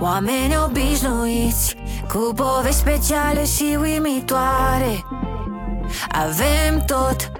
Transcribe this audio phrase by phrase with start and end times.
[0.00, 1.76] Oameni obișnuiți
[2.08, 5.04] Cu povești speciale și uimitoare.
[6.08, 7.30] Avem tot,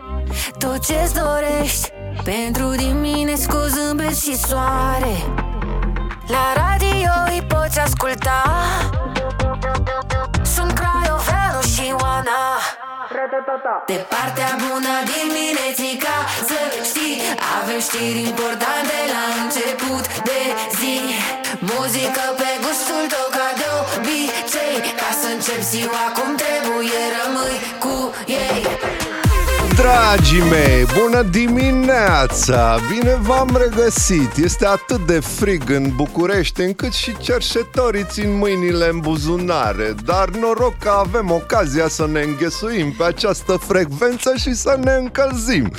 [0.59, 1.93] tot ce-ți dorești.
[2.25, 5.17] Pentru dimineți cu zâmbet și soare.
[6.27, 8.43] La radio îi poți asculta.
[10.43, 12.41] Sunt Craioveanu și Oana.
[13.87, 16.17] De partea bună diminețica
[16.49, 17.21] Să știi,
[17.61, 20.41] avem știri importante la început de
[20.79, 20.97] zi
[21.71, 24.77] Muzică pe gustul tău ca de obicei.
[25.01, 27.95] Ca să încep ziua cum trebuie, rămâi cu
[28.27, 28.59] ei
[29.77, 32.77] Dragii mei, bună dimineața!
[32.91, 34.37] Bine v-am regăsit!
[34.37, 40.75] Este atât de frig în București încât și cerșetorii țin mâinile în buzunare, dar noroc
[40.79, 45.71] că avem ocazia să ne înghesuim pe această frecvență și să ne încălzim.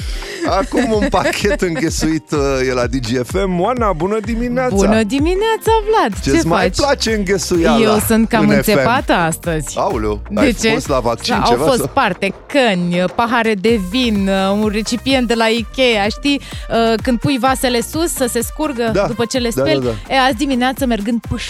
[0.60, 3.60] Acum un pachet înghesuit uh, e la DGFM.
[3.60, 4.76] Oana, bună dimineața!
[4.76, 6.20] Bună dimineața, Vlad!
[6.24, 6.76] Ce-ți Ce mai faci?
[6.76, 8.56] place înghesuiala Eu sunt cam în FM?
[8.56, 9.78] înțepată astăzi.
[9.78, 10.70] Aoleu, De ai ce?
[10.70, 11.66] fost la vaccin Au ceva?
[11.66, 11.92] fost sau?
[11.94, 16.42] parte căni, pahare de vin, un recipient de la Ikea, știi?
[16.70, 19.82] Uh, Când pui vasele sus să se scurgă Da, după ce le da, speli.
[20.08, 21.44] da, E, azi dimineață mergând pâș,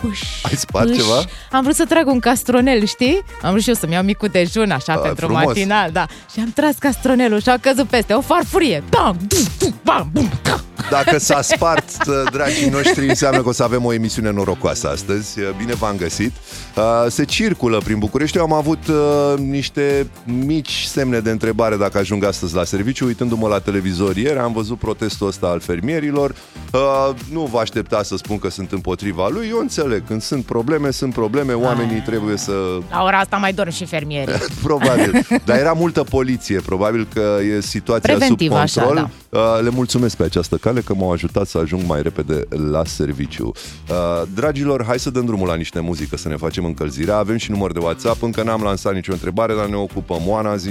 [0.00, 1.24] pâș, Ai spart pâș, ceva?
[1.52, 3.22] Am vrut să trag un castronel, știi?
[3.42, 5.44] Am vrut și eu să-mi iau micul dejun, așa, Ah, pentru frumos.
[5.44, 6.06] matinal, da.
[6.32, 8.82] Și am tras castronelul și a căzut peste, o farfurie.
[8.90, 10.60] Bam, bum, bum, bam, bum, da.
[10.90, 15.40] Dacă s-a spart, uh, dragii noștri, înseamnă că o să avem o emisiune norocoasă astăzi.
[15.40, 16.32] Uh, Bine v-am găsit.
[16.76, 18.36] Uh, Se circulă prin București.
[18.36, 23.04] Eu am avut uh, niște mici semne de întrebare dacă ajung astăzi la serviciu.
[23.06, 26.34] Uitându-mă la televizor ieri, am văzut protestul ăsta al fermierilor.
[26.72, 29.46] Uh, Nu vă aștepta să spun că sunt împotriva lui.
[29.50, 29.89] Eu înțeleg.
[29.98, 31.52] Când sunt probleme, sunt probleme.
[31.52, 32.52] Oamenii trebuie să
[32.90, 34.34] La ora asta mai dorm și fermierii.
[34.62, 35.26] Probabil.
[35.44, 36.60] Dar era multă poliție.
[36.60, 39.10] Probabil că e situația Preventiv, sub așa, control.
[39.30, 39.38] da.
[39.38, 43.52] Uh, Le mulțumesc pe această cale că m-au ajutat să ajung mai repede la serviciu.
[43.90, 47.16] Uh, Dragilor, hai să dăm drumul la niște muzică, să ne facem încălzirea.
[47.16, 48.22] Avem și număr de WhatsApp.
[48.22, 50.20] Încă n-am lansat nicio întrebare, dar ne ocupăm.
[50.26, 50.70] Oana, zi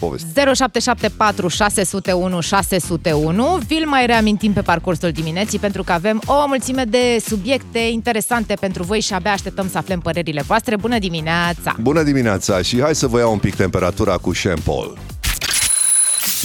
[0.00, 0.44] poveste.
[0.54, 7.18] 0774 601 601 Vi-l mai reamintim pe parcursul dimineții pentru că avem o mulțime de
[7.26, 10.76] subiecte interesante pentru voi și abia așteptăm să aflăm părerile voastre.
[10.76, 11.76] Bună dimineața!
[11.80, 14.92] Bună dimineața și hai să vă iau un pic temperatura cu Shampoo.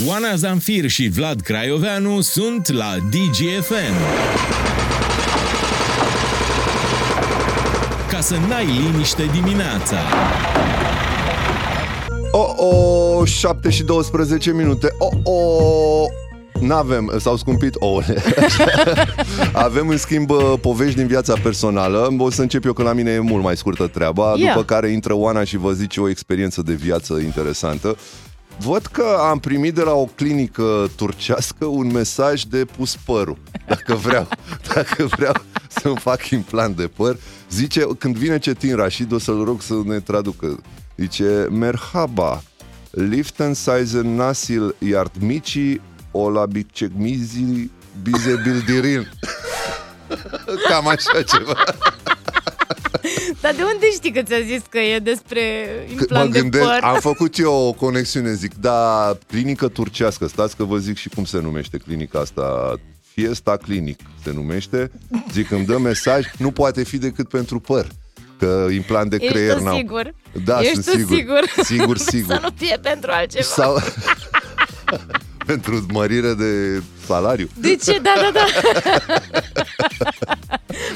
[0.07, 3.95] Oana Zamfir și Vlad Craioveanu sunt la DGFM.
[8.09, 9.97] Ca să n-ai liniște dimineața.
[12.31, 14.95] Oh, oh, 7 și 12 minute.
[14.97, 16.20] Oh, oh.
[16.59, 18.23] N-avem, s-au scumpit ouăle.
[19.53, 22.15] Avem, în schimb, uh, povești din viața personală.
[22.17, 24.33] O să încep eu, că la mine e mult mai scurtă treaba.
[24.35, 24.53] Ia.
[24.53, 27.97] După care intră Oana și vă zice o experiență de viață interesantă.
[28.59, 33.37] Văd că am primit de la o clinică turcească un mesaj de pus părul.
[33.67, 34.27] Dacă vreau,
[34.73, 35.33] dacă vreau
[35.67, 37.17] să-mi fac implant de păr.
[37.49, 40.59] Zice, când vine Cetin Rașid, o să-l rog să ne traducă.
[40.97, 42.43] Zice, merhaba,
[42.91, 45.79] liften size nasil yardmici
[46.11, 47.69] o la bicegmizi
[48.01, 49.09] bize bildirin.
[50.69, 51.63] Cam așa ceva.
[53.41, 55.41] Dar de unde știi că ți-a zis că e despre
[55.87, 56.79] Mă implant de gândesc, păr?
[56.81, 61.25] am făcut eu o conexiune, zic, da, clinică turcească, stați că vă zic și cum
[61.25, 62.75] se numește clinica asta,
[63.13, 64.91] Fiesta Clinic se numește,
[65.31, 67.87] zic, îmi dă mesaj, nu poate fi decât pentru păr,
[68.39, 69.75] că implant de Ești creier tu n-au.
[69.77, 70.13] sigur?
[70.45, 71.15] Da, Ești sunt tu sigur.
[71.17, 71.65] sigur?
[71.65, 72.33] Sigur, sigur.
[72.35, 73.43] Să nu fie pentru altceva.
[73.43, 73.77] Sau
[75.51, 77.49] pentru mărire de salariu.
[77.59, 77.99] De ce?
[78.01, 78.45] Da, da, da.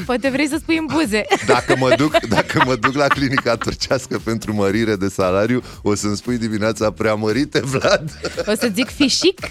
[0.06, 1.26] Poate vrei să spui în buze.
[1.46, 6.16] Dacă mă duc, dacă mă duc la clinica turcească pentru mărire de salariu, o să-mi
[6.16, 8.20] spui dimineața preamărite, Vlad?
[8.46, 9.40] O să zic fișic?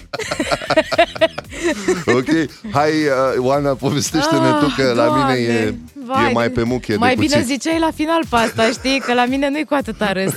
[2.05, 2.25] Ok,
[2.71, 5.73] hai, uh, Oana, povestește-ne tu că la mine e, Ah,
[6.07, 7.47] Doamne, e mai pe muchie Mai de bine cuțit.
[7.47, 8.99] ziceai la final pe asta, știi?
[8.99, 10.33] Că la mine nu-i cu atâta râs.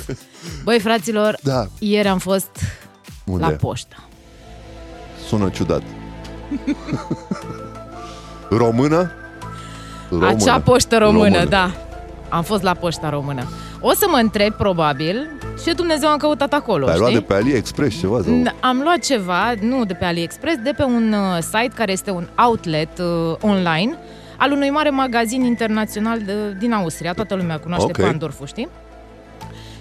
[0.64, 1.66] Băi, fraților, Da.
[1.78, 2.48] ieri am fost
[3.24, 3.44] Unde?
[3.44, 4.07] la poștă.
[5.28, 5.82] Sună ciudat.
[8.50, 9.10] Română?
[10.10, 10.28] Română.
[10.28, 11.44] Acea poștă română, Română.
[11.44, 11.70] da.
[12.28, 13.42] Am fost la poșta română.
[13.80, 15.28] O să mă întreb, probabil,
[15.64, 17.20] ce Dumnezeu am căutat acolo, Ai luat știi?
[17.20, 18.20] de pe AliExpress ceva?
[18.22, 18.42] Sau?
[18.42, 22.10] N- Am luat ceva, nu de pe AliExpress, de pe un uh, site care este
[22.10, 23.06] un outlet uh,
[23.40, 23.96] online
[24.36, 27.12] al unui mare magazin internațional de, din Austria.
[27.12, 27.96] Toată lumea cunoaște Ok.
[27.98, 28.10] okay.
[28.10, 28.68] Pandorful, știi?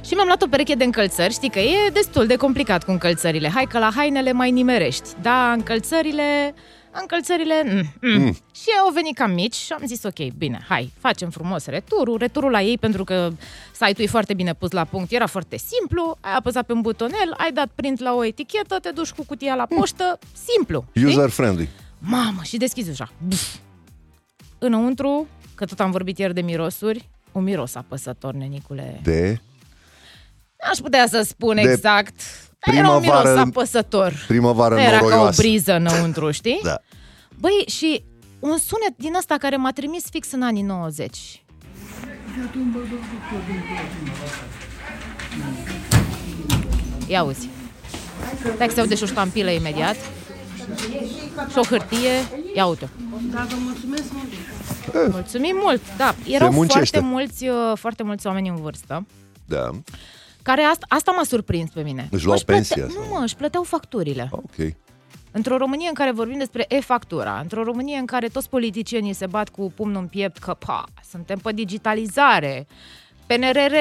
[0.08, 3.50] Și mi-am luat o pereche de încălțări, știi că e destul de complicat cu încălțările.
[3.50, 5.10] Hai că la hainele mai nimerești.
[5.22, 6.54] Da, încălțările...
[7.02, 7.54] Încălțările...
[7.66, 8.22] Mm, mm.
[8.22, 8.34] Mm.
[8.34, 12.18] Și au venit cam mici și am zis, ok, bine, hai, facem frumos returul.
[12.18, 13.30] Returul la ei, pentru că
[13.72, 16.18] site-ul e foarte bine pus la punct, era foarte simplu.
[16.20, 19.56] Ai apăsat pe un butonel, ai dat print la o etichetă, te duci cu cutia
[19.56, 20.86] la poștă, simplu.
[20.96, 21.06] știi?
[21.06, 21.70] User friendly.
[22.00, 23.12] Mamă, și deschizi ușa.
[23.28, 23.56] Buf.
[24.58, 29.00] Înăuntru, că tot am vorbit ieri de mirosuri, un miros apăsător, nenicule.
[29.04, 29.40] De
[30.72, 32.14] Aș putea să spun De exact.
[32.66, 34.14] Dar era un primăvară- miros apăsător.
[34.28, 35.42] primăvară Era ca o noroioasă.
[35.42, 36.60] briză înăuntru, știi?
[36.70, 36.78] Da.
[37.40, 38.04] Băi, și
[38.40, 41.44] un sunet din ăsta care m-a trimis fix în anii 90.
[47.08, 47.50] Ia uzi.
[48.56, 49.96] Stai că se aude și o ștampilă imediat.
[51.52, 52.10] Și o hârtie.
[52.56, 52.90] Ia uite
[55.10, 56.16] Mulțumim mult, da.
[56.28, 56.80] Erau muncește.
[56.80, 59.06] foarte mulți, uh, foarte mulți oameni în vârstă
[59.46, 59.70] Da.
[60.48, 62.08] Care asta, asta m-a surprins pe mine.
[62.12, 63.14] Își luau Mă, plăte- pensia Nu, sau?
[63.18, 64.28] mă, își plăteau facturile.
[64.32, 64.56] Ok.
[65.32, 69.50] Într-o Românie în care vorbim despre e-factura, într-o Românie în care toți politicienii se bat
[69.50, 72.68] cu pumnul în piept că, pa, suntem pe digitalizare,
[73.26, 73.74] PNRR,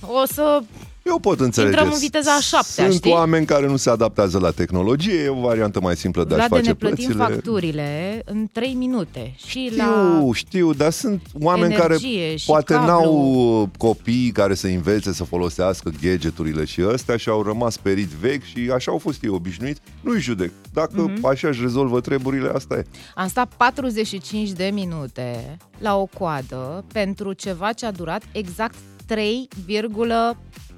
[0.00, 0.62] o să...
[1.04, 1.72] Eu pot înțelege.
[1.72, 3.10] Intrăm în viteza a șaptea, Sunt știi?
[3.12, 6.54] oameni care nu se adaptează la tehnologie, e o variantă mai simplă de a-și Vlade,
[6.64, 7.24] face ne plătim plățile.
[7.34, 9.34] facturile în 3 minute.
[9.36, 10.20] Și Știu, la...
[10.32, 12.88] știu, dar sunt oameni energie care și poate cablu.
[12.88, 18.42] n-au copii care să învețe să folosească gadgeturile și astea și au rămas perit vechi
[18.44, 19.80] și așa au fost ei obișnuiți.
[20.00, 20.50] Nu-i judec.
[20.72, 21.26] Dacă Mhm.
[21.26, 22.84] așa își rezolvă treburile, asta e.
[23.14, 28.74] Am stat 45 de minute la o coadă pentru ceva ce a durat exact
[29.06, 29.48] 3,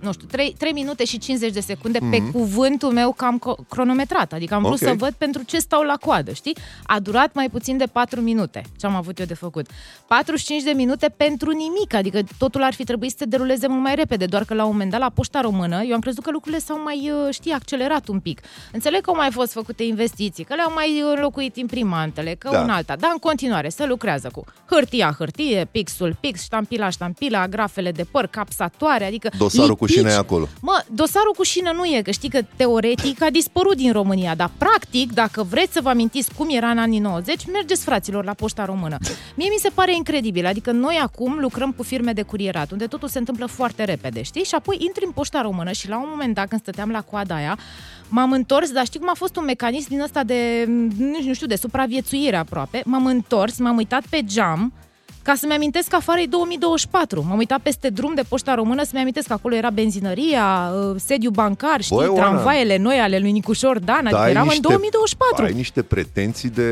[0.01, 2.11] nu știu, 3, 3 minute și 50 de secunde mm-hmm.
[2.11, 4.33] pe cuvântul meu că am co- cronometrat.
[4.33, 4.89] Adică am vrut Ok.
[4.89, 6.57] să văd pentru ce stau la coadă, știi?
[6.83, 9.67] A durat mai puțin de 4 minute ce am avut eu de făcut.
[10.07, 13.95] 45 de minute pentru nimic, adică totul ar fi trebuit să se deruleze mult mai
[13.95, 16.61] repede, doar că la un moment dat la Poșta Română eu am crezut că lucrurile
[16.61, 18.41] s-au mai, uh, știi, accelerat un pic.
[18.73, 22.61] Înțeleg că au mai fost făcute investiții, că le-au mai înlocuit imprimantele, că Da.
[22.61, 27.93] un alta, dar în continuare se lucrează cu hârtia, hârtie, pixul, pix, ștampila, ștampila, agrafele
[27.93, 30.07] de păr, capsatoare, adică Dosarul cu lipici.
[30.07, 30.49] șină e acolo.
[30.61, 34.51] Mă, dosarul cu șină nu e, că știi că teoretic a dispărut din România, dar
[34.59, 38.65] practic, dacă vreți să vă amintiți cum era în anii 90, mergeți fraților la Poșta
[38.65, 38.97] Română.
[39.35, 43.09] Mie mi se pare incredibil, adică noi acum lucrăm cu firme de curierat, unde totul
[43.09, 44.45] se întâmplă foarte repede, știi?
[44.45, 47.35] Și apoi intri în Poșta Română și la un moment dat, când stăteam la coada
[47.35, 47.59] aia,
[48.09, 50.65] m-am întors, dar știi cum a fost un mecanism din ăsta de,
[50.99, 54.73] nu nu știu, de supraviețuire aproape, m-am întors, m-am uitat pe geam,
[55.27, 57.25] ca să-mi amintesc că afară e 2024.
[57.29, 61.31] M-am uitat peste drum de Poșta Română să-mi amintesc că acolo era benzinăria, uh, sediu
[61.31, 65.45] bancar, știi, Băi, Oana, tramvaiele noi ale lui Nicușor Dan, adică ai eram în 2024.
[65.45, 66.71] Ai niște pretenții de...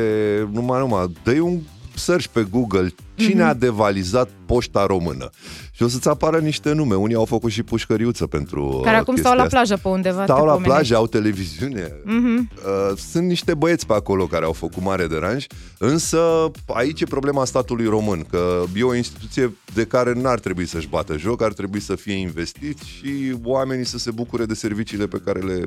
[0.51, 1.59] Numai, numai, dă un
[1.97, 3.49] search pe Google cine Mhm.
[3.49, 5.29] a devalizat poșta română.
[5.71, 6.95] Și o să-ți apară niște nume.
[6.95, 9.55] Unii au făcut și pușcăriuță pentru Care uh, acum chestia stau la asta.
[9.57, 10.23] plajă pe undeva.
[10.23, 10.67] Stau te la pomenești.
[10.73, 11.91] plajă, au televiziune.
[12.03, 12.49] Mhm.
[12.55, 15.45] Uh, Sunt niște băieți pe acolo care au făcut mare deranj,
[15.77, 20.87] însă aici e problema statului român, că e o instituție de care n-ar trebui să-și
[20.87, 25.21] bată joc, ar trebui să fie investit și oamenii să se bucure de serviciile pe
[25.25, 25.63] care le,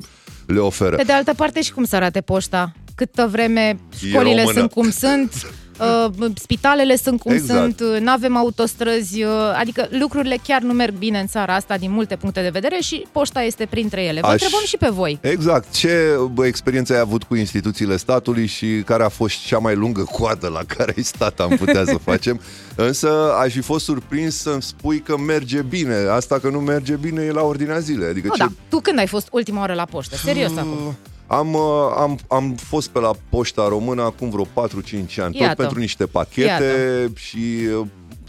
[0.47, 0.97] le oferă.
[0.97, 2.73] Pe de altă parte și cum să arate poșta?
[2.95, 4.59] Câtă vreme școlile română.
[4.59, 5.33] sunt cum sunt,
[5.81, 7.61] uh, spitalele sunt cum Exact.
[7.61, 11.77] sunt, uh, nu avem autostrăzi, uh, adică lucrurile chiar nu merg bine în țara asta
[11.77, 14.21] din multe puncte de vedere și poșta este printre ele.
[14.21, 15.19] Vă Aș- întrebăm și pe voi.
[15.21, 15.73] Exact.
[15.73, 20.03] Ce bă, experiență ai avut cu instituțiile statului și care a fost cea mai lungă
[20.13, 22.41] coadă la care ai stat, am putea să facem.
[22.75, 25.95] Însă aș fi fost surprins să-mi spui că merge bine.
[26.11, 28.09] Asta că nu merge bine e la ordinea zilei.
[28.09, 28.43] Adică Nu, ce...
[28.43, 28.49] da.
[28.69, 30.17] Tu când ai fost ultima oară la poștă?
[30.17, 30.97] Serios acum.
[31.31, 31.61] Am, uh,
[31.97, 34.49] am, am fost pe la Poșta Română acum vreo 4-5
[34.97, 35.55] ani, tot Iată.
[35.55, 37.13] pentru niște pachete Iată.
[37.15, 37.39] și
[37.79, 37.87] uh,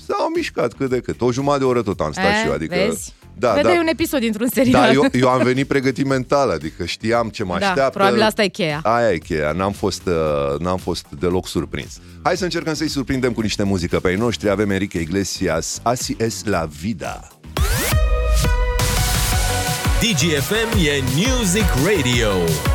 [0.07, 1.21] s-au mișcat cât de cât.
[1.21, 2.75] O jumătate de oră tot am stat E, și eu, adică...
[2.75, 3.13] vezi?
[3.37, 3.79] Da, Vedeai da.
[3.79, 4.81] un episod dintr-un serial.
[4.85, 7.97] Da, eu, eu am venit pregătit mental, adică știam ce mă Da, așteaptă.
[7.97, 8.79] probabil asta e cheia.
[8.83, 11.99] Aia e cheia, n-am fost, uh, n-am fost deloc surprins.
[12.23, 14.49] Hai să încercăm să-i surprindem cu niște muzică pe ai noștri.
[14.49, 17.27] Avem Enrique Iglesias, Asi es la vida.
[20.01, 22.29] DGFM e Music Radio,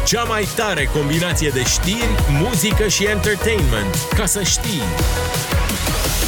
[0.04, 2.08] cea mai tare combinație de știri,
[2.42, 3.94] muzică și entertainment.
[4.16, 4.80] Ca să știi!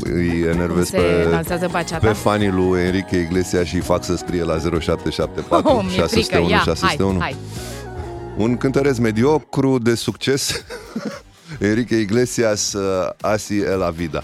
[0.00, 2.06] îi enervez Se pe, lansează baceata.
[2.06, 6.06] pe fanii lui Enrique Iglesias și îi fac să scrie la 0774 Oh, mi-e frică.
[6.06, 7.18] 601 Ia, 601.
[7.18, 7.36] hai, hai.
[8.36, 10.64] Un cântăresc mediocru de succes,
[11.70, 12.82] Enrique Iglesias, uh,
[13.20, 14.22] Asi e la vida.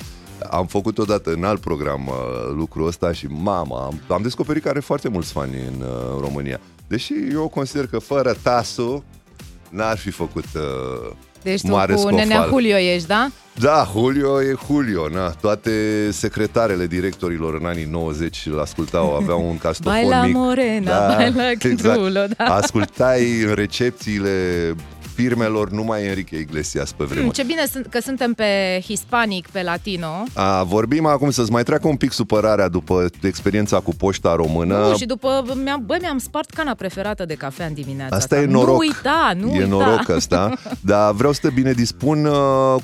[0.51, 2.15] Am făcut odată în alt program uh,
[2.57, 6.61] lucrul ăsta și mama, am, am descoperit că are foarte mulți fani în uh, România.
[6.87, 9.05] Deși eu consider că fără Tasu
[9.71, 11.11] n-ar fi făcut uh,
[11.43, 12.21] Deci tu mare cu scofală.
[12.23, 13.29] nenea Julio ești, da?
[13.59, 15.29] Da, Julio e Julio, na.
[15.31, 15.71] Toate
[16.11, 20.35] secretarele directorilor în anii 90 îl ascultau, aveau un castofon Baila mic.
[20.35, 22.45] morena, baila cântulo, da.
[22.45, 24.75] Ascultai în recepțiile
[25.15, 27.35] firmelor numai Enrique Iglesias pe Mm, vremuri.
[27.35, 28.45] ce bine sunt- că suntem pe
[28.87, 30.23] hispanic, pe latino.
[30.33, 34.79] A, vorbim acum să-ți mai treacă un pic supărarea după experiența cu poșta română.
[34.89, 38.45] Nu, și după, mi-am, bă, mi-am spart cana preferată de cafea în dimineața Asta e
[38.45, 38.69] noroc.
[38.69, 39.67] Nu uita, nu e uita.
[39.67, 40.53] noroc asta.
[40.81, 42.35] Dar vreau să te bine dispun uh,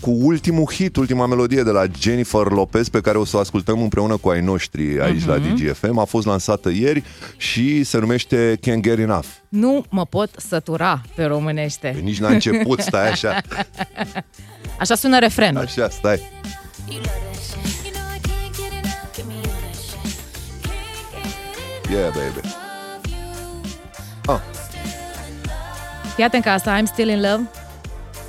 [0.01, 3.81] cu ultimul hit, ultima melodie de la Jennifer Lopez pe care o să o ascultăm
[3.83, 5.55] împreună cu ai noștri aici la Mhm.
[5.55, 5.99] DGFM.
[5.99, 7.03] A fost lansată ieri
[7.37, 9.27] și se numește Can't Get Enough.
[9.51, 11.97] Nu mă pot sătura pe românește.
[12.03, 13.41] Nici n-a început, stai așa.
[14.81, 15.63] Așa sună refrenul.
[15.63, 16.21] Așa, stai.
[21.91, 22.41] Yeah, baby.
[24.27, 24.41] Ah,
[26.15, 27.49] Fii atent că asta, I'm still in love.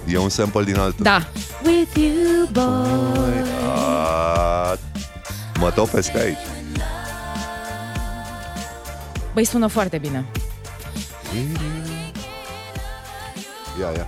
[0.07, 1.03] e un sample din altul.
[1.03, 1.27] Da.
[1.65, 3.33] With you, boy.
[3.75, 4.73] Ah,
[5.59, 6.37] mă topesc aici.
[9.33, 10.25] Băi, sună foarte bine.
[13.79, 14.07] Ia, ia.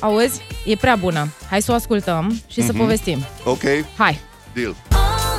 [0.00, 0.40] Auzi?
[0.64, 1.28] E prea bună.
[1.50, 2.66] Hai să o ascultăm și Mhm.
[2.66, 3.18] să povestim.
[3.44, 3.62] Ok,
[3.96, 4.20] Hai.
[4.54, 4.74] deal.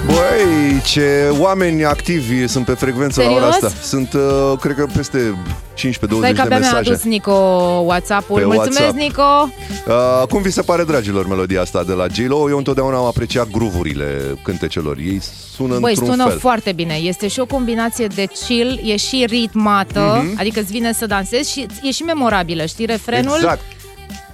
[0.05, 3.63] Băi, ce oameni activi sunt pe frecvență la ora Serios?
[3.63, 3.81] asta.
[3.83, 5.35] Sunt, uh, cred că peste
[5.75, 6.89] 15-20 Stai că de abia mi-a mesaje.
[6.89, 7.31] adus Nico
[7.85, 8.39] WhatsApp-ul.
[8.39, 8.97] Pe Mulțumesc, WhatsApp.
[8.97, 9.49] Nico!
[9.87, 12.49] Uh, cum vi se pare, dragilor, melodia asta de la J-Lo?
[12.49, 14.97] Eu întotdeauna am apreciat gruvurile cântecelor.
[14.97, 15.21] Ei
[15.55, 16.39] sună Băi, într-un sună fel.
[16.39, 16.93] foarte bine.
[16.93, 20.35] Este și o combinație de chill, e și ritmată, Mhm.
[20.39, 22.65] adică îți vine să dansezi și e și memorabilă.
[22.65, 23.35] Știi refrenul?
[23.35, 23.61] Exact.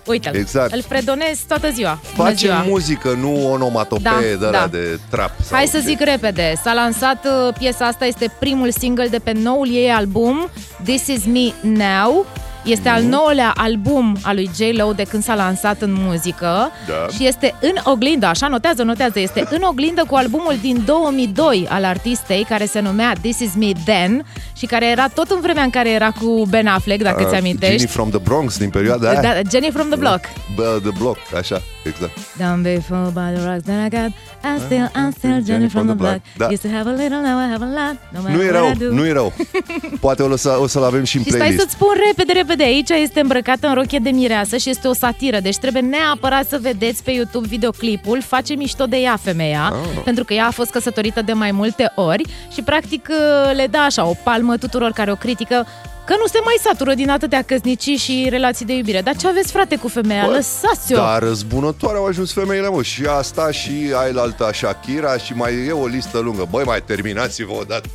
[0.06, 0.36] Uite-l.
[0.36, 0.74] Exact.
[0.74, 2.00] Îl fredonezi toată ziua.
[2.16, 2.64] Bună Face ziua.
[2.68, 4.50] muzică, nu onomatopee Da, de, da.
[4.52, 4.68] da.
[4.72, 5.32] de trap.
[5.42, 5.84] sau Hai să ce.
[5.84, 6.54] zic repede.
[6.64, 10.50] S-a lansat uh, piesa asta, este primul single de pe noul ei album,
[10.84, 12.26] This Is Me Now.
[12.64, 12.98] Este Mhm.
[12.98, 17.14] al nouălea album al lui J-Lo de când s-a lansat în muzică Da.
[17.18, 21.84] și este în oglindă, așa notează, notează, este în oglindă cu albumul din 2002 al
[21.86, 24.26] artistei care se numea This Is Me Then
[24.58, 27.38] și care era tot în vremea în care era cu Ben Affleck, dacă ți Uh,
[27.40, 27.76] amintești.
[27.78, 29.22] Jenny from the Bronx, din perioada aia.
[29.22, 30.20] Da, Jenny from the Block.
[30.56, 32.12] Bă, The Block, așa, exact.
[32.38, 34.12] Down before by the rocks that I got
[34.48, 36.46] I'm still, I'm still Jenny from the block Da.
[36.46, 38.56] Used to have a little, now I have a lot No matter Nu e what
[38.60, 38.94] rău, I do.
[39.00, 39.34] nu e rău.
[40.06, 41.62] Poate o, lăsa, o să-l avem și în Și stai playlist.
[41.62, 45.40] să-ți spun repede, repede, aici este îmbrăcată în rochie de mireasă și este o satiră,
[45.40, 50.02] deci trebuie neapărat să vedeți pe YouTube videoclipul, face mișto de ea femeia, Ah.
[50.04, 53.10] pentru că ea a fost căsătorită de mai multe ori și practic
[53.54, 55.68] le dă așa o palmă tuturor care o critică
[56.06, 59.02] că nu se mai satură din atâtea căsnicii și relații de iubire.
[59.02, 60.26] Dar ce aveți, frate, cu femeia?
[60.26, 60.96] Bă, Lăsați-o!
[60.96, 62.82] Dar răzbunătoare au ajuns femeile, mă.
[62.82, 66.48] Și asta și ailalta Shakira și mai e o listă lungă.
[66.50, 67.88] Băi, mai terminați-vă odată.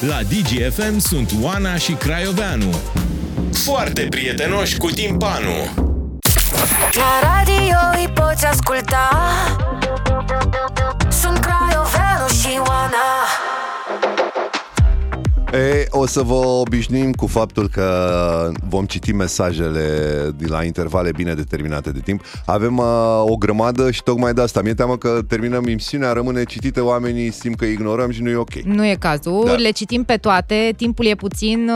[0.00, 2.74] La DGFM sunt Oana și Craioveanu.
[3.52, 5.70] Foarte prietenoși cu timpanul.
[6.92, 9.08] La radio îi poți asculta
[11.08, 13.06] Sunt Craioveanu și Oana
[15.52, 19.80] E, o să vă obișnuim cu faptul că vom citi mesajele
[20.36, 22.24] de la intervale bine determinate de timp.
[22.46, 22.84] Avem uh,
[23.26, 24.62] o grămadă și tocmai de asta.
[24.62, 28.54] Mi-e teamă că terminăm emisiunea, rămâne citită, oamenii simt că ignorăm și nu e ok.
[28.54, 29.52] Nu e cazul, Da.
[29.52, 31.70] le citim pe toate, timpul e puțin,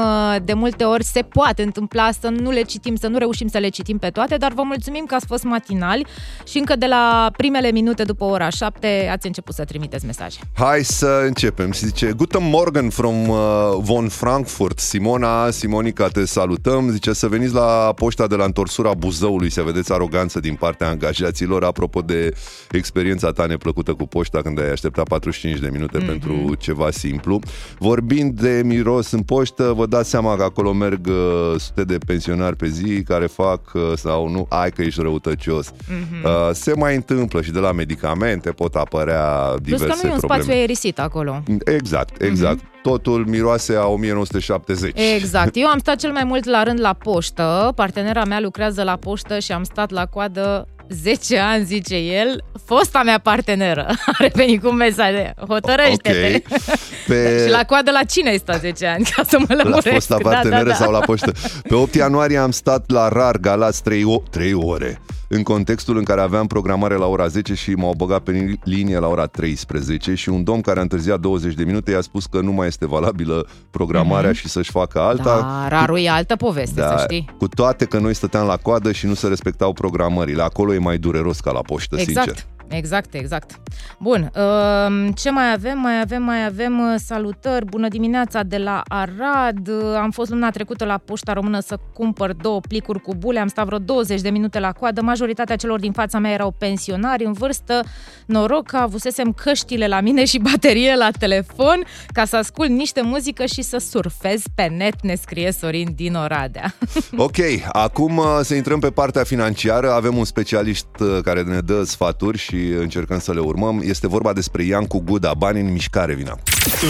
[0.44, 3.68] de multe ori se poate întâmpla să nu le citim, să nu reușim să le
[3.68, 6.06] citim pe toate, dar vă mulțumim că ați fost matinali
[6.46, 10.38] și încă de la primele minute după ora 7 ați început să trimiteți mesaje.
[10.54, 11.72] Hai să începem.
[11.72, 13.36] Se zice, Guten Morgen from uh,
[13.80, 14.78] von Frankfurt.
[14.78, 16.90] Simona, Simonica, te salutăm.
[16.90, 21.64] Zice să veniți la poșta de la întorsura Buzăului să vedeți aroganță din partea angajaților.
[21.64, 22.34] Apropo de
[22.70, 26.06] experiența ta neplăcută cu poșta când ai așteptat 45 de minute mm-hmm.
[26.06, 27.40] pentru ceva simplu.
[27.78, 32.56] Vorbind de miros în poștă, vă dați seama că acolo merg uh, sute de pensionari
[32.56, 35.70] pe zi care fac uh, sau nu, ai că ești răutăcios.
[35.70, 36.24] Mm-hmm.
[36.24, 40.12] Uh, se mai întâmplă și de la medicamente pot apărea Plus diverse că nu e
[40.12, 40.42] un probleme.
[40.42, 41.42] spațiu aerisit acolo.
[41.64, 42.60] Exact, exact.
[42.60, 42.73] Mm-hmm.
[42.90, 44.92] Totul miroase a 1970.
[45.14, 45.50] Exact.
[45.56, 47.72] Eu am stat cel mai mult la rând la poștă.
[47.74, 52.44] Partenera mea lucrează la poștă și am stat la coadă 10 ani, zice el.
[52.64, 55.12] Fosta mea parteneră a revenit cu un mesaj.
[55.48, 56.42] Hotărăște-te.
[56.44, 56.62] Ok.
[57.08, 57.42] Pe...
[57.44, 59.04] și la coadă la cine ai stat 10 ani?
[59.16, 59.88] Ca să mă la lămuresc.
[59.94, 61.32] fosta parteneră sau la poștă.
[61.68, 65.00] Pe 8 ianuarie am stat la rar Galați 3, o- 3 ore
[65.34, 69.06] în contextul în care aveam programare la ora 10 și m-au băgat pe linie la
[69.06, 72.52] ora 13 și un domn care a întârziat 20 de minute i-a spus că nu
[72.52, 74.34] mai este valabilă programarea mm-hmm.
[74.34, 75.22] și să-și facă alta.
[75.40, 77.30] Da, rarul e altă poveste, să știi.
[77.38, 80.42] cu toate că noi stăteam la coadă și nu se respectau programările.
[80.42, 82.26] Acolo e mai dureros ca la poștă, Exact.
[82.26, 82.46] sincer.
[82.68, 83.60] Exact, exact.
[84.00, 85.78] Bun, uh, ce mai avem?
[85.78, 89.68] Mai avem, mai avem uh, salutări, bună dimineața de la Arad.
[89.68, 93.48] Uh, am fost luna trecută la Poșta Română să cumpăr două plicuri cu bule, am
[93.48, 97.32] stat vreo 20 de minute la coadă, majoritatea celor din fața mea erau pensionari în
[97.32, 97.82] vârstă.
[98.26, 103.44] Noroc că avusesem căștile la mine și baterie la telefon ca să ascult niște muzică
[103.46, 106.74] și să surfez pe net, ne scrie Sorin din Oradea.
[107.16, 107.36] Ok,
[107.72, 109.92] acum să intrăm pe partea financiară.
[109.92, 110.86] Avem un specialist
[111.22, 113.82] care ne dă sfaturi și încercăm să le urmăm.
[113.84, 116.38] Este vorba despre Iancu Guda, bani în mișcare, vina.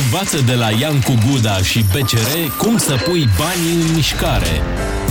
[0.04, 4.60] Învață de la Iancu Guda și BCR cum să pui banii în mișcare.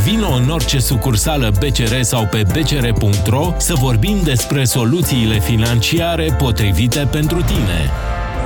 [0.03, 7.41] Vino în orice sucursală BCR sau pe bcr.ro să vorbim despre soluțiile financiare potrivite pentru
[7.41, 7.89] tine.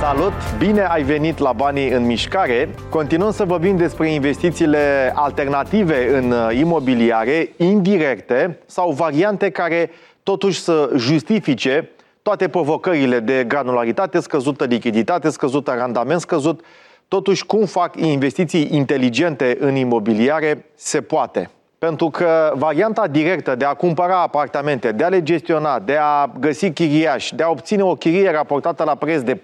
[0.00, 0.32] Salut!
[0.58, 2.68] Bine ai venit la Banii în Mișcare.
[2.88, 9.90] Continuăm să vorbim despre investițiile alternative în imobiliare, indirecte sau variante care
[10.22, 11.90] totuși să justifice
[12.28, 16.60] toate provocările de granularitate scăzută, lichiditate scăzută, randament scăzut,
[17.08, 21.50] totuși cum fac investiții inteligente în imobiliare se poate.
[21.78, 26.70] Pentru că varianta directă de a cumpăra apartamente, de a le gestiona, de a găsi
[26.70, 29.34] chiriași, de a obține o chirie raportată la preț de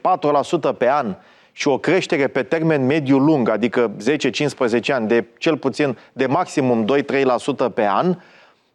[0.73, 1.17] 4% pe an
[1.53, 3.91] și o creștere pe termen mediu-lung, adică
[4.88, 6.87] 10-15 ani, de cel puțin de maximum
[7.69, 8.17] 2-3% pe an,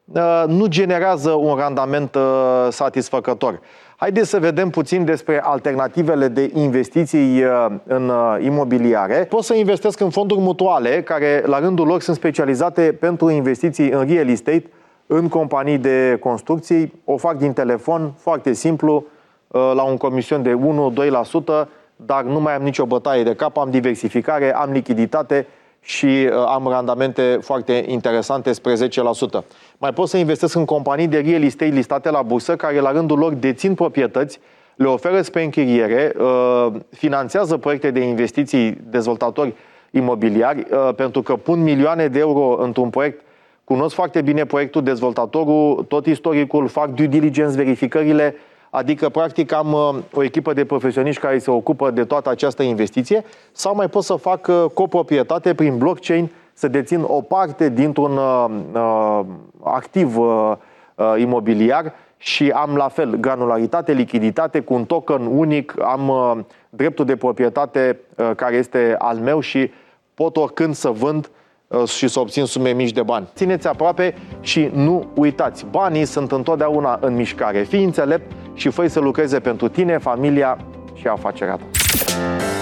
[0.06, 3.60] uh, nu generează un randament uh, satisfăcător.
[4.00, 9.26] Haideți să vedem puțin despre alternativele de investiții uh, în uh, imobiliare.
[9.30, 14.08] Pot să investesc în fonduri mutuale, care la rândul lor sunt specializate pentru investiții în
[14.08, 14.64] real estate,
[15.08, 17.02] în companii de construcții.
[17.06, 19.06] O fac din telefon, foarte simplu,
[19.48, 23.70] uh, la un comision de 1-2%, dar nu mai am nicio bătaie de cap, am
[23.70, 25.48] diversificare, am lichiditate
[25.82, 29.44] și am randamente foarte interesante spre 10%.
[29.78, 33.18] Mai pot să investesc în companii de real estate listate la bursă, care la rândul
[33.18, 34.40] lor dețin proprietăți,
[34.76, 39.54] le oferă spre închiriere, uh, finanțează proiecte de investiții dezvoltatori
[39.92, 43.22] imobiliari, uh, pentru că pun milioane de euro într-un proiect,
[43.64, 48.36] cunosc foarte bine proiectul, dezvoltatorul, tot istoricul, fac due diligence, verificările,
[48.70, 53.24] adică practic am uh, o echipă de profesioniști care se ocupă de toată această investiție,
[53.52, 59.20] sau mai pot să fac coproprietate prin blockchain, să dețin o parte dintr-un uh, uh,
[59.64, 60.52] activ uh,
[60.96, 66.38] uh, imobiliar și am la fel granularitate, lichiditate cu un token unic, am uh,
[66.70, 69.72] dreptul de proprietate uh, care este al meu și
[70.14, 71.39] pot oricând să vând uh,
[71.98, 73.28] și să obțin sume mici de bani.
[73.36, 77.64] Țineți aproape și nu uitați, banii sunt întotdeauna în mișcare.
[77.64, 80.58] Fii înțelept și fă să lucreze pentru tine, familia
[80.94, 81.64] și afacerea ta.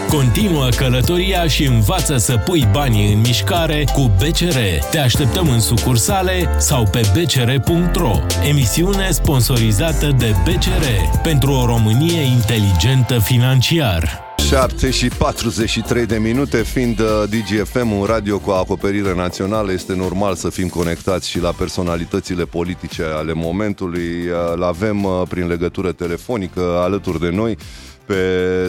[0.09, 4.57] Continuă călătoria și învață să pui banii în mișcare cu BCR.
[4.91, 8.11] Te așteptăm în sucursale sau pe bcr.ro.
[8.49, 10.85] Emisiune sponsorizată de BCR
[11.23, 14.26] pentru o Românie inteligentă financiar.
[14.47, 20.35] 7 și 43 de minute, fiind uh, DGFM un radio cu acoperire națională, este normal
[20.35, 24.27] să fim conectați și la personalitățile politice ale momentului.
[24.27, 27.57] Uh, îl avem uh, prin legătură telefonică alături de noi
[28.05, 28.23] pe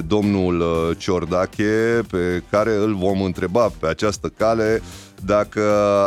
[0.07, 4.83] domnul uh, Ciordache, pe care îl vom întreba pe această cale
[5.25, 5.63] dacă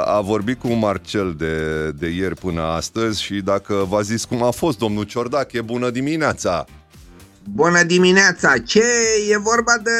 [0.06, 1.56] a vorbit cu Marcel de,
[1.92, 5.62] de ieri până astăzi și dacă v-a zis cum a fost domnul Ciordache.
[5.62, 6.66] Bună dimineața!
[7.44, 8.58] Bună dimineața!
[8.58, 8.84] Ce
[9.30, 9.92] e vorba de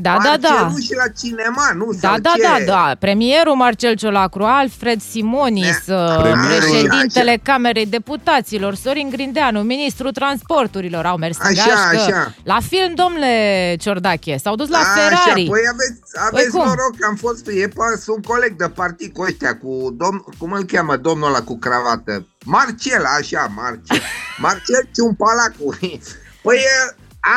[0.00, 0.72] da, da, da.
[0.82, 1.96] și la cinema, nu?
[2.00, 2.42] Da, da, ce?
[2.42, 2.96] da, da.
[2.98, 7.40] Premierul Marcel Ciolacru, Alfred Simonis, uh, președintele așa.
[7.42, 12.04] Camerei Deputaților, Sorin Grindeanu, ministrul transporturilor au mers așa, gașcă.
[12.04, 12.34] Așa.
[12.44, 15.46] La film, domnule Ciordache, s-au dus la așa, Ferrari.
[15.48, 17.68] Păi aveți, aveți păi noroc că am fost, e
[18.06, 22.26] un coleg de partid cu ăștia, cu domn, cum îl cheamă domnul ăla cu cravată?
[22.44, 24.02] Marcel, așa, Marcel.
[24.44, 25.78] Marcel Ciumpalacu.
[26.42, 26.58] Păi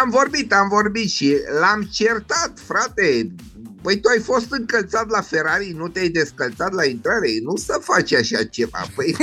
[0.02, 3.32] am vorbit, am vorbit și l-am certat, frate.
[3.82, 7.28] Păi tu ai fost încălțat la Ferrari, nu te-ai descălțat la intrare?
[7.42, 8.86] Nu să faci așa ceva.
[8.96, 9.16] Păi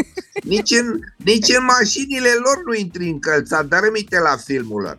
[0.42, 4.98] nici în, nici în mașinile lor nu intri încălțat, dar rămite la filmul lor.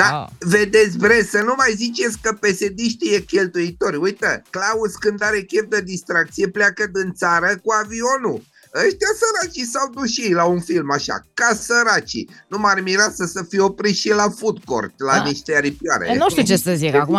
[0.00, 0.28] Da, ah.
[0.38, 2.78] vedeți, bre, să nu mai ziceți că psd
[3.14, 3.96] e cheltuitori.
[3.96, 8.42] Uite, Claus când are chef de distracție pleacă din țară cu avionul.
[8.74, 12.28] Ăștia săracii s-au dus și ei la un film așa, ca săracii.
[12.48, 15.22] Nu m-ar mira să se fie oprit și la food court, la da.
[15.22, 16.08] niște aripioare.
[16.08, 17.18] E, nu știu ce să zic, acum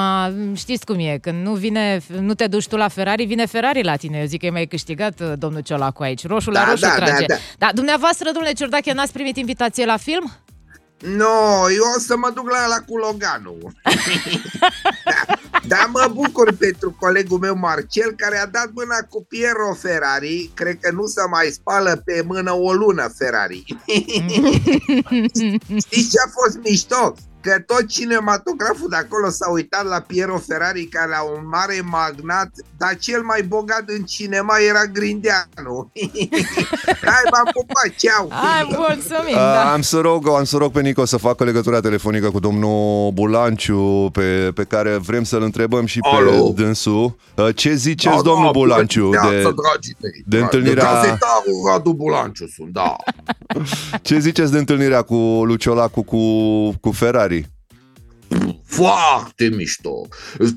[0.56, 3.96] știți cum e, când nu vine, nu te duci tu la Ferrari, vine Ferrari la
[3.96, 4.20] tine.
[4.20, 6.96] Eu zic că e mai câștigat uh, domnul Ciolacu aici, roșul da, la roșu da,
[6.96, 7.26] trage.
[7.26, 7.40] Da, da.
[7.58, 10.32] Dar dumneavoastră, domnule Ciordache, n-ați primit invitație la film?
[11.02, 13.58] Nu, no, eu o să mă duc la la cu Loganu.
[13.84, 13.92] da,
[15.06, 20.52] da, Dar mă bucur pentru colegul meu Marcel, care a dat mâna cu Piero Ferrari.
[20.54, 23.64] Cred că nu se mai spală pe mână o lună Ferrari.
[25.86, 27.16] Știți ce a fost mișto?
[27.42, 32.50] Că tot cinematograful de acolo s-a uitat la Piero Ferrari, care era un mare magnat,
[32.78, 35.92] dar cel mai bogat în cinema era Grindeanu.
[37.10, 38.30] Hai, m-am pupat, ceau!
[38.32, 39.72] Hai, mulțumim, Uh, da.
[39.74, 44.10] Am să rog, am să rog pe Nico să facă legătura telefonică cu domnul Bulanciu,
[44.14, 46.52] pe, pe care vrem să-l întrebăm și pe Alo.
[46.56, 47.16] dânsul.
[47.36, 50.24] Uh, Ce ziceți, Da, domnul da, Bulanciu, bună de, dimineața, dragii mei.
[50.26, 52.96] de Da, întâlnirea- De gazetarul Radu Bulanciu sunt, da.
[54.02, 56.20] ce ziceți de întâlnirea cu Luciolacu cu,
[56.82, 57.39] cu Ferrari?
[58.66, 60.08] Foarte mișto.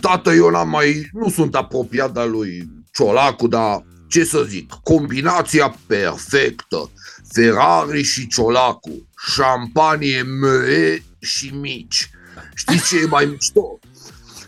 [0.01, 1.09] Tată, eu n-am mai...
[1.13, 6.91] Nu sunt apropiat de lui Ciolacu, dar ce să zic, combinația perfectă.
[7.33, 12.11] Ferrari și Ciolacu, șampanie măe și mici.
[12.55, 13.79] Știți ce e mai mișto?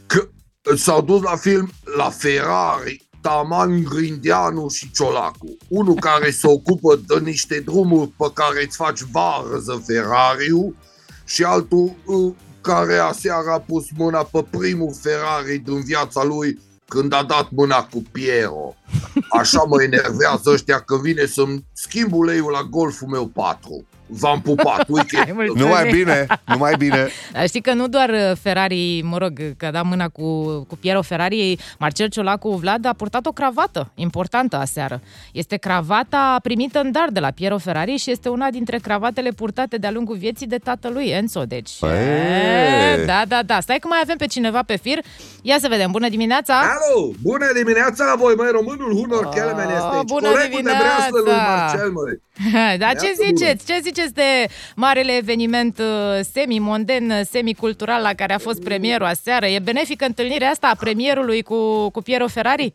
[0.07, 0.29] Că
[0.77, 5.57] s-au dus la film la Ferrari, Taman Grindeanu și Ciolacu.
[5.69, 10.77] Unul care se ocupă de niște drumuri pe care îți faci varză Ferrariu
[11.25, 17.13] și altul uh, care aseară a pus mâna pe primul Ferrari din viața lui când
[17.13, 18.75] a dat mâna cu Piero.
[19.29, 23.87] Așa mă enervează ăștia că vine să-mi schimb uleiul la golful meu 4.
[24.07, 25.17] V-am pupat, uite.
[25.17, 25.63] Hai, mulțumim.
[25.63, 27.09] Numai bine, numai bine.
[27.33, 30.77] Dar știi că nu doar uh, Ferrari, mă rog, că a dat mâna cu, cu
[30.81, 35.01] Piero Ferrari, Marcel Ciolacu Vlad a purtat o cravată importantă aseară.
[35.33, 39.77] Este cravata primită în dar de la Piero Ferrari și este una dintre cravatele purtate
[39.77, 41.43] de-a lungul vieții de tatălui Enzo.
[41.45, 41.91] Deci, Păi.
[41.91, 43.61] e, da, da, da.
[43.61, 44.99] Stai că mai avem pe cineva pe fir.
[45.43, 45.91] Ia să vedem.
[45.91, 46.55] Bună dimineața!
[46.59, 49.99] Alo, bună dimineața la voi, măi, românul Hunor Kelemen este aici.
[49.99, 51.57] Ah, bună Colegul de breaslă lui dimineața!
[51.57, 52.23] Marcel, măi.
[52.83, 53.67] Da, ce Neața, ziceți?
[53.67, 59.47] Ce ziceți de marele eveniment uh, semi-monden, uh, semi-cultural la care a fost premierul aseară?
[59.47, 62.75] E benefică întâlnirea asta a premierului cu, cu Piero Ferrari?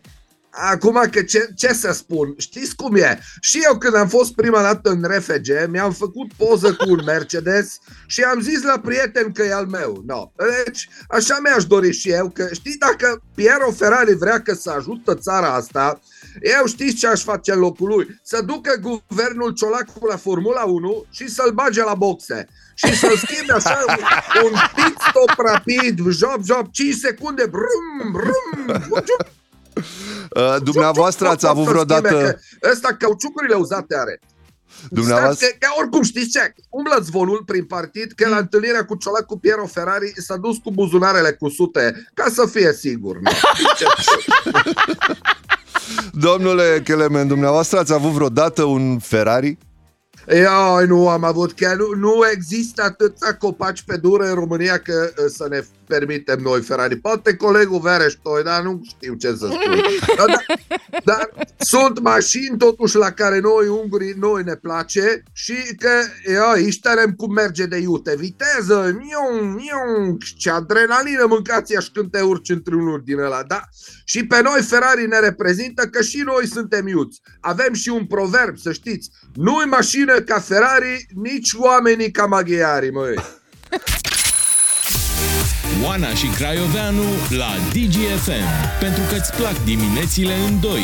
[0.52, 3.20] Acum că ce, ce să spun, știți cum e?
[3.42, 7.80] Și eu când am fost prima dată în RFG, mi-am făcut poză cu un Mercedes
[8.08, 10.04] și am zis la prieten că e al meu.
[10.06, 10.32] No.
[10.36, 15.16] Deci, așa mi-aș dori și eu, că știi, dacă Piero Ferrari vrea că să ajută
[15.16, 16.00] țara asta,
[16.42, 18.20] eu știți ce aș face în locul lui?
[18.24, 22.48] Să ducă guvernul Ciolacu la Formula 1 și să-l bage la boxe.
[22.76, 24.04] Și să schimbe așa un,
[24.44, 29.02] un pit stop rapid, job, job, 5 secunde, brum, brum, brum,
[30.36, 32.40] Uh, Dumneavoastră ați avut vreodată...
[32.72, 34.20] Ăsta cauciucurile uzate are.
[34.90, 35.46] Dumneavoastră...
[35.46, 36.54] Stați Că, că oricum știți ce?
[36.70, 40.72] Umblă zvonul prin partid că la întâlnirea cu Ciolac cu Piero Ferrari s-a dus cu
[40.72, 43.20] buzunarele cu sute, ca să fie sigur.
[43.20, 43.32] Nu?
[43.78, 43.86] Ce-
[46.28, 49.58] Domnule Kelemen, dumneavoastră ați avut vreodată un Ferrari?
[50.34, 55.10] Ia, nu am avut, chiar nu, nu există atâția copaci pe dură în România că
[55.18, 56.96] uh, să ne permitem noi Ferrari.
[56.96, 59.82] Poate colegul Vereștoi, dar nu știu ce să spun.
[60.18, 60.46] Dar, dar,
[61.04, 65.90] dar sunt mașini totuși la care noi, ungurii, noi ne place și că
[66.32, 68.16] ia, ișterem cum merge de iute.
[68.16, 73.62] Viteză, miung, miung, ce adrenalină mâncați aș când te urci într-unul din ăla, da?
[74.04, 77.22] Și pe noi Ferrari ne reprezintă că și noi suntem iuți.
[77.40, 83.16] Avem și un proverb, să știți, nu-i mașină ca Ferrari, nici oamenii ca maghiari, măi.
[85.86, 88.50] Oana și Craioveanu la DGFM.
[88.80, 90.84] Pentru că îți plac diminețile în doi.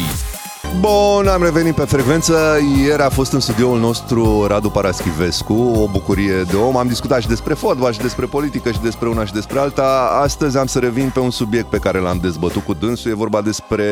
[0.79, 2.57] Bun, am revenit pe frecvență.
[2.85, 6.77] Ieri a fost în studioul nostru Radu Paraschivescu, o bucurie de om.
[6.77, 10.19] Am discutat și despre fotbal, și despre politică, și despre una și despre alta.
[10.21, 13.11] Astăzi am să revin pe un subiect pe care l-am dezbătut cu dânsul.
[13.11, 13.85] E vorba despre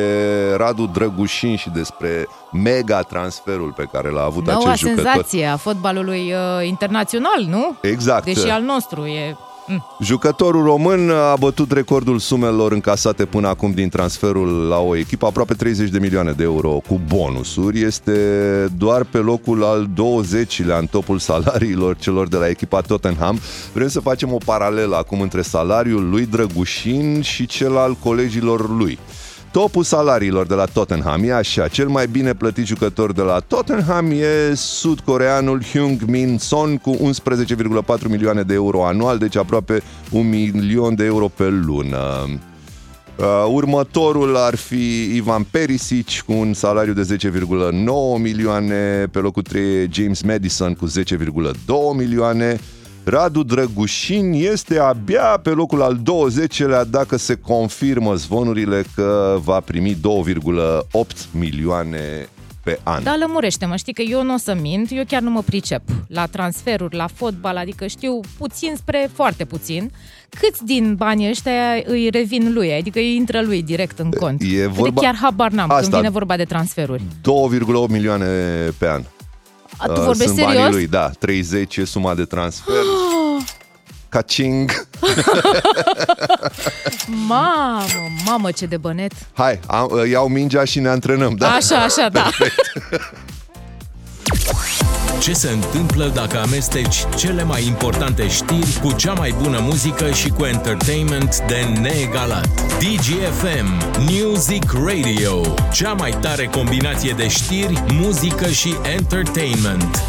[0.55, 5.03] Radu Drăgușin și despre mega transferul pe care l-a avut Noua acest jucător.
[5.03, 7.75] senzație a fotbalului uh, internațional, nu?
[7.81, 8.23] Exact.
[8.23, 9.37] Deși al nostru e...
[9.67, 9.85] Mm.
[10.01, 15.53] Jucătorul român a bătut recordul sumelor încasate până acum din transferul la o echipă, aproape
[15.53, 17.81] 30 de milioane de euro cu bonusuri.
[17.81, 18.11] Este
[18.77, 23.39] doar pe locul al 20-lea în topul salariilor celor de la echipa Tottenham.
[23.73, 28.99] Vrem să facem o paralelă acum între salariul lui Drăgușin și cel al colegilor lui.
[29.53, 34.11] Topul salariilor de la Tottenham e așa, cel mai bine plătit jucător de la Tottenham
[34.11, 40.95] e sud-coreanul Hyung Min Son cu 11,4 milioane de euro anual, deci aproape un milion
[40.95, 42.27] de euro pe lună.
[43.17, 47.29] Uh, următorul ar fi Ivan Perisic cu un salariu de 10,9
[48.17, 50.93] milioane, pe locul 3 e James Madison cu 10,2
[51.95, 52.59] milioane.
[53.03, 59.95] Radu Drăgușin este abia pe locul al 20-lea dacă se confirmă zvonurile că va primi
[59.95, 59.99] 2,8
[61.31, 62.27] milioane
[62.63, 63.03] pe an.
[63.03, 66.25] Da, lămurește-mă, știi că eu nu o să mint, eu chiar nu mă pricep la
[66.25, 69.91] transferuri, la fotbal, adică știu puțin spre foarte puțin.
[70.39, 71.53] Câți din banii ăștia
[71.85, 74.41] îi revin lui, adică îi intră lui direct în cont?
[74.41, 74.81] E vorba...
[74.81, 75.81] Uite, chiar habar n-am Asta.
[75.81, 77.01] când vine vorba de transferuri.
[77.01, 78.25] 2,8 milioane
[78.77, 79.01] pe an.
[79.77, 80.55] A, tu Uh, vorbești Sunt serios?
[80.55, 81.09] banii lui, da.
[81.19, 82.73] 30 e suma de transfer.
[84.09, 84.71] Cacing.
[87.27, 87.83] Mamă,
[88.25, 89.11] mamă, ce de bănet.
[89.33, 91.49] Hai, am, iau mingea și ne antrenăm, da?
[91.51, 92.29] Așa, așa, da.
[95.19, 100.29] Ce se întâmplă dacă amesteci cele mai importante știri cu cea mai bună muzică și
[100.29, 102.47] cu entertainment de neegalat?
[102.79, 103.67] DGFM
[103.99, 110.01] Music Radio, cea mai tare combinație de știri, muzică și entertainment.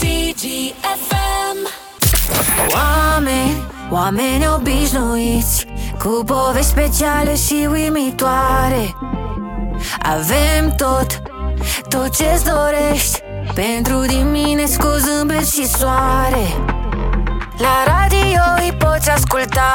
[0.00, 1.58] DGFM
[2.74, 5.66] Oameni, oameni obișnuiți
[5.98, 8.94] Cu povești speciale și uimitoare
[10.02, 11.22] Avem tot,
[11.88, 13.22] tot ce-ți dorești.
[13.54, 16.46] Pentru dimineți cu zâmbet și soare.
[17.58, 19.72] La radio îi poți asculta.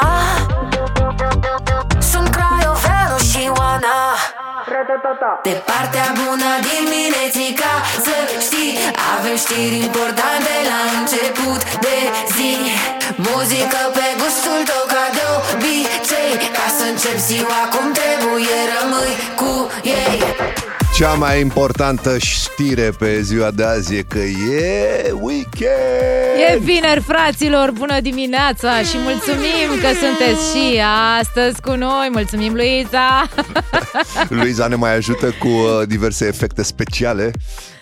[1.98, 3.98] Sunt Craioveanu și Oana.
[5.42, 7.72] De partea bună diminețica
[8.06, 8.72] Să știi,
[9.16, 11.96] avem știri importante la început de
[12.36, 12.52] zi.
[13.26, 19.50] Muzică pe gustul tău ca de obicei Ca să încep ziua cum trebuie, rămâi cu
[19.82, 20.16] ei
[20.98, 26.38] Cea mai importantă știre pe ziua de azi e că e weekend!
[26.54, 30.80] E vineri, fraților, bună dimineața și mulțumim că sunteți și
[31.20, 32.08] astăzi cu noi.
[32.12, 33.28] Mulțumim, Luiza!
[34.38, 37.30] Luiza ne mai ajută cu uh, diverse efecte speciale.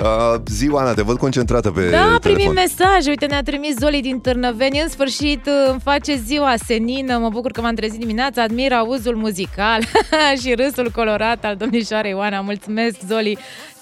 [0.01, 2.55] Uh, zi, Ana, te văd concentrată pe Da, primim telefon.
[2.55, 3.07] mesaj.
[3.07, 4.81] Uite, ne-a trimis Zoli din Târnăveni.
[4.81, 7.19] În sfârșit uh, îmi face ziua senină.
[7.19, 8.43] Mă bucur că m-am trezit dimineața.
[8.43, 9.81] Admir auzul muzical
[10.43, 12.41] și râsul colorat al domnișoarei Ioana.
[12.41, 13.39] Mulțumesc, Zoli!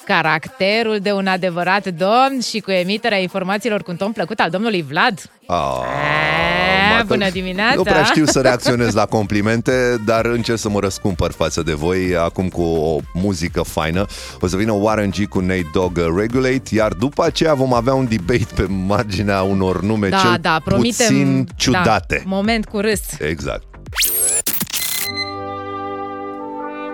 [0.06, 4.82] Caracterul de un adevărat domn și cu emiterea informațiilor cu un ton plăcut al domnului
[4.88, 5.30] Vlad.
[5.46, 7.04] Ah, Ah, mată.
[7.08, 7.74] bună dimineața!
[7.74, 12.16] Nu prea știu să reacționez la complimente, dar încerc să mă răscumpăr față de voi
[12.16, 14.06] acum cu o muzică faină.
[14.40, 17.94] O să vină Warren G cu Nate Dogg uh, Regulate, iar după aceea vom avea
[17.94, 21.06] un debate pe marginea unor nume Da, cel da, promitem.
[21.06, 22.22] puțin ciudate.
[22.24, 23.00] Da, moment cu râs.
[23.18, 23.62] Exact.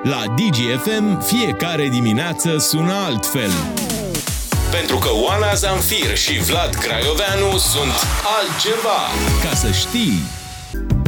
[0.03, 3.51] La DGFM, fiecare dimineață sună altfel.
[4.71, 7.93] Pentru că Oana Zamfir și Vlad Craioveanu sunt
[8.39, 9.01] altceva.
[9.49, 10.21] Ca să știi...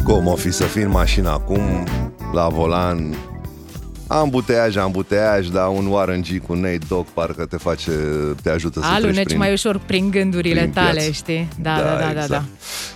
[0.04, 1.86] Cum o fi să fii în mașină acum,
[2.32, 3.16] la volan,
[4.06, 7.90] ambuteaj, ambuteaj, dar un Warren G cu Nate Dogg parcă te face,
[8.42, 9.38] te ajută să treci Aluneci prin...
[9.38, 11.10] mai ușor prin gândurile prin tale, viață.
[11.10, 11.48] știi?
[11.60, 12.28] Da, da, da, da, exact.
[12.28, 12.42] da.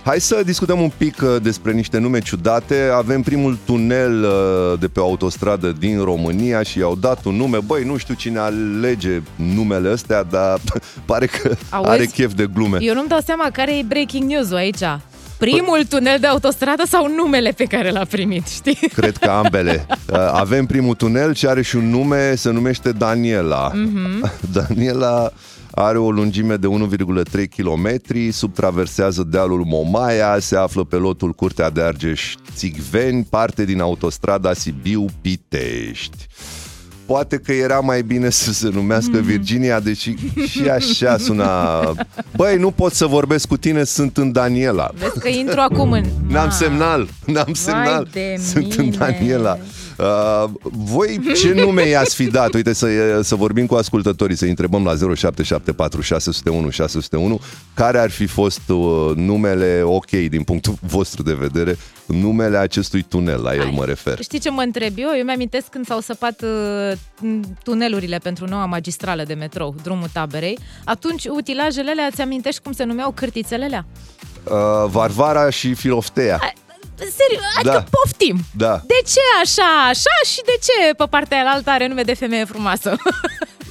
[0.03, 2.89] Hai să discutăm un pic uh, despre niște nume ciudate.
[2.93, 7.57] Avem primul tunel uh, de pe o autostradă din România și i-au dat un nume.
[7.65, 10.59] Băi, nu știu cine alege numele astea, dar
[11.05, 11.89] pare că Auzi?
[11.89, 12.77] are chef de glume.
[12.81, 14.83] Eu nu-mi dau seama care e breaking news-ul aici.
[15.37, 18.89] Primul tunel de autostradă sau numele pe care l-a primit, știi?
[18.93, 19.85] Cred că ambele.
[20.11, 23.71] Uh, Avem primul tunel și are și un nume, se numește Daniela.
[23.73, 24.31] Mhm.
[24.53, 25.31] Daniela
[25.79, 31.81] are o lungime de 1,3 km, subtraversează dealul Momaia, se află pe lotul Curtea de
[31.81, 36.27] Argeș Țigveni, parte din autostrada Sibiu-Pitești.
[37.05, 40.15] Poate că era mai bine să se numească Virginia, deși
[40.47, 41.81] și așa suna...
[42.35, 44.91] Băi, nu pot să vorbesc cu tine, sunt în Daniela.
[44.95, 46.03] Vezi că intru acum în...
[46.27, 46.51] N-am Ma.
[46.51, 48.07] semnal, n-am semnal.
[48.11, 48.97] de Sunt în mine.
[48.97, 49.57] Daniela.
[49.97, 52.53] Uh, voi ce nume i-ați fi dat?
[52.53, 57.39] Uite să, să vorbim cu ascultătorii, să întrebăm la 0774 601 601
[57.73, 63.41] care ar fi fost uh, numele ok din punctul vostru de vedere, numele acestui tunel,
[63.41, 64.21] la el mă refer.
[64.21, 65.09] Știi ce mă întreb eu?
[65.17, 66.91] Eu mi-amintesc când s-au săpat uh,
[67.63, 70.59] tunelurile pentru noua magistrală de metrou, drumul taberei.
[70.85, 73.85] Atunci, utilajele alea, ți amintești cum se numeau cârtițele alea?
[74.43, 76.39] Uh, Varvara și Filoftea.
[76.97, 77.83] Serios, adică Da.
[78.01, 78.39] poftim.
[78.57, 78.81] Da.
[78.85, 82.45] De ce așa, așa și de ce pe partea aia altă are nume de femeie
[82.45, 82.95] frumoasă?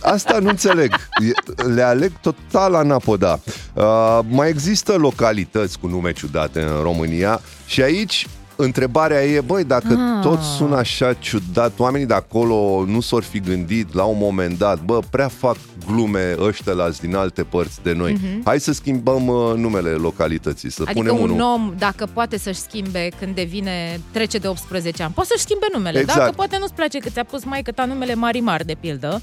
[0.03, 0.95] Asta nu înțeleg.
[1.29, 3.41] E- Le aleg total anapoda.
[3.75, 9.87] Uh, mai există localități cu nume ciudate în România și aici întrebarea e, băi, dacă
[9.89, 10.23] Ah.
[10.23, 14.81] tot sună așa ciudat, oamenii de acolo nu s-or fi gândit la un moment dat,
[14.85, 18.41] bă, prea fac glume ăștia din alte părți de noi.
[18.45, 20.91] Hai să schimbăm uh, numele localității, să Mhm.
[20.91, 21.53] Adică punem un unul.
[21.55, 25.99] om, dacă poate să-și schimbe când devine, trece de 18 ani, poate să-și schimbe numele.
[25.99, 26.19] Exact.
[26.19, 29.23] Dacă poate nu-ți place că ți-a pus maică ta numele Marimar, de pildă,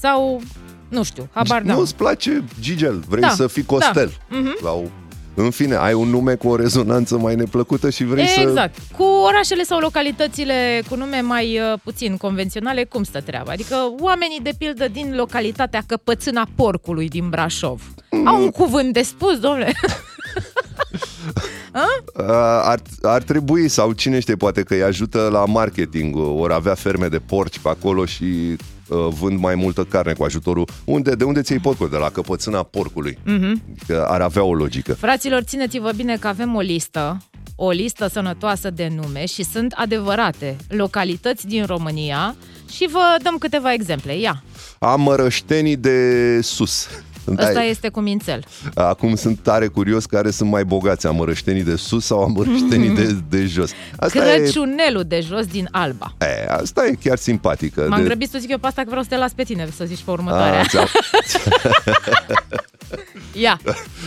[0.00, 0.40] sau,
[0.88, 1.76] nu știu, habar n-am.
[1.78, 4.12] Nu-ți place Gigel, vrei Da, să fii Costel.
[4.30, 4.36] da.
[4.38, 4.56] Mhm.
[4.62, 4.90] Sau
[5.34, 8.40] în fine, ai un nume cu o rezonanță mai neplăcută și vrei să...
[8.40, 8.78] Exact.
[8.96, 13.52] Cu orașele sau localitățile cu nume mai uh, puțin convenționale, cum stă treaba?
[13.52, 17.80] Adică oamenii, de pildă, din localitatea Căpățâna Porcului din Brașov
[18.12, 18.26] Mm.
[18.26, 19.72] au un cuvânt de spus, domnule.
[22.16, 22.24] Uh,
[22.62, 26.74] ar, ar trebui, sau cine știe, poate că îi ajută la marketing, uh, ori avea
[26.74, 28.56] ferme de porci pe acolo și uh,
[29.08, 30.68] vând mai multă carne cu ajutorul.
[30.84, 31.88] Unde, de unde ți-ai porcul?
[31.88, 33.18] De la căpățâna porcului.
[33.26, 33.76] Mm-hmm.
[33.86, 34.94] Că ar avea o logică.
[34.94, 37.22] Fraților, țineți-vă bine că avem o listă,
[37.56, 42.36] o listă sănătoasă de nume și sunt adevărate localități din România
[42.70, 44.18] și vă dăm câteva exemple.
[44.18, 44.42] Ia,
[44.78, 46.88] Amărăștenii de sus.
[47.28, 48.44] Ăsta Da, este cu mințel.
[48.74, 53.46] Acum sunt tare curios care sunt mai bogați, amărăștenii de sus sau amărăștenii de, de
[53.46, 53.70] jos.
[53.96, 56.14] Asta e, Crăciunelul de jos din Alba.
[56.20, 57.86] e, asta e chiar simpatică.
[57.88, 59.68] M-am de, grăbit să zic eu pe asta că vreau să te las pe tine,
[59.76, 60.60] să zici pe următoarea.
[60.60, 60.84] a, ți-a,
[63.32, 63.60] Ia,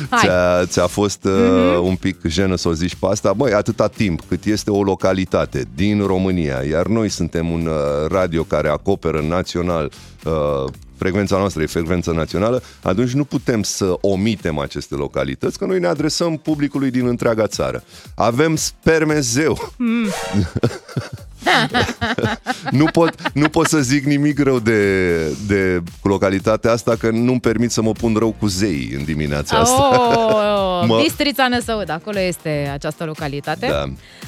[0.10, 0.20] hai.
[0.20, 1.86] ți-a, ți-a fost uh, Mhm.
[1.86, 3.34] un pic jenă să o zici pe asta.
[3.34, 8.44] Băi, atâta timp cât este o localitate din România, iar noi suntem un uh, radio
[8.44, 9.92] care acoperă național
[10.24, 10.64] uh,
[10.98, 15.88] frecvența noastră e frecvență națională, atunci nu putem să omitem aceste localități, că noi ne
[15.88, 17.84] adresăm publicului din întreaga țară.
[18.16, 19.74] Avem spermezeu.
[19.78, 20.08] Mm.
[22.72, 27.72] nu, pot, nu pot să zic nimic rău de, de localitatea asta, că nu-mi permit
[27.72, 29.90] să mă pun rău cu zei în dimineața asta.
[30.28, 33.68] Oh, Mă- Bistrița Năsăud, acolo este această localitate.
[33.68, 33.84] Da.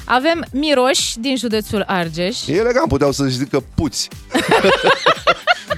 [0.05, 2.47] Avem Miroș din județul Argeș.
[2.47, 4.07] E elegant, puteau să zică puți.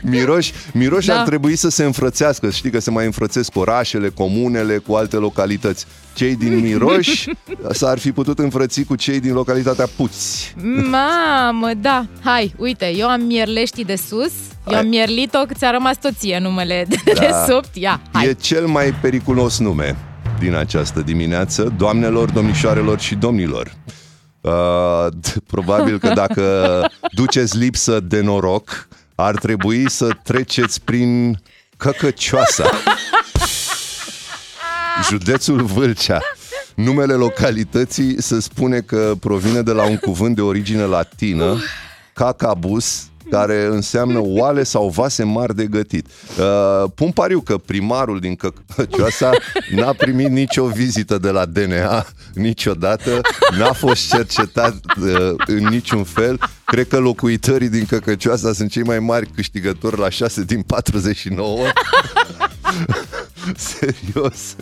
[0.04, 1.20] Miroși, Miroși Da.
[1.20, 2.50] ar trebui să se înfrățească.
[2.50, 5.86] Știi că se mai înfrățesc orașele, comunele cu alte localități.
[6.14, 7.26] Cei din Miroș
[7.72, 10.56] s-ar fi putut înfrăți cu cei din localitatea Puți.
[10.90, 12.06] Mamă, da.
[12.24, 14.32] Hai, uite, eu am Mierleștii de sus.
[14.68, 14.84] Eu am Hai.
[14.88, 17.46] Mierlito, că ți-a rămas toție numele de, de Da.
[17.48, 17.76] subt.
[17.76, 18.26] Ia, hai.
[18.28, 19.96] E cel mai periculos nume
[20.40, 23.74] din această dimineață, doamnelor, domnișoarelor și domnilor.
[24.42, 24.52] Uh,
[25.12, 26.42] d- probabil că dacă
[27.12, 28.88] duceți lipsă de noroc,
[29.20, 31.40] ar trebui să treceți prin
[31.78, 32.70] Căcăcioasa.
[35.10, 36.22] Județul Vâlcea.
[36.76, 41.58] Numele localității se spune că provine de la un cuvânt de origine latină,
[42.14, 46.06] cacabus, care înseamnă oale sau vase mari de gătit.
[46.40, 49.32] Uh, pun pariu că primarul din Căcăcioasa
[49.76, 53.22] n-a primit nicio vizită de la DNA niciodată,
[53.58, 56.40] n-a fost cercetat uh, în niciun fel.
[56.66, 61.60] Cred că locuitorii din Căcăcioasa sunt cei mai mari câștigători la 6 din 49.
[63.56, 64.56] Serios.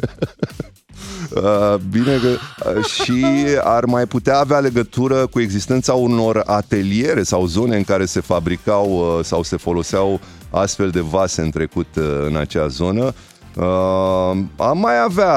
[1.29, 3.25] Uh, bine că uh, și
[3.63, 9.17] ar mai putea avea legătură cu existența unor ateliere sau zone în care se fabricau
[9.17, 13.13] uh, sau se foloseau astfel de vase în trecut uh, în acea zonă.
[13.55, 15.33] Uh, am mai avea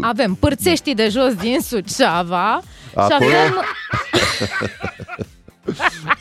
[0.00, 3.30] Avem Pârțeștii de jos din Suceava și Acolo?
[3.30, 3.62] avem...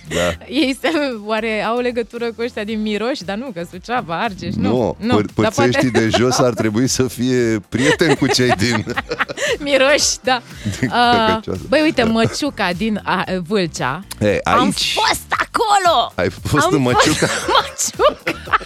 [0.07, 0.45] Da.
[0.47, 0.89] Ei se,
[1.25, 3.19] oare au legătură cu ăștia din Miroș?
[3.19, 4.95] Dar nu, că Suceava, Argeș, nu.
[4.99, 8.85] nu, păr- dar părțeștii de jos ar trebui să fie prieteni cu cei din...
[9.65, 10.41] Miroș, da.
[10.79, 11.61] Din Uh, Căcăcioasa.
[11.69, 14.03] băi, uite, Măciuca din a, Vâlcea.
[14.19, 16.11] Ei, Am aici fost acolo!
[16.15, 17.27] ai fost Am în Măciuca.
[17.27, 18.57] Fost Măciuca!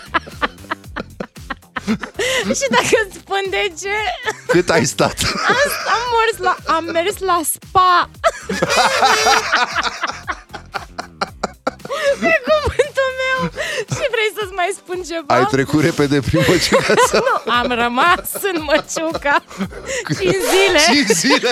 [2.60, 3.90] Și dacă îți spun de ce,
[4.48, 5.16] Cât ai stat?
[5.96, 8.10] am mers la, am mers la spa.
[12.22, 13.40] Pe cuvântul meu.
[13.96, 15.36] Și vrei să-ți mai spun ceva?
[15.36, 17.24] Ai trecut repede prin Măciuca sau...
[17.46, 19.44] Nu, am rămas în Măciuca
[20.08, 20.80] 5 zile.
[21.06, 21.52] 5 zile!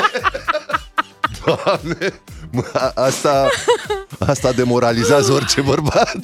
[1.45, 2.13] Doamne!
[2.51, 3.49] Mă, a- Asta,
[4.27, 6.15] asta demoralizează orice bărbat.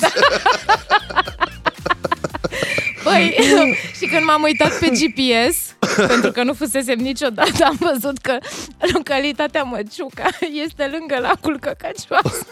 [3.03, 3.35] Băi,
[3.97, 5.57] și când m-am uitat pe GPS,
[6.07, 8.37] pentru că nu fusesem niciodată, am văzut că
[8.93, 10.27] localitatea Măciuca
[10.65, 12.45] este lângă lacul Căcăcioasă.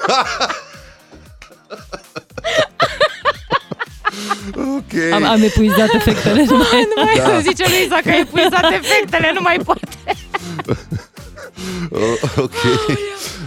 [4.55, 5.11] Ok.
[5.13, 6.43] Am, am epuizat efectele.
[6.43, 6.87] Nu mai...
[6.95, 7.39] Nu mai Da.
[7.49, 9.87] zice Luiza că ai epuizat efectele, nu mai poate.
[11.91, 12.51] Uh, ok.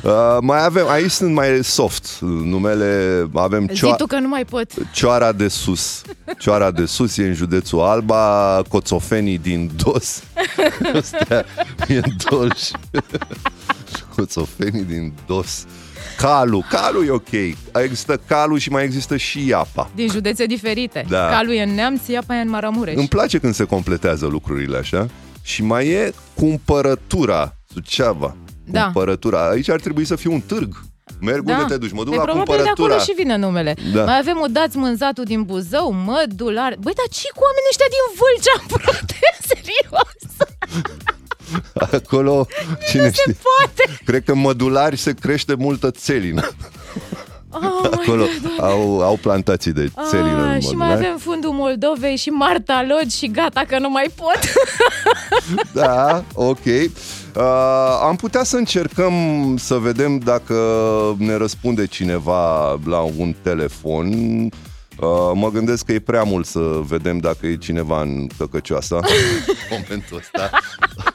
[0.03, 2.19] Uh, mai avem, aici sunt mai soft.
[2.21, 4.71] Numele, avem Zi cioa, tu că nu mai pot.
[4.93, 6.03] Cioara de Sus.
[6.39, 10.23] Cioara de Sus e în județul Alba, Coțofenii din Dos.
[10.95, 11.45] Astea
[11.89, 12.61] e în Dolj.
[14.17, 15.65] Coțofenii din Dos.
[16.17, 16.65] Calu.
[16.71, 17.29] Calu e ok.
[17.83, 19.91] Există Calu și mai există și Iapa.
[19.95, 21.05] Din județe diferite.
[21.09, 21.29] Da.
[21.29, 22.95] Calul e în Neamț, Iapa e în Maramureș.
[22.97, 25.07] Îmi place când se completează lucrurile așa.
[25.43, 28.37] Și mai e cumpărătura Suceava.
[28.65, 28.83] Da.
[28.83, 29.49] Cumpărătura.
[29.49, 30.83] Aici ar trebui să fie un târg.
[31.21, 31.91] Merg unde te duci?
[31.93, 32.95] Mă duc Păi la probabil de cumpărătura.
[32.95, 33.73] acolo și vine numele.
[33.95, 34.05] Da.
[34.05, 36.73] Mai avem Udați Mânzatul din Buzău, Mădular.
[36.85, 39.17] Băi, dar ce cu oamenii ăștia din Vâlcea, frate?
[39.51, 40.21] Serios?
[41.75, 42.47] Acolo,
[42.89, 43.37] cine știe?
[43.43, 43.99] poate!
[44.05, 46.49] Cred că în mădulari se crește multă țelină.
[47.55, 48.25] Oh, Acolo
[48.59, 50.93] au, au plantații de țelină în Ah, și mai mădulari.
[51.07, 54.39] avem fundul Moldovei și Marta Lodge și gata că nu mai pot.
[55.73, 56.65] Da, ok.
[56.65, 57.43] Uh,
[58.03, 59.13] am putea să încercăm
[59.59, 60.55] să vedem dacă
[61.19, 64.09] ne răspunde cineva la un telefon.
[64.45, 69.57] Uh, mă gândesc că e prea mult să vedem dacă e cineva în căcăcioasa în
[69.71, 70.51] momentul ăsta.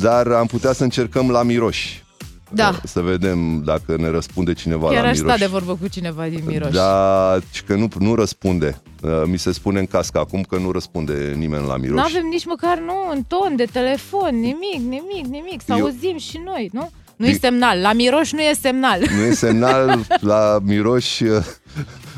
[0.00, 2.04] Dar am putea să încercăm la miroși.
[2.50, 2.68] Da.
[2.68, 5.40] Uh, Să vedem dacă ne răspunde cineva Chiar la aș sta miroși.
[5.42, 6.70] de vorbă cu cineva din Miroș.
[6.70, 8.80] Da, ci că nu, nu răspunde.
[9.02, 11.94] Uh, Mi se spune în cască acum că nu răspunde nimeni la miroși.
[11.94, 15.60] Nu avem nici măcar, nu, un ton de telefon, nimic, nimic, nimic.
[15.66, 16.90] Să Eu- auzim și noi, nu?
[17.16, 17.78] Nu e semnal.
[17.80, 19.00] La Miroș nu e semnal.
[19.16, 21.24] Nu e semnal la miroși,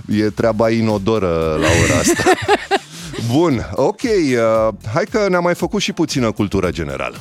[0.09, 2.22] e treaba inodoră la ora asta.
[3.27, 7.16] Bun, ok, uh, hai că ne-am mai făcut și puțină cultură generală.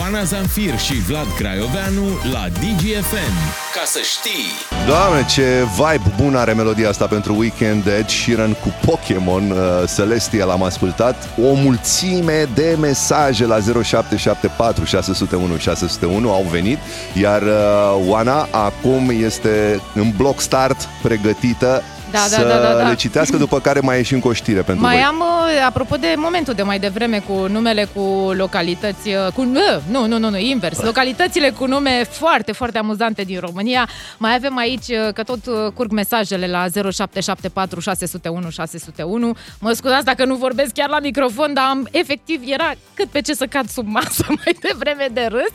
[0.00, 3.34] Oana Zanfir și Vlad Craioveanu la DGFM.
[3.74, 4.86] Ca să știi!
[4.86, 9.58] Doamne, ce vibe bun are melodia asta pentru Weekend Ed Sheeran cu Pokémon uh,
[9.96, 16.78] Celestia l-am ascultat O mulțime de mesaje la 0774 601 601 au venit
[17.20, 21.82] Iar uh, Oana acum este în bloc start pregătită
[22.14, 22.88] Da, da, să da, da, da.
[22.88, 25.96] le citească După care mai ieși încă o știre pentru Mai voi am, uh, apropo
[25.96, 29.46] de momentul de mai devreme cu numele cu localități, uh, cu, uh,
[29.90, 33.88] nu, nu, nu, nu, invers, localitățile cu nume foarte, foarte amuzante din România.
[34.18, 39.36] Mai avem aici, uh, că tot uh, curg mesajele la 0774 601 601.
[39.58, 43.34] Mă scuzați dacă nu vorbesc chiar la microfon, dar am, efectiv era cât pe ce
[43.34, 45.52] să cad sub masă mai devreme de râs.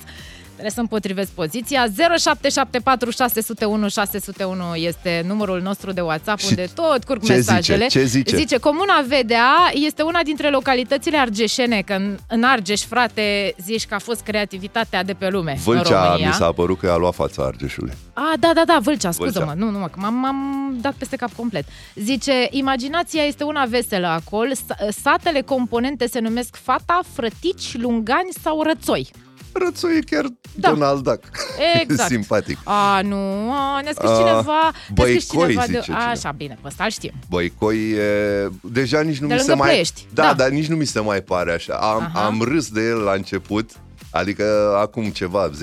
[0.59, 1.85] Trebuie să împotrivesc poziția.
[2.17, 7.35] 0774 601 601 este numărul nostru de WhatsApp, Și unde tot curg ce zice?
[7.51, 7.85] mesajele.
[7.87, 8.35] Ce zice?
[8.35, 13.95] Zice, Comuna Vedea este una dintre localitățile argeșene, că în, în Argeș, frate, zici că
[13.95, 16.27] a fost creativitatea de pe lume în Vâlcea România.
[16.27, 19.45] mi s-a părut că a luat fața Argeșului A, da, da, da, Vâlcea, scuză-mă.
[19.45, 19.65] Vâlcea.
[19.65, 21.65] Nu, nu, mă, că m-am, m-am dat peste cap complet.
[21.95, 28.61] Zice, imaginația este una veselă acolo, sa- satele componente se numesc Fata, Frătici, Lungani sau
[28.61, 29.09] Rățoi.
[29.53, 30.25] Rățoi e chiar
[30.55, 30.69] Da.
[30.69, 31.23] Donald Duck
[31.81, 32.09] Exact.
[32.11, 35.71] Simpatic A, nu, a, ne-a scris A, cineva, ne-a scris Băicoi, cineva de...
[35.71, 36.03] zice cineva.
[36.05, 37.11] Așa, bine, pe ăsta îl știm.
[37.29, 38.49] Băicoi e...
[38.61, 39.69] Deja nici nu De mi lângă se mai...
[39.69, 40.33] Ploiești, Da, da.
[40.33, 41.73] dar nici nu mi se mai pare așa.
[41.73, 42.25] Am, Aha.
[42.25, 43.71] am râs de el la început,
[44.11, 45.53] adică acum ceva, 10-15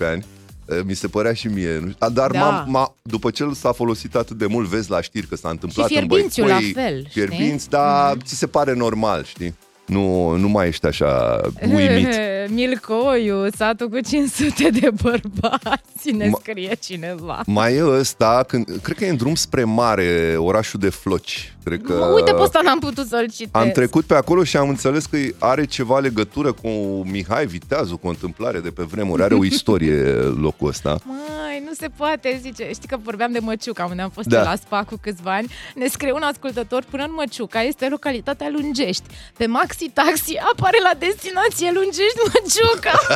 [0.00, 0.24] ani,
[0.68, 1.78] eh, mi se părea și mie.
[1.78, 2.38] nu știu, Dar Da.
[2.38, 5.48] m-a, m-a, după ce el s-a folosit atât de mult, vezi la știri că s-a
[5.48, 7.22] întâmplat în Fierbințiul Băicoi, la fel, știi?
[7.22, 7.30] Mhm.
[7.34, 9.54] Fierbinți, dar ți se pare normal, știi?
[9.86, 11.40] Nu, nu mai ești așa
[11.74, 12.08] uimit.
[12.48, 17.42] Milcoiu, satul cu 500 de bărbați, ne Ma- scrie cineva.
[17.46, 21.55] Mai e ăsta, când, cred că e în drum spre mare, orașul de Floci.
[21.66, 21.92] Cred că...
[21.92, 23.64] Mă, Uite, pe ăsta n-am putut să-l citesc.
[23.64, 26.68] Am trecut pe acolo și am înțeles că are ceva legătură cu
[27.04, 29.22] Mihai Viteazu, cu o întâmplare de pe vremuri.
[29.22, 30.02] Are o istorie
[30.40, 30.98] locul ăsta.
[31.04, 32.70] Măi, nu se poate, zice.
[32.74, 34.42] Știi că vorbeam de Măciuca, unde am fost Da.
[34.42, 34.50] da.
[34.50, 35.52] la SPA cu câțiva ani.
[35.74, 39.04] Ne scrie un ascultător, până în Măciuca este localitatea Lungești.
[39.36, 42.92] Pe Maxi Taxi apare la destinație Lungești Măciuca.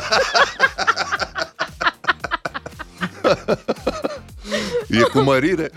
[4.91, 5.71] E cu mărire?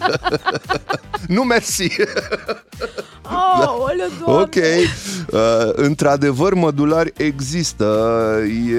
[1.34, 1.90] nu, mersi.
[3.22, 4.42] Oh, oleu, doamne.
[4.42, 4.54] Ok.
[5.32, 7.84] Uh, într-adevăr, mădulari există.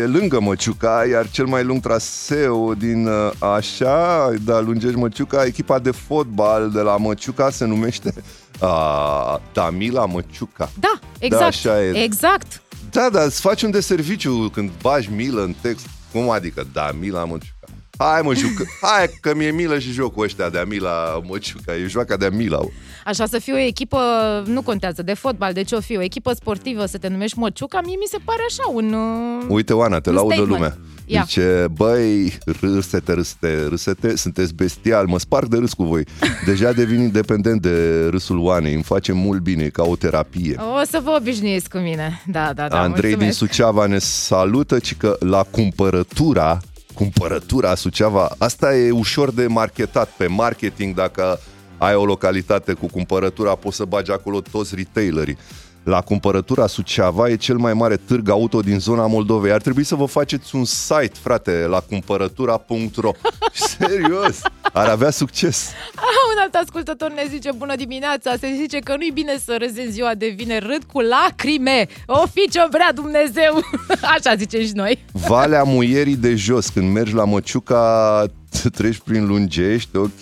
[0.01, 5.79] E lângă Măciuca, iar cel mai lung traseu din uh, așa, da, lungești Măciuca, echipa
[5.79, 8.13] de fotbal de la Măciuca se numește
[8.61, 10.69] uh, Tamila Măciuca.
[10.79, 11.43] Da, exact.
[11.43, 12.03] așa e.
[12.03, 12.61] Exact.
[12.91, 15.85] Da, dar îți faci un de serviciu când bagi milă în text.
[16.11, 16.67] Cum adică?
[16.73, 17.60] Da, Mila Măciuca.
[17.97, 18.63] Hai mă, jucă.
[18.81, 21.75] Hai că mi-e milă și jocul ăștia de Mila Măciuca.
[21.75, 22.59] E joaca de Mila.
[23.05, 23.97] Așa să fie o echipă,
[24.45, 27.81] nu contează, de fotbal, de ce o fi, o echipă sportivă, să te numești Măciuca,
[27.85, 28.93] mie mi se pare așa un...
[28.93, 30.57] uh, Uite, Oana, te Un laudă statement.
[30.59, 30.77] lumea.
[31.05, 31.23] Ia.
[31.25, 36.03] Zice, băi, râsete, râsete, râsete, sunteți bestial, mă sparg de râs cu voi.
[36.45, 40.55] Deja devin independent de râsul Oanei, îmi face mult bine, ca o terapie.
[40.81, 42.21] O să vă obișnuiți cu mine.
[42.25, 43.37] Da, da, da, Andrei din mulțumesc.
[43.37, 46.59] Suceava ne salută, ci că la cumpărătura,
[46.93, 51.39] cumpărătura Suceava, asta e ușor de marketat pe marketing, dacă
[51.77, 55.37] ai o localitate cu cumpărătura, poți să bagi acolo toți retailerii.
[55.83, 59.51] La cumpărătura Suceava e cel mai mare târg auto din zona Moldovei.
[59.51, 63.11] Ar trebui să vă faceți un site, frate, la cumpărătura.ro.
[63.79, 64.41] Serios,
[64.73, 65.69] ar avea succes.
[65.95, 69.79] Ah, un alt ascultător ne zice, bună dimineața, se zice că nu-i bine să râzi
[69.79, 71.87] în ziua de vineri, râd cu lacrime.
[72.05, 73.59] O fi ce vrea Dumnezeu.
[74.17, 74.99] Așa zicem și noi.
[75.11, 78.25] Valea Muierii de jos, când mergi la Măciuca,
[78.77, 80.21] treci prin Lungești, ok.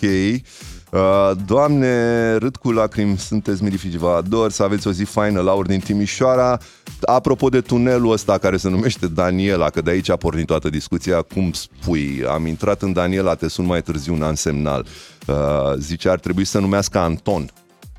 [0.91, 5.65] Uh, Doamne, râd cu lacrimi, sunteți milifici, vă ador, să aveți o zi faină, Laur
[5.65, 6.57] din Timișoara.
[7.01, 11.21] Apropo de tunelul ăsta care se numește Daniela, că de aici a pornit toată discuția,
[11.21, 14.85] cum spui, am intrat în Daniela, te sun mai târziu un an semnal.
[15.27, 15.35] Uh,
[15.77, 17.49] zice, ar trebui să numească Anton.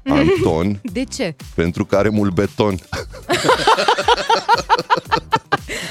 [0.09, 1.37] Anton, De ce?
[1.55, 2.75] pentru că are mult beton.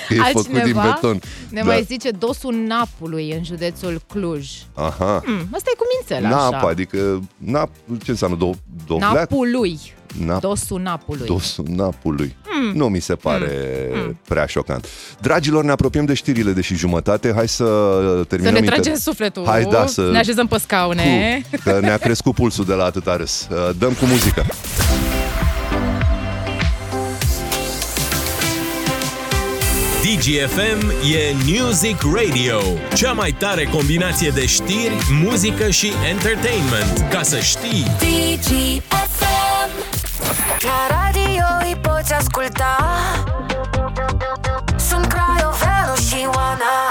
[0.07, 1.21] Că e făcut din Altcineva beton.
[1.49, 1.65] ne Da.
[1.65, 4.49] mai zice dosul Napului în județul Cluj.
[4.73, 5.21] Aha.
[5.25, 6.67] Hmm, asta e cu mințel, Napa, așa.
[6.67, 7.69] adică nap,
[8.03, 8.37] ce înseamnă?
[8.37, 8.49] Do,
[8.87, 9.13] dovleac?
[9.13, 9.79] Napului.
[10.25, 11.25] Nap- Dosul Napului.
[11.25, 12.35] Dosul Napului.
[12.61, 12.71] Mm.
[12.77, 13.49] Nu mi se pare
[13.93, 14.19] mm.
[14.27, 14.87] prea șocant.
[15.21, 17.33] Dragilor, ne apropiem de știrile de și jumătate.
[17.35, 17.63] Hai să
[18.27, 18.53] terminăm...
[18.53, 20.09] Să ne inter- tragem sufletul, Hai, da, să...
[20.11, 21.41] ne așezăm pe scaune.
[21.51, 23.47] Cu, că ne-a crescut pulsul de la atâta râs.
[23.51, 24.45] Uh, Dăm cu muzică.
[30.19, 32.59] DGFM e Music Radio,
[32.93, 34.93] cea mai tare combinație de știri,
[35.23, 37.05] muzică și entertainment.
[37.09, 39.69] Ca să știi, DGFM
[40.59, 42.77] La radio îi poți asculta.
[44.89, 46.88] Sunt Craioveanu și Oana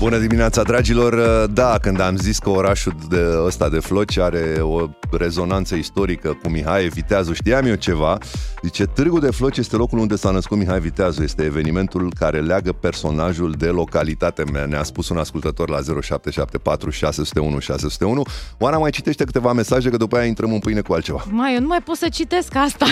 [0.00, 1.46] Bună dimineața, dragilor!
[1.46, 6.48] Da, când am zis că orașul de ăsta de Floci are o rezonanță istorică cu
[6.48, 8.18] Mihai Viteazu, știam eu ceva.
[8.62, 11.22] Zice, Târgul de Floci este locul unde s-a născut Mihai Viteazu.
[11.22, 14.64] Este evenimentul care leagă personajul de localitatea mea.
[14.64, 18.22] Ne-a spus un ascultător la 0774 601 601.
[18.58, 21.24] Oana mai citește câteva mesaje, că după aia intrăm în pâine cu altceva.
[21.30, 22.86] Mai, eu nu mai pot să citesc asta.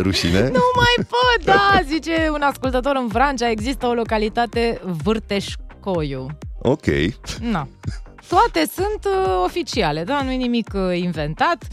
[0.00, 0.40] Ți rușine?
[0.40, 6.26] Nu mai pot, da, zice un ascultător în Vrancea, există o localitate Vârteșcoiu.
[6.58, 6.84] Ok.
[7.40, 7.68] Na.
[8.28, 11.64] Toate sunt uh, oficiale, da, nu e nimic uh, inventat.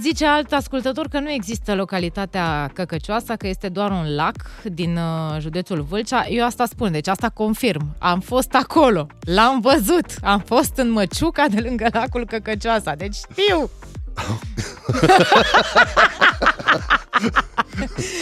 [0.00, 5.40] Zice alt ascultător că nu există localitatea Căcăcioasa, că este doar un lac din uh,
[5.40, 6.26] județul Vâlcea.
[6.28, 7.94] Eu asta spun, deci asta confirm.
[7.98, 13.70] Am fost acolo, l-am văzut, am fost în Măciuca de lângă lacul Căcăcioasa, deci știu.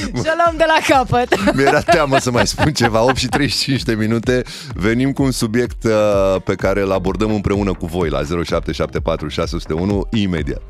[0.04, 1.34] Și o luăm de la capăt.
[1.56, 3.02] Mi-era teamă să mai spun ceva.
[3.02, 4.42] 8 și 35 de minute.
[4.74, 10.06] Venim cu un subiect uh, pe care îl abordăm împreună cu voi la 0774 601
[10.12, 10.62] imediat.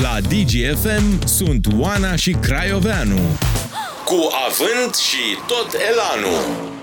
[0.00, 3.18] la DGFM sunt Oana și Craioveanu.
[4.04, 6.75] Cu avânt și tot elanul.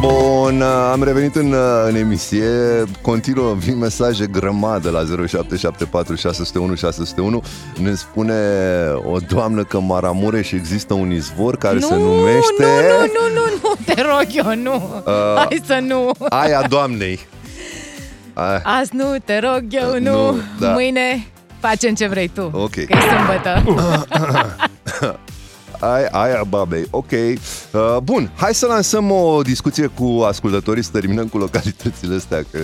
[0.00, 2.48] Bun, uh, am revenit în, uh, în emisie.
[3.02, 7.42] Continuă, vin mesaje grămadă la 0774 601 601.
[7.76, 8.34] Ne spune
[9.04, 12.64] o doamnă că Maramureș există un izvor care nu, se numește...
[12.88, 15.02] nu, nu, nu, nu, nu, te rog eu, nu.
[15.06, 16.10] Uh, Hai să nu.
[16.28, 17.20] Aia doamnei.
[18.34, 18.62] Aia.
[18.64, 20.30] Azi nu, te rog eu, nu.
[20.30, 20.72] Nu, da.
[20.72, 21.26] Mâine
[21.58, 22.50] facem ce vrei tu.
[22.52, 22.70] Ok.
[22.70, 23.62] Că e sâmbătă.
[25.80, 27.10] Ai, aia babei, ok.
[27.10, 32.58] Uh, bun, hai să lansăm o discuție cu ascultătorii, să terminăm cu localitățile astea, că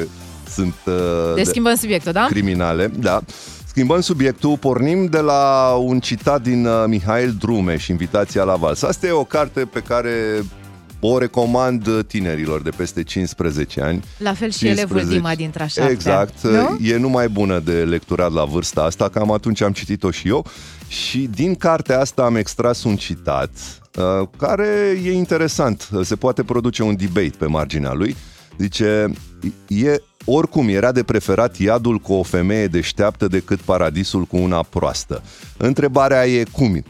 [0.51, 2.27] sunt uh, Deci schimbăm subiectul, da?
[2.31, 2.91] criminale.
[2.99, 3.21] Da.
[3.67, 8.83] Schimbăm subiectul, pornim de la un citat din uh, Mihail Drumeș, Invitația la vals.
[8.83, 10.43] Asta e o carte pe care
[11.01, 14.05] o recomand tinerilor de peste 15 ani.
[14.19, 16.79] La fel și elevul Dima dintre a șaptea, Exact, nu?
[16.83, 20.47] e numai bună de lecturat la vârsta asta, cam atunci am citit-o și eu.
[20.89, 23.51] Și din cartea asta am extras un citat
[23.99, 25.89] uh, care e interesant.
[26.03, 28.17] Se poate produce un debate pe marginea lui.
[28.59, 29.13] Zice,
[29.69, 35.23] e, oricum era de preferat iadul cu o femeie deșteaptă decât paradisul cu una proastă.
[35.57, 36.85] Întrebarea e cum?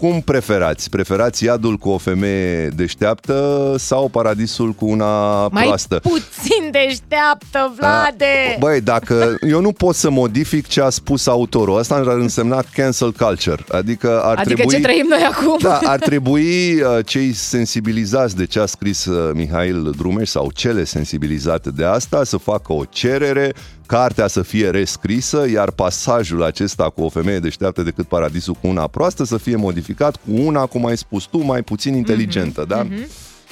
[0.00, 0.90] Cum preferați?
[0.90, 5.98] Preferați iadul cu o femeie deșteaptă sau paradisul cu una Mai proastă?
[5.98, 8.56] puțin deșteaptă, Vlade!
[8.58, 13.12] Băi, dacă eu nu pot să modific ce a spus autorul, asta ar însemna cancel
[13.12, 13.64] culture.
[13.68, 14.74] Adică ar adică trebui...
[14.74, 15.58] ce trăim noi acum?
[15.60, 20.84] Da, ar trebui uh, cei sensibilizați de ce a scris uh, Mihail Drumeș sau cele
[20.84, 23.52] sensibilizate de asta să facă o cerere,
[23.86, 28.86] cartea să fie rescrisă, iar pasajul acesta cu o femeie deșteaptă decât paradisul cu una
[28.86, 32.86] proastă să fie modificat cu una, cum ai spus tu, mai puțin inteligentă, Mhm, da?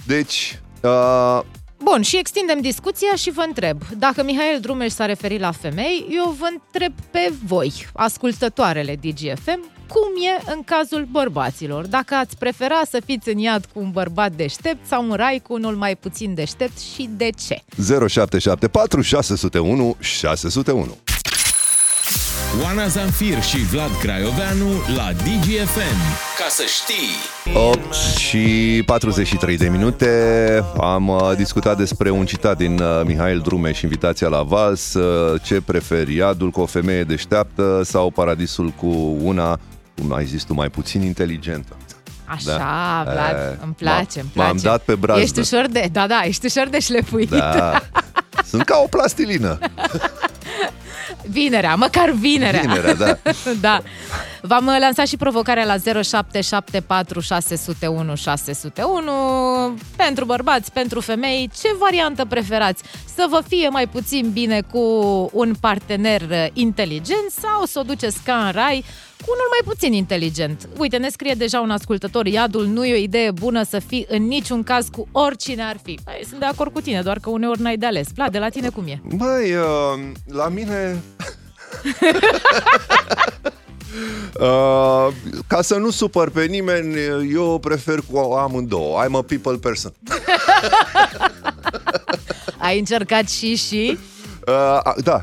[0.06, 1.40] Deci, uh,
[1.84, 3.82] Bun, și extindem discuția și vă întreb.
[3.98, 10.22] Dacă Mihail Drumeș s-a referit la femei, eu vă întreb pe voi, ascultătoarele DGFM, cum
[10.22, 11.86] e în cazul bărbaților?
[11.86, 15.52] Dacă ați prefera să fiți în iad cu un bărbat deștept sau în rai cu
[15.52, 17.62] unul mai puțin deștept și de ce?
[18.08, 20.96] 0774 601 601
[22.62, 25.98] Oana Zanfir și Vlad Craioveanu la DGFM.
[26.38, 27.54] Ca să știi!
[27.54, 30.08] 8 și 43 de minute
[30.80, 35.60] am uh, discutat despre un citat din uh, Mihail Drumeș, Invitația la vals, uh, ce
[35.60, 39.58] preferi, iadul cu o femeie deșteaptă sau paradisul cu una,
[39.96, 41.76] cum ai zis tu, mai puțin inteligentă.
[42.24, 43.02] Așa, Da.
[43.12, 44.48] Vlad, E, îmi place, m-am- îmi place.
[44.48, 45.22] m-am dat pe brazdă.
[45.22, 47.28] Ești ușor de, da, da, ești ușor de șlefuit.
[47.30, 47.80] Da,
[48.50, 49.58] Sunt ca o plastilină.
[51.28, 52.60] Vinerea, măcar vinerea.
[52.60, 53.18] Vinerea, da.
[53.60, 53.82] da.
[54.40, 61.50] V-am uh, lansat și provocarea la 0774 601 601 pentru bărbați, pentru femei.
[61.60, 62.82] Ce variantă preferați?
[63.14, 64.80] Să vă fie mai puțin bine cu
[65.32, 68.84] un partener uh, inteligent sau să o duceți ca în rai
[69.24, 70.68] cu unul mai puțin inteligent.
[70.78, 74.26] Uite, ne scrie deja un ascultător, iadul nu e o idee bună să fii în
[74.26, 75.98] niciun caz cu oricine ar fi.
[76.04, 78.06] Păi, sunt de acord cu tine, doar că uneori n-ai de ales.
[78.14, 79.00] Vlad, de la tine cum e?
[79.16, 81.02] Băi, uh, la mine...
[84.40, 85.08] Uh,
[85.46, 86.94] ca să nu supăr pe nimeni,
[87.32, 89.04] eu prefer cu amândouă.
[89.04, 89.92] I'm a people person.
[92.58, 93.98] Ai încercat și și?
[94.46, 95.22] Uh, da,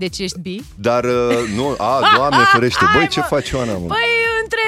[0.00, 0.62] Deci ești bi?
[0.74, 1.74] dar uh, nu...
[1.78, 2.84] A, doamne ferește.
[2.96, 3.72] Băi, ce faci, Ioana?
[3.72, 3.86] mă?
[3.86, 4.08] Păi,
[4.42, 4.60] între...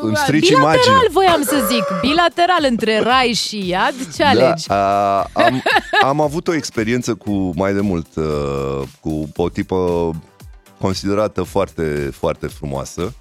[0.00, 0.98] Îmi strici Bilateral, imaginea.
[1.12, 1.84] voiam să zic.
[2.00, 4.66] Bilateral între rai și iad, ce alegi?
[4.66, 5.62] Da, a, am,
[6.02, 10.10] am avut o experiență cu mai de mult, uh, cu o tipă
[10.80, 13.14] considerată foarte, foarte frumoasă,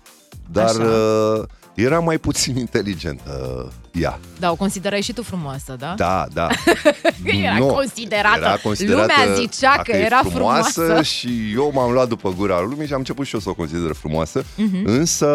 [0.52, 1.46] dar Așa.
[1.78, 4.20] Uh, era mai puțin inteligentă uh, ea.
[4.40, 5.94] Da, o considerai și tu frumoasă, da?
[5.98, 6.48] Da, da.
[7.44, 8.38] Era considerată.
[8.38, 11.02] Era considerată Lumea zicea că e era frumoasă.
[11.02, 13.94] și eu m-am luat după gura lumii și am început și eu să o consider
[13.94, 14.44] frumoasă.
[14.56, 14.82] Mhm.
[14.86, 15.28] Însă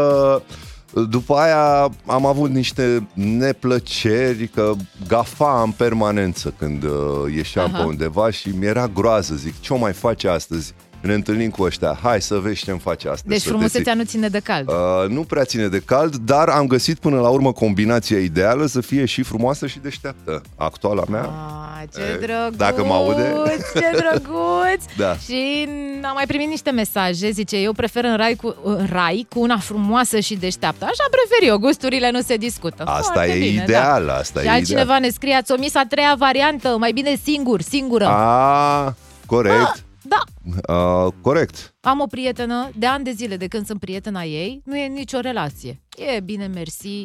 [1.09, 4.73] după aia am avut niște neplăceri că
[5.09, 6.91] gafa în permanență când uh,
[7.35, 7.79] ieșeam Aha.
[7.83, 9.35] pe undeva și mi-era groază.
[9.35, 10.75] Zic, ce o mai face astăzi?
[11.03, 11.99] Ne întâlnim cu ăștia.
[12.03, 13.27] Hai să vezi ce-mi face astăzi.
[13.29, 14.69] Deci să te frumusețea nu ține de cald.
[14.69, 14.75] Uh,
[15.09, 19.05] nu prea ține de cald, dar am găsit până la urmă combinația ideală să fie
[19.05, 20.43] și frumoasă și deșteaptă.
[20.57, 21.23] Actuala mea.
[21.23, 22.57] Ah, ce E, drăguț!
[22.57, 23.33] dacă mă aude.
[23.75, 24.83] Ce drăguț!
[24.97, 25.17] Da.
[25.17, 25.69] Și
[26.03, 29.59] am mai primit niște mesaje, zice, eu prefer în rai cu, în rai cu una
[29.59, 30.85] frumoasă și deșteaptă.
[30.85, 32.83] Așa prefer eu, gusturile nu se discută.
[32.87, 34.15] Asta Foarte e bine, ideal, da.
[34.15, 35.01] asta și e altcineva ideal.
[35.01, 38.07] ne scrie, ați omis a treia variantă, mai bine singur, singură.
[38.07, 38.95] A,
[39.27, 39.85] corect.
[40.03, 40.23] Da,
[40.69, 41.75] Uh, corect.
[41.81, 45.21] am o prietenă de ani de zile de când sunt prietena ei, nu e nicio
[45.21, 45.83] relație.
[45.97, 47.03] E bine, mersi,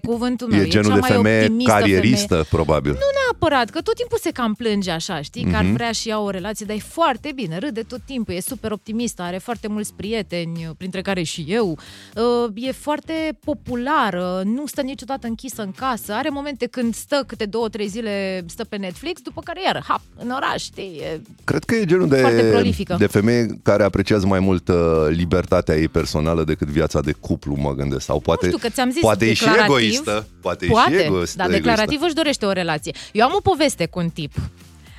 [0.00, 0.60] pe cuvântul meu.
[0.60, 2.46] E genul cea de mai femeie optimistă carieristă, Femeie.
[2.50, 2.90] probabil.
[2.92, 5.72] Nu neapărat, că tot timpul se cam plânge așa, știi, că ar Mhm.
[5.72, 9.22] vrea și ea o relație, dar e foarte bine, râde tot timpul, e super optimistă,
[9.22, 11.78] are foarte mulți prieteni, printre care și eu,
[12.16, 13.12] Uh, e foarte
[13.44, 18.44] populară, nu stă niciodată închisă în casă, are momente când stă câte două, trei zile,
[18.46, 22.08] stă pe Netflix, după care iar, hap, în oraș, știi, e Cred că e genul
[22.08, 22.96] Foarte de, prolifică.
[22.98, 24.76] de femeie care apreciază mai mult uh,
[25.08, 28.04] libertatea ei personală decât viața de cuplu, mă gândesc.
[28.04, 30.28] Sau poate, nu știu, că ți-am zis poate e și declarativ, egoistă.
[30.40, 31.36] Poate, Poate, e și egoistă.
[31.36, 32.92] dar declarativ își dorește o relație.
[33.12, 34.32] Eu am o poveste cu un tip.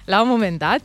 [0.05, 0.81] La un moment dat,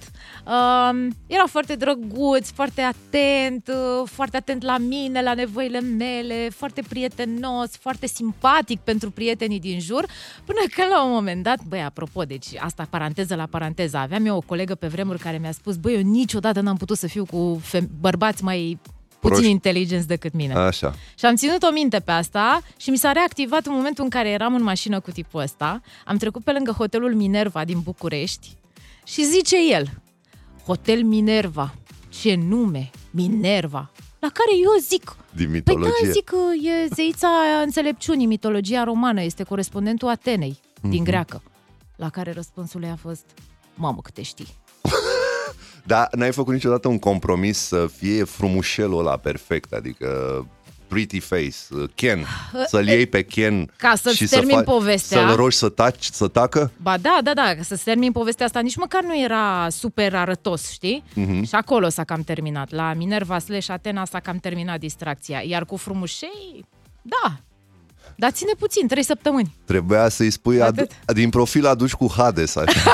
[0.47, 6.83] um, era foarte drăguț, foarte atent, uh, foarte atent la mine, la nevoile mele, foarte
[6.89, 10.07] prietenos, foarte simpatic pentru prietenii din jur,
[10.45, 14.37] până că la un moment dat, băi, apropo, deci asta paranteză la paranteză, aveam eu
[14.37, 17.61] o colegă pe vremuri care mi-a spus, băi, eu niciodată n-am putut să fiu cu
[17.65, 18.79] fem- bărbați mai
[19.21, 19.51] puțin Proști.
[19.51, 20.55] inteligenți decât mine.
[20.55, 20.95] Așa.
[21.19, 24.29] Și am ținut o minte pe asta și mi s-a reactivat în momentul în care
[24.29, 25.81] eram în mașină cu tipul ăsta.
[26.05, 28.57] Am trecut pe lângă hotelul Minerva din București
[29.05, 29.91] și zice el,
[30.67, 31.75] Hotel Minerva,
[32.09, 33.91] ce nume, Minerva.
[34.19, 35.93] La care eu zic, Din păi mitologie.
[36.07, 37.29] da, zic că e zeița
[37.65, 41.03] înțelepciunii, mitologia romană, este corespondentul Atenei, din Mhm.
[41.05, 41.43] greacă.
[41.97, 43.25] La care răspunsul ei a fost,
[43.75, 44.47] mamă câte știi.
[45.85, 50.09] Dar n-ai făcut niciodată un compromis să fie frumușelul ăla perfect, adică
[50.87, 52.27] pretty face, uh, Ken,
[52.67, 55.27] să-l iei pe Ken Ca să-ți și termin să povestea.
[55.27, 56.71] Să-l rogi să, taci, să tacă?
[56.77, 61.05] Ba da, da, da, să-ți termin povestea asta, nici măcar nu era super arătos, știi?
[61.15, 61.43] Mhm.
[61.45, 62.71] Și acolo s-a cam terminat.
[62.71, 65.43] La Minerva slash Atena s-a cam terminat distracția.
[65.47, 66.65] Iar cu frumușei,
[67.03, 67.37] da.
[68.17, 69.57] Dar ține puțin, trei săptămâni.
[69.65, 71.13] Trebuia să-i spui, adu- Atât.
[71.15, 72.81] din profil aduci cu Hades, așa.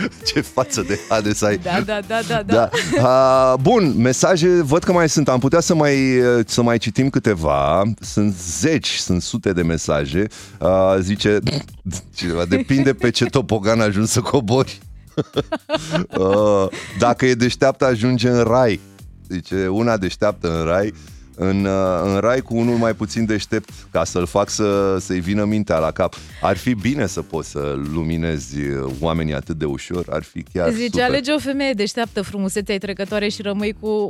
[0.00, 1.56] ce, ce față de Hades ai.
[1.56, 2.54] Da, da, da, da, da.
[2.54, 2.70] da.
[3.02, 5.28] Uh, bun, mesaje văd că mai sunt.
[5.28, 7.82] Am putea să mai, uh, să mai citim câteva.
[8.00, 10.26] Sunt zeci, sunt sute de mesaje.
[10.60, 11.38] Uh, zice
[12.16, 14.78] cineva, depinde pe ce topogan ajungi să cobori.
[16.18, 16.66] uh,
[16.98, 18.80] dacă e deșteaptă, ajunge în rai.
[19.28, 20.94] Zice, una deșteaptă în rai,
[21.38, 25.44] în, uh, în rai cu unul mai puțin deștept, ca să-l fac să, să-i vină
[25.44, 26.14] mintea la cap.
[26.40, 30.70] Ar fi bine să poți să luminezi uh, oamenii atât de ușor, ar fi chiar
[30.70, 31.04] Zice, super.
[31.04, 34.08] alege o femeie deșteaptă, frumusețea trecătoare și rămâi cu...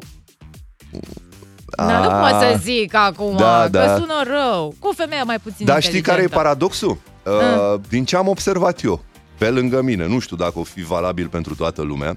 [1.77, 3.95] A, Da, nu pot să zic acum, Da, că da.
[3.97, 4.74] sună rău.
[4.79, 6.43] Cu o femeie mai puțin Dar știi care e inteligentă.
[6.43, 6.99] paradoxul?
[7.24, 9.05] Uh, din ce am observat eu,
[9.39, 12.16] pe lângă mine, nu știu dacă o fi valabil pentru toată lumea,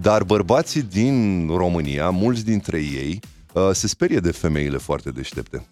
[0.00, 3.28] dar bărbații din România, mulți dintre ei, uh,
[3.72, 5.66] se sperie de femeile foarte deștepte.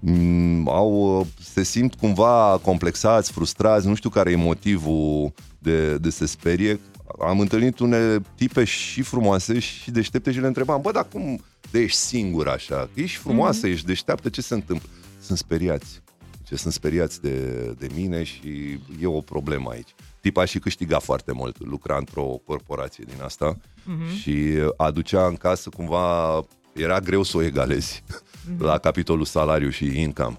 [0.00, 6.26] mm, au, se simt cumva complexați, frustrați, nu știu care e motivul de, de se
[6.26, 6.80] sperie.
[7.20, 11.78] Am întâlnit unele tipe și frumoase și deștepte și le întrebam, bă, dar cum de
[11.80, 12.90] ești singur așa?
[12.94, 13.70] Ești frumoasă, mm-hmm.
[13.70, 14.88] ești deșteaptă, ce se întâmplă?
[15.20, 16.02] Sunt speriați.
[16.42, 17.38] Ce sunt speriați de,
[17.78, 19.94] de mine și e o problemă aici.
[20.20, 24.20] Tipa și câștiga foarte mult, lucra într-o corporație din asta mm-hmm.
[24.20, 26.40] și aducea în casă cumva,
[26.78, 28.58] era greu să o egalezi mm-hmm.
[28.58, 30.38] la capitolul salariu și income.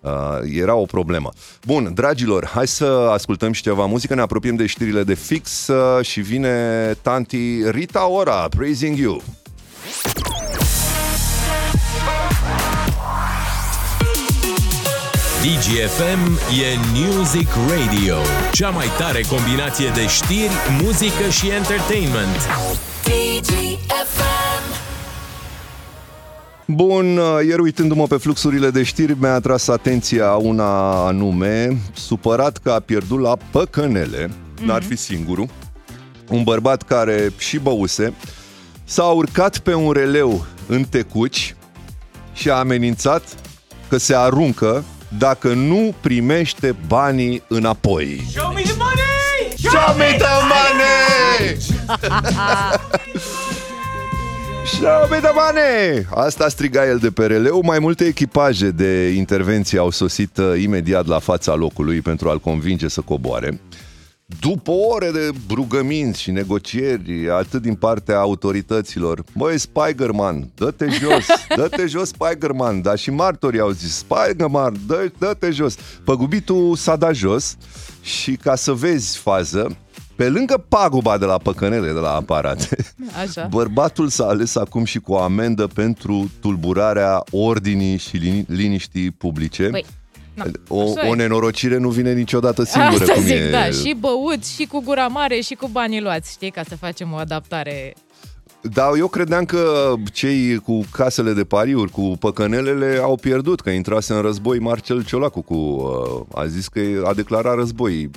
[0.00, 0.10] Uh,
[0.54, 1.30] era o problemă.
[1.66, 6.04] Bun, dragilor, hai să ascultăm și ceva muzică, ne apropiem de știrile de fix uh,
[6.04, 9.22] și vine tanti Rita Ora, Praising You.
[15.42, 18.16] DGFM e Music Radio,
[18.52, 22.36] cea mai tare combinație de știri, muzică și entertainment.
[23.04, 24.39] DGFM.
[26.74, 32.70] Bun, uh, ieri uitându-mă pe fluxurile de știri, mi-a atras atenția una anume, supărat că
[32.70, 34.64] a pierdut la păcănele, mm-hmm.
[34.64, 35.48] n-ar fi singurul,
[36.28, 38.12] un bărbat care și băuse,
[38.84, 41.54] s-a urcat pe un releu în tecuci
[42.32, 43.22] și a amenințat
[43.88, 44.84] că se aruncă
[45.18, 48.26] dacă nu primește banii înapoi.
[48.30, 49.56] Show me the money!
[49.56, 51.56] Show me the money!
[51.60, 52.18] Show
[55.10, 56.06] me the money!
[56.14, 57.60] Asta striga el de pe releu.
[57.64, 62.88] Mai multe echipaje de intervenție au sosit uh, imediat la fața locului pentru a-l convinge
[62.88, 63.60] să coboare.
[64.40, 71.86] După ore de rugăminți și negocieri, atât din partea autorităților, băi, Spider-Man, dă-te jos, dă-te
[71.86, 75.76] jos, Spider-Man, dar și martorii au zis, Spider-Man, dă- dă-te jos.
[76.04, 77.56] Păgubitul s-a dat jos
[78.02, 79.76] și ca să vezi fază,
[80.20, 82.76] pe lângă paguba de la păcănele de la aparate,
[83.22, 83.46] Așa.
[83.50, 89.68] bărbatul s-a ales acum și cu o amendă pentru tulburarea ordinii și lini- liniștii publice.
[89.70, 89.84] Păi,
[90.34, 91.14] na, O, așa o e.
[91.14, 93.50] nenorocire nu vine niciodată singură, Asta cum zic, e.
[93.50, 97.12] da, și băut, și cu gura mare, și cu banii luați, știi, ca să facem
[97.12, 97.94] o adaptare.
[98.62, 104.12] Da, eu credeam că cei cu casele de pariuri, cu păcănelele, au pierdut, că intrase
[104.12, 105.54] în război Marcel Ciolacu cu...
[105.54, 108.10] uh, A zis că a declarat război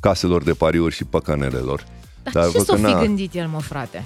[0.00, 1.86] caselor de pariuri și păcănelelor.
[2.32, 4.04] Dar, ce văd s-o că fi n-a- gândit el, mă, frate?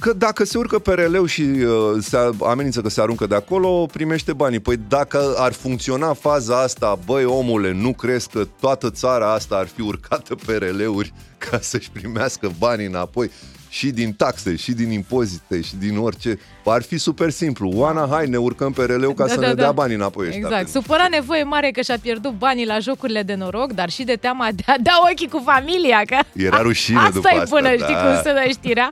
[0.00, 1.68] Că dacă se urcă pe releu și uh,
[2.00, 4.60] se amenință că se aruncă de acolo, primește banii.
[4.60, 9.66] Păi dacă ar funcționa faza asta, băi omule, nu crezi că toată țara asta ar
[9.66, 13.30] fi urcată pe releuri ca să-și primească banii înapoi?
[13.68, 16.38] Și din taxe, și din impozite, și din orice.
[16.64, 17.70] Ar fi super simplu.
[17.74, 19.62] Oana, hai, ne urcăm pe releu ca Da, să da, ne da.
[19.62, 20.40] dea banii înapoi ăștia.
[20.44, 20.68] Exact.
[20.68, 24.48] Supăra nevoie mare că și-a pierdut banii la jocurile de noroc, dar și de teama
[24.54, 26.02] de a da ochii cu familia.
[26.06, 27.84] Că Era rușine asta după e asta, până, da.
[27.84, 28.88] știi cum se dă știrea.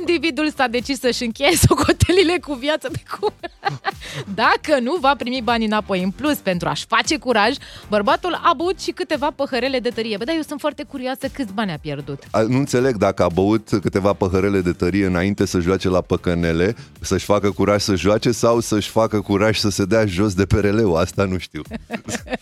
[0.00, 3.32] Individul s-a decis să-și încheie socotelile cu viață pe cum.
[4.34, 7.54] Dacă nu va primi banii înapoi în plus pentru a-și face curaj,
[7.88, 10.16] bărbatul a băut și câteva păhărele de tărie.
[10.16, 12.22] Bă, dar eu sunt foarte curioasă câți bani a pierdut.
[12.30, 16.74] A, Nu înțeleg dacă a băut câteva păhărele de tărie înainte să joace la păcănele,
[17.06, 20.60] să-și facă curaj să joace sau să-și facă curaj să se dea jos de pe
[20.60, 20.94] releu.
[20.94, 21.62] Asta nu știu.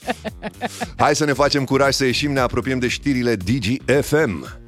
[0.96, 4.63] Hai să ne facem curaj să ieșim, ne apropiem de știrile DGFM.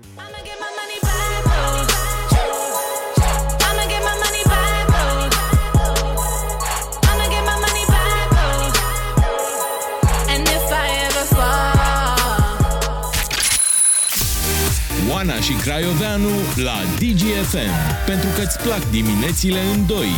[15.28, 20.08] Oana și Craioveanu la DGFM, pentru că îți plac diminețile în doi.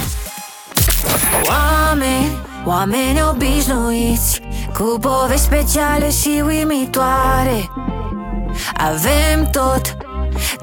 [1.42, 4.40] Oameni, oameni obișnuiți
[4.72, 7.70] Cu povești speciale și uimitoare.
[8.74, 9.96] Avem tot,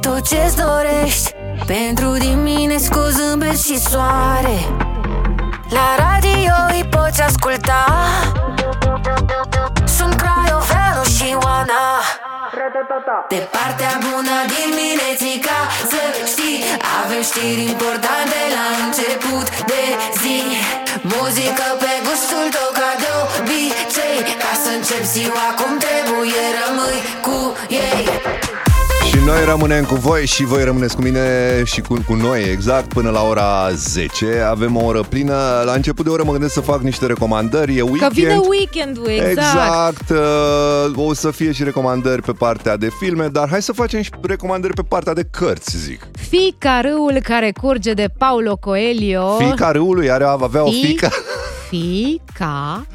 [0.02, 1.32] tot ce-ți dorești
[1.66, 4.58] Pentru dimineți cu zâmbet și soare.
[5.70, 7.86] La radio îi poți asculta.
[9.86, 12.25] Sunt Craioveanu și Oana
[13.30, 15.60] De partea bună diminețica
[15.92, 16.02] Să
[16.32, 16.64] știi,
[17.02, 19.84] avem știri importante la început de
[20.22, 20.40] zi.
[21.14, 27.38] Muzică pe gustul tău ca de obicei Ca să încep ziua cum trebuie, rămâi cu
[27.68, 28.04] ei.
[28.45, 28.45] Și
[29.26, 33.10] noi rămânem cu voi și voi rămâneți cu mine și cu, cu noi exact până
[33.10, 34.46] la ora 10.
[34.50, 35.62] Avem o oră plină.
[35.66, 37.78] La început de oră mă gândesc să fac niște recomandări.
[37.78, 38.02] E weekend.
[38.02, 39.30] Că vine weekendul, exact.
[39.30, 40.10] Exact.
[40.96, 44.10] uh, O să fie și recomandări pe partea de filme, dar hai să facem și
[44.22, 46.08] recomandări pe partea de cărți, zic.
[46.30, 49.38] Fica râul care curge de Paulo Coelho.
[49.50, 51.10] Fica râului are, avea o Fi- fică.
[51.70, 52.86] Fica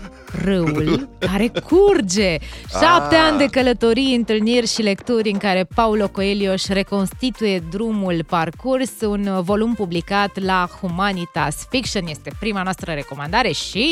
[0.45, 2.37] râul care curge.
[2.81, 3.27] Șapte Ah.
[3.31, 9.29] ani de călătorii, întâlniri și lecturi în care Paulo Coelho își reconstituie drumul parcurs, un
[9.43, 12.07] volum publicat la Humanitas Fiction.
[12.09, 13.87] Este prima noastră recomandare și...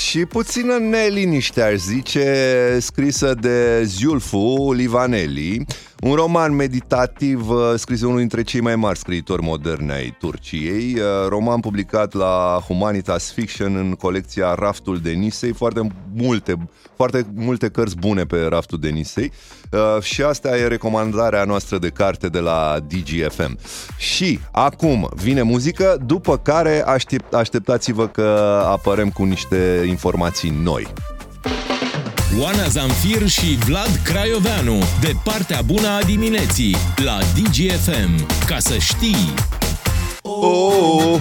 [0.00, 5.64] Și puțină neliniște, aș zice, scrisă de Ziulfu Livaneli,
[6.04, 10.94] un roman meditativ uh, scris de unul dintre cei mai mari scriitori moderni ai Turciei,
[10.94, 17.68] uh, roman publicat la Humanitas Fiction în colecția Raftul de Nisei, foarte multe, foarte multe
[17.68, 19.32] cărți bune pe Raftul de Nisei
[19.70, 23.58] uh, și asta e recomandarea noastră de carte de la DGFM.
[23.96, 30.86] Și acum vine muzică, după care aștept, așteptați-vă că apărăm cu niște informații noi.
[32.40, 38.26] Oana Zamfir și Vlad Craioveanu, de partea bună a dimineții, la DGFM.
[38.46, 39.34] Ca să știi...
[40.22, 41.20] Oh!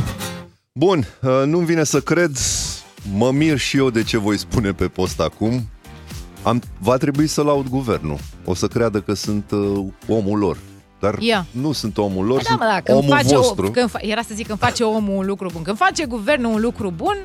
[0.72, 2.38] Bun, uh, nu-mi vine să cred,
[3.14, 5.68] mă mir și eu de ce voi spune pe post acum.
[6.44, 8.18] Am, va trebui să laud guvernul.
[8.46, 10.58] O să creadă că sunt uh, omul lor.
[11.00, 11.46] Dar Ia.
[11.52, 13.66] nu sunt omul lor, Păi da, sunt mă, da, când omul face vostru.
[13.66, 15.62] O, când fa- era să zic, când face omul un lucru bun.
[15.62, 17.18] Când face guvernul un lucru bun,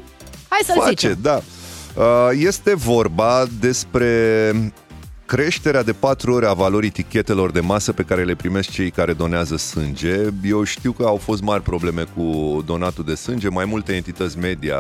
[0.49, 1.19] hai să-l face, zicem.
[1.23, 1.43] da.
[1.99, 4.53] Uh, Este vorba despre
[5.27, 9.13] creșterea de patru ori a valorii tichetelor de masă pe care le primesc cei care
[9.13, 10.17] donează sânge.
[10.45, 14.77] Eu știu că au fost mari probleme cu donatul de sânge, mai multe entități media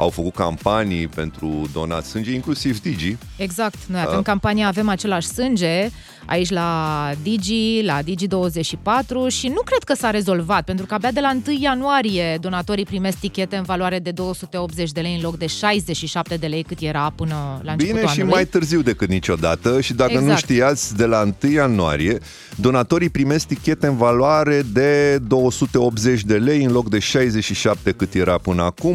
[0.00, 3.16] au făcut campanii pentru donat sânge, inclusiv Digi.
[3.36, 3.76] Exact.
[3.86, 4.24] Noi avem Uh.
[4.24, 5.90] campania Avem același sânge
[6.26, 11.20] aici la Digi, la Digi24 și nu cred că s-a rezolvat, pentru că abia de
[11.20, 15.46] la 1 ianuarie donatorii primesc tichete în valoare de 280 de lei în loc de
[15.46, 18.34] 67 de lei cât era până la începutul Bine și anului.
[18.34, 20.38] mai târziu decât niciodată și dacă nu Exact.
[20.40, 22.18] știați, de la 1 ianuarie,
[22.56, 28.38] donatorii primesc tichete în valoare de 280 de lei în loc de 67 cât era
[28.38, 28.94] până acum.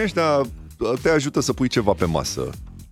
[0.00, 0.50] Banii ăștia
[1.02, 2.50] te ajută să pui ceva pe masă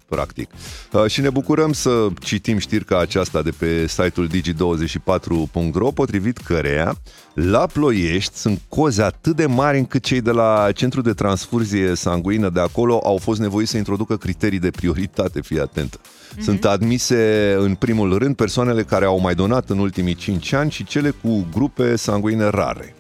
[0.09, 0.51] practic.
[0.93, 6.97] Uh, Și ne bucurăm să citim știri ca aceasta de pe site-ul digi24.ro, potrivit căreia
[7.35, 12.49] la Ploiești sunt coze atât de mari încât cei de la Centrul de Transfuzie Sanguină
[12.49, 16.01] de acolo au fost nevoiți să introducă criterii de prioritate, fii atent.
[16.41, 20.85] Sunt admise în primul rând persoanele care au mai donat în ultimii 5 ani și
[20.85, 22.98] cele cu grupe sanguine rare.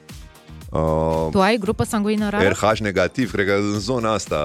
[0.70, 2.48] Uh, Tu ai grupă sanguină rară?
[2.48, 4.36] RH negativ, cred că în zona asta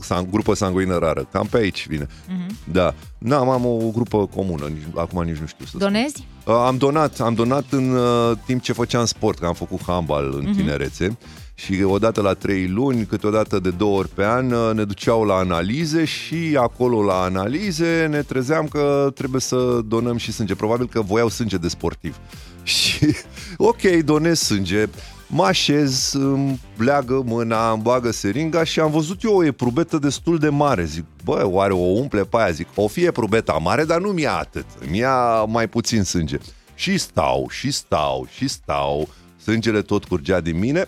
[0.00, 1.28] sang- grupă sanguină rară.
[1.32, 2.06] Cam pe aici vine.
[2.28, 2.56] Mhm.
[2.72, 2.94] Da.
[3.18, 5.80] N-am, am o grupă comună, nici, acum nici nu știu să spun.
[5.80, 6.26] Donezi?
[6.46, 10.32] Uh, Am donat, am donat în uh, timp ce făceam sport, că am făcut handbal
[10.36, 10.56] în Mhm.
[10.56, 11.18] tinerețe
[11.54, 15.34] și odată la trei luni, câteodată de două ori pe an, uh, ne duceau la
[15.34, 20.54] analize și acolo la analize ne trezeam că trebuie să donăm și sânge.
[20.54, 22.16] Probabil că voiau sânge de sportiv.
[22.74, 23.14] Și,
[23.56, 24.86] ok, donez sânge,
[25.26, 30.38] mă așez, îmi leagă mâna, îmi bagă seringa și am văzut eu o eprubetă destul
[30.38, 30.84] de mare.
[30.84, 32.50] Zic, bă, oare o umple pe aia?
[32.50, 34.66] Zic, o fie eprubeta mare, dar nu mi-a atât.
[34.90, 36.38] Mi-a mai puțin sânge.
[36.74, 39.08] Și stau, și stau, și stau,
[39.42, 40.86] sângele tot curgea din mine.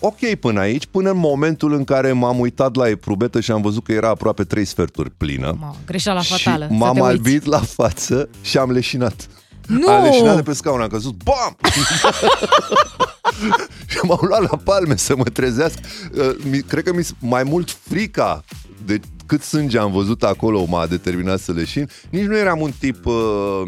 [0.00, 3.84] Ok până aici, până în momentul în care m-am uitat la eprubetă și am văzut
[3.84, 5.56] că era aproape trei sferturi plină.
[5.58, 6.66] Mă, greșeala și fatală.
[6.68, 7.10] să m-am te uiți.
[7.12, 9.28] albit la față și am leșinat.
[9.66, 9.88] Nu!
[9.88, 11.56] Am leșinat de pe scaun, am căzut, bam!
[13.88, 15.80] și m-au luat la palme să mă trezească.
[16.18, 18.44] Uh, mi- Cred că mi mai mult frica
[18.84, 21.88] de cât sânge am văzut acolo m-a determinat să leșin.
[22.10, 23.62] Nici nu eram un tip uh,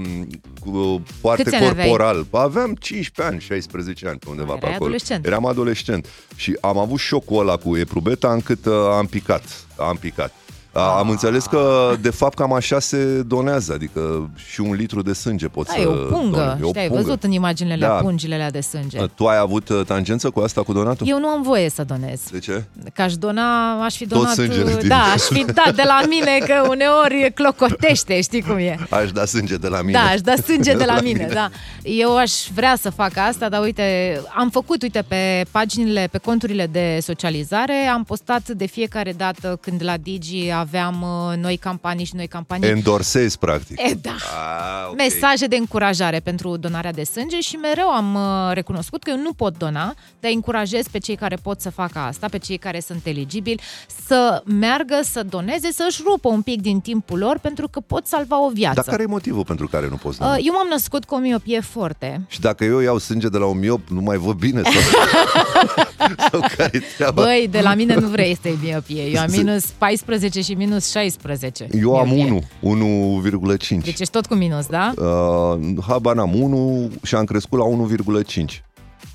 [0.60, 1.88] cu, foarte Câți ani aveai?
[1.88, 2.26] corporal.
[2.30, 4.84] Aveam 15 ani, 16 ani, pe undeva Erai pe acolo.
[4.84, 5.26] adolescent.
[5.26, 6.06] Eram adolescent.
[6.36, 9.42] Și am avut șocul ăla cu eprubeta încât uh, am picat.
[9.76, 10.32] Am picat.
[10.72, 15.12] A, am înțeles că, de fapt, cam așa se donează, adică și un litru de
[15.12, 16.36] sânge poți Da, să e o pungă.
[16.36, 16.60] donezi.
[16.60, 17.02] E o Știi, ai pungă.
[17.02, 17.92] văzut în imaginele Da.
[17.92, 17.94] da.
[17.94, 18.98] pungile alea de sânge.
[19.14, 21.08] Tu ai avut uh, tangență cu asta, cu donatul?
[21.08, 22.20] Eu nu am voie să donez.
[22.30, 22.64] De ce?
[22.94, 24.34] Că aș dona, aș fi Tot donat...
[24.34, 28.76] sângele din- Da, aș fi dat de la mine, că uneori clocotește, știi cum e.
[28.90, 29.92] Aș da sânge de la mine.
[29.98, 31.48] Da, aș da sânge de la mine, da.
[31.82, 36.66] Eu aș vrea să fac asta, dar uite, am făcut, uite, pe paginile, pe conturile
[36.66, 42.14] de socializare, am postat de fiecare dată când la Digi aveam uh, noi campanii și
[42.16, 42.68] noi campanii.
[42.68, 43.80] Endorsezi, practic.
[43.80, 44.10] E, da.
[44.10, 44.96] Ah, ok.
[44.96, 49.32] Mesaje de încurajare pentru donarea de sânge și mereu am uh, recunoscut că eu nu
[49.32, 53.06] pot dona, dar încurajez pe cei care pot să facă asta, pe cei care sunt
[53.06, 53.60] eligibili,
[54.06, 58.44] să meargă, să doneze, să-și rupă un pic din timpul lor pentru că pot salva
[58.44, 58.74] o viață.
[58.74, 60.30] Dar care e motivul pentru care nu poți dona?
[60.32, 62.20] Uh, Eu m-am născut cu o miopie forte.
[62.28, 64.62] Și dacă eu iau sânge de la un miop, nu mai văd bine?
[64.62, 64.72] Sau,
[66.30, 67.22] sau care treaba?
[67.22, 69.02] Băi, de la mine nu vrei să iei miopie.
[69.02, 71.66] Eu am minus 14 și minus 16.
[71.80, 72.48] eu am miopie.
[72.60, 73.22] 1,
[73.56, 73.68] 1,5.
[73.68, 74.92] Deci ești tot cu minus, da?
[74.96, 78.62] Uh, habar n-am 1 și am crescut la 1,5.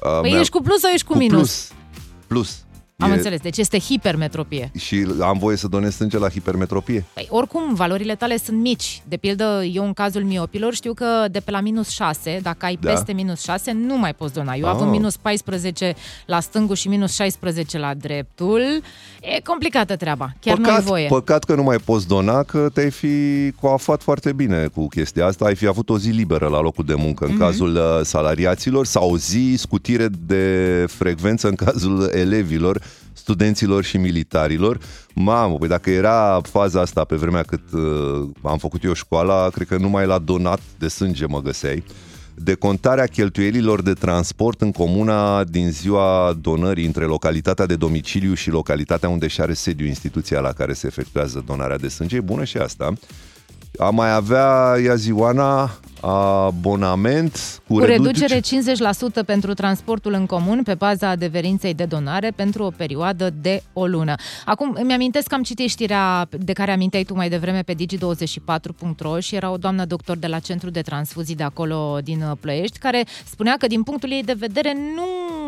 [0.03, 1.37] Uh, Păi mi-a- ești cu plus sau ești cu, cu minus?
[1.37, 1.71] Plus.
[2.27, 2.62] Plus.
[3.03, 4.71] Am E- înțeles, deci este hipermetropie.
[4.77, 7.05] Și am voie să donez sânge la hipermetropie?
[7.13, 9.01] Păi, oricum, valorile tale sunt mici.
[9.07, 12.77] De pildă, eu în cazul miopilor știu că de pe la minus 6, dacă ai
[12.81, 12.89] Da.
[12.91, 14.53] peste minus 6, nu mai poți dona.
[14.55, 14.71] Eu Ah.
[14.73, 15.95] având minus 14
[16.25, 18.61] la stângul și minus 16 la dreptul,
[19.21, 20.33] e complicată treaba.
[20.39, 21.07] Chiar nu ai voie.
[21.07, 23.07] păcat că nu mai poți dona, că te-ai fi
[23.61, 25.45] coafat foarte bine cu chestia asta.
[25.45, 27.39] Ai fi avut o zi liberă la locul de muncă în Mhm.
[27.39, 32.81] cazul uh, salariaților sau o zi scutire de frecvență în cazul elevilor,
[33.13, 34.79] studenților și militarilor.
[35.13, 39.67] Mamă, păi dacă era faza asta pe vremea cât uh, am făcut eu școala, cred
[39.67, 41.83] că numai la donat de sânge mă găseai.
[42.35, 49.09] Decontarea cheltuielilor de transport în comuna din ziua donării între localitatea de domiciliu și localitatea
[49.09, 52.15] unde și are sediu instituția la care se efectuează donarea de sânge.
[52.15, 52.93] E bună și asta.
[53.79, 58.33] A mai avea, ia zi Oana, abonament cu, Cu reducere.
[58.33, 58.73] reducere
[59.21, 63.85] 50% pentru transportul în comun pe baza adeverinței de donare pentru o perioadă de o
[63.87, 64.15] lună.
[64.45, 69.19] Acum, îmi amintesc că am citit știrea de care aminteai tu mai devreme pe digi24.ro
[69.19, 72.77] și era o doamnă doctor de la Centru de Transfuzii de acolo din uh, Ploiești,
[72.77, 75.05] care spunea că din punctul ei de vedere nu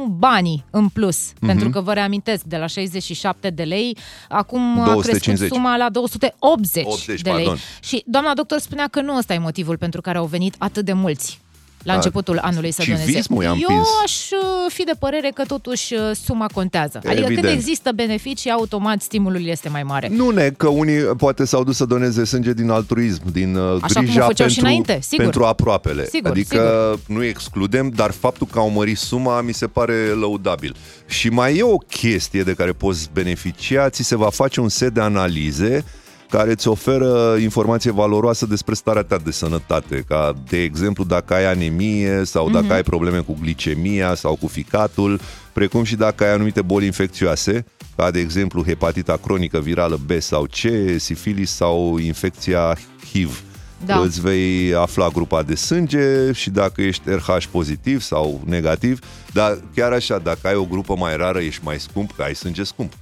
[0.08, 1.46] banii în plus, Mhm.
[1.46, 3.98] pentru că vă reamintesc, de la 67 de lei,
[4.30, 5.38] acum a 250.
[5.38, 7.38] crescut suma la 280 80, de lei.
[7.44, 7.58] pardon.
[7.84, 10.94] Și doamna doctor spunea că nu ăsta e motivul pentru care au venit atât de
[10.94, 11.40] mulți
[11.84, 11.98] la Da.
[11.98, 13.06] începutul anului să doneze.
[13.06, 13.88] Civismul i-a Eu împins.
[14.04, 16.98] aș uh, fi de părere că totuși uh, suma contează.
[16.98, 17.40] Adică Evident.
[17.42, 20.08] când există beneficii, automat stimulul este mai mare.
[20.12, 23.94] Nu ne, că unii poate s-au dus să doneze sânge din altruism, din uh, Așa
[23.94, 25.24] cum grija o făceau și pentru, înainte, sigur.
[25.24, 26.06] pentru aproapele.
[26.10, 30.76] Sigur, adică nu excludem, dar faptul că au mărit suma mi se pare lăudabil.
[31.08, 34.94] Și mai e o chestie de care poți beneficia, ți se va face un set
[34.94, 35.84] de analize
[36.30, 41.46] care îți oferă informație valoroasă despre starea ta de sănătate, ca de exemplu dacă ai
[41.46, 45.20] anemie sau dacă ai probleme cu glicemia sau cu ficatul,
[45.54, 47.66] precum și dacă ai anumite boli infecțioase,
[47.96, 50.60] ca de exemplu hepatita cronică virală B sau C,
[50.98, 52.78] sifilis sau infecția
[53.12, 53.44] HIV.
[53.86, 54.00] Da.
[54.00, 59.00] Îți vei afla grupa de sânge și dacă ești RH pozitiv sau negativ,
[59.34, 62.64] dar chiar așa, dacă ai o grupă mai rară, ești mai scump, că ai sânge
[62.64, 62.94] scump.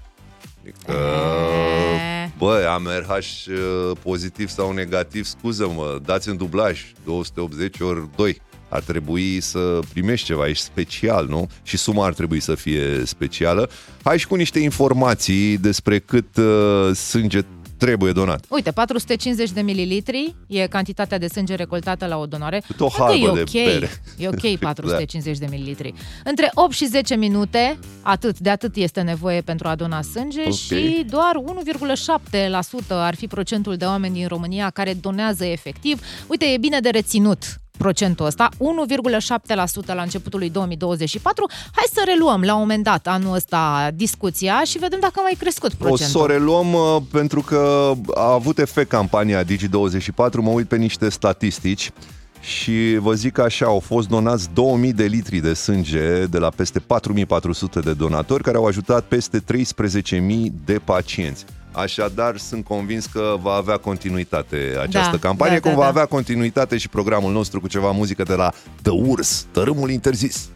[0.64, 2.32] Adică, E.
[2.38, 8.42] bă, am RH uh, pozitiv sau negativ, scuză-mă, dați în dublaj, 280 ori 2.
[8.70, 11.50] Ar trebui să primești ceva, ești special, nu?
[11.64, 13.70] Și suma ar trebui să fie specială.
[14.04, 17.42] Hai și cu niște informații despre cât uh, sânge
[17.84, 18.46] trebuie donat.
[18.50, 22.64] Uite, 450 de mililitri e cantitatea de sânge recoltată la o donare.
[22.68, 23.66] Cât o Cred că halbă e de ok.
[23.66, 23.90] bere.
[24.18, 25.94] E ok 450 de mililitri.
[26.24, 30.54] Între 8 și 10 minute, atât de atât este nevoie pentru a dona sânge Ok.
[30.54, 31.32] și doar
[31.72, 36.02] 1,7% ar fi procentul de oameni din România care donează efectiv.
[36.28, 37.44] Uite, e bine de reținut
[37.84, 41.50] procentul ăsta, 1,7% la începutul lui 2024.
[41.72, 45.36] Hai să reluăm la un moment dat anul ăsta discuția și vedem dacă a mai
[45.40, 46.06] crescut O procentul.
[46.06, 51.10] să o reluăm uh, pentru că a avut efect campania Digi24, mă uit pe niște
[51.10, 51.92] statistici
[52.40, 56.80] și vă zic așa, au fost donați 2000 de litri de sânge de la peste
[56.80, 60.18] 4400 de donatori care au ajutat peste 13.000
[60.66, 61.46] de pacienți.
[61.74, 65.90] Așadar, sunt convins că va avea continuitate această Da, campanie, da, cum da, va da.
[65.90, 68.52] avea continuitate și programul nostru cu ceva muzică de la
[68.82, 70.50] The Urs, Tărâmul Interzis.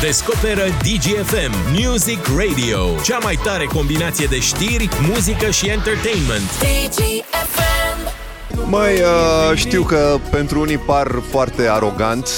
[0.00, 1.52] Descoperă DGFM
[1.84, 6.50] Music Radio, cea mai tare combinație de știri, muzică și entertainment.
[6.58, 7.92] DGFM
[8.70, 12.28] Măi, uh, știu că pentru unii par foarte arogant,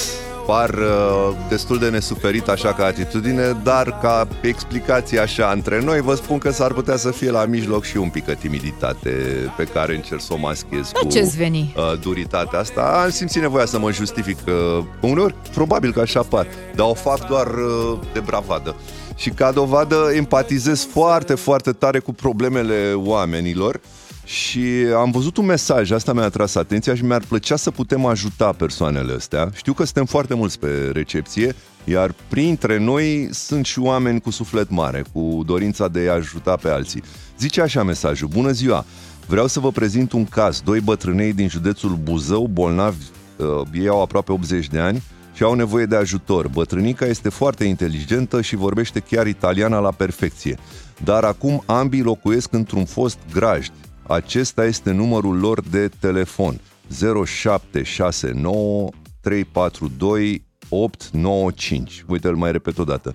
[0.45, 6.15] par uh, destul de nesuferit așa ca atitudine, dar ca explicație așa între noi, vă
[6.15, 9.09] spun că s-ar putea să fie la mijloc și un pică timiditate
[9.57, 11.73] pe care încerc să o maschez Da, cu ce-ți veni?
[11.77, 13.01] uh, duritatea asta.
[13.03, 14.37] Am simțit nevoia să mă justific.
[14.47, 18.75] Uh, uneori, probabil că așa par, dar o fac doar uh, de bravadă.
[19.15, 23.79] Și ca dovadă empatizez foarte, foarte tare cu problemele oamenilor
[24.25, 24.63] și
[24.95, 29.13] am văzut un mesaj, asta mi-a atras atenția și mi-ar plăcea să putem ajuta persoanele
[29.13, 29.49] astea.
[29.55, 34.69] Știu că suntem foarte mulți pe recepție, iar printre noi sunt și oameni cu suflet
[34.69, 37.03] mare, cu dorința de a ajuta pe alții.
[37.39, 38.85] Zice așa mesajul, bună ziua,
[39.27, 43.03] vreau să vă prezint un caz, doi bătrânei din județul Buzău, bolnavi,
[43.37, 45.03] uh, ei au aproape 80 de ani,
[45.33, 46.47] și au nevoie de ajutor.
[46.47, 50.57] Bătrânica este foarte inteligentă și vorbește chiar italiana la perfecție.
[51.03, 53.71] Dar acum ambii locuiesc într-un fost grajd.
[54.07, 56.59] Acesta este numărul lor de telefon.
[56.97, 58.89] 0769
[59.21, 62.03] 342 895.
[62.07, 63.13] Uite, îl mai repet o dată.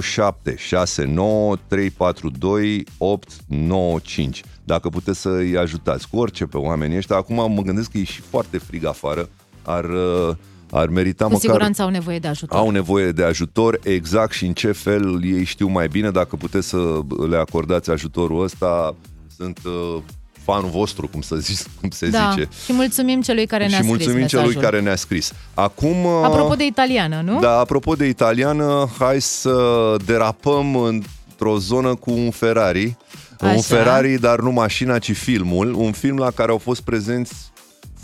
[0.00, 4.42] 0769 342 895.
[4.64, 7.16] Dacă puteți să-i ajutați cu orice pe oamenii ăștia.
[7.16, 9.28] Acum mă gândesc că e și foarte frig afară.
[9.62, 10.30] Ar, uh,
[10.70, 11.44] ar merita Cu măcar...
[11.50, 12.58] siguranță au nevoie de ajutor.
[12.58, 16.68] Au nevoie de ajutor, exact și în ce fel ei știu mai bine, dacă puteți
[16.68, 18.94] să le acordați ajutorul ăsta,
[19.36, 20.02] sunt uh,
[20.44, 22.30] fanul vostru, cum, să zic, cum se da.
[22.34, 22.48] zice.
[22.64, 24.48] Și mulțumim celui care ne-a și scris mulțumim mesajul.
[24.48, 25.32] celui care ne-a scris.
[25.54, 27.40] Acum, uh, Apropo de italiană, nu?
[27.40, 29.56] da, apropo de italiană, hai să
[30.04, 32.96] derapăm într-o zonă cu un Ferrari.
[33.40, 33.52] Așa.
[33.52, 35.74] Un Ferrari, dar nu mașina, ci filmul.
[35.74, 37.52] Un film la care au fost prezenți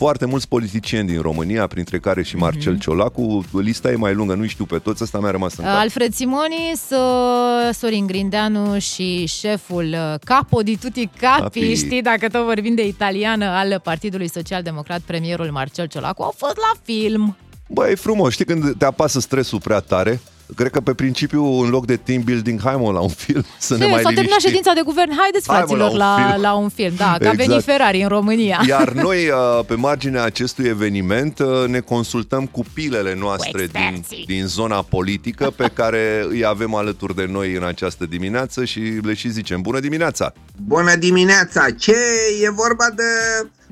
[0.00, 2.80] foarte mulți politicieni din România, printre care și Marcel Mhm.
[2.80, 3.44] Ciolacu.
[3.62, 5.76] Lista e mai lungă, nu știu pe toți, asta mi-a rămas în cap.
[5.78, 11.74] Alfred Simonis, uh, Sorin Grindeanu și șeful uh, Capo di tutti capi, Capi.
[11.74, 16.56] știi, dacă tot vorbim de italiană, al Partidului Social Democrat, premierul Marcel Ciolacu, au fost
[16.56, 17.36] la film.
[17.68, 18.32] Bă, e frumos.
[18.32, 20.20] Știi când te apasă stresul prea tare?
[20.56, 23.76] Cred că pe principiu, în loc de team building, hai mă la un film să
[23.76, 24.48] ne Ce, mai s-a terminat liniștim.
[24.48, 26.42] ședința de guvern, haideți Hai, mă, fraților la un la, film.
[26.42, 26.94] la un film.
[26.96, 27.36] Da, că a Exact.
[27.36, 28.60] venit Ferrari în România.
[28.68, 33.80] Iar noi, uh, pe marginea acestui eveniment, uh, ne consultăm cu pilele noastre Cu din,
[33.88, 34.24] experții.
[34.26, 39.14] din zona politică pe care îi avem alături de noi în această dimineață și le
[39.14, 40.32] și zicem bună dimineața!
[40.66, 41.66] Bună dimineața!
[41.78, 41.94] Ce
[42.42, 43.02] e vorba de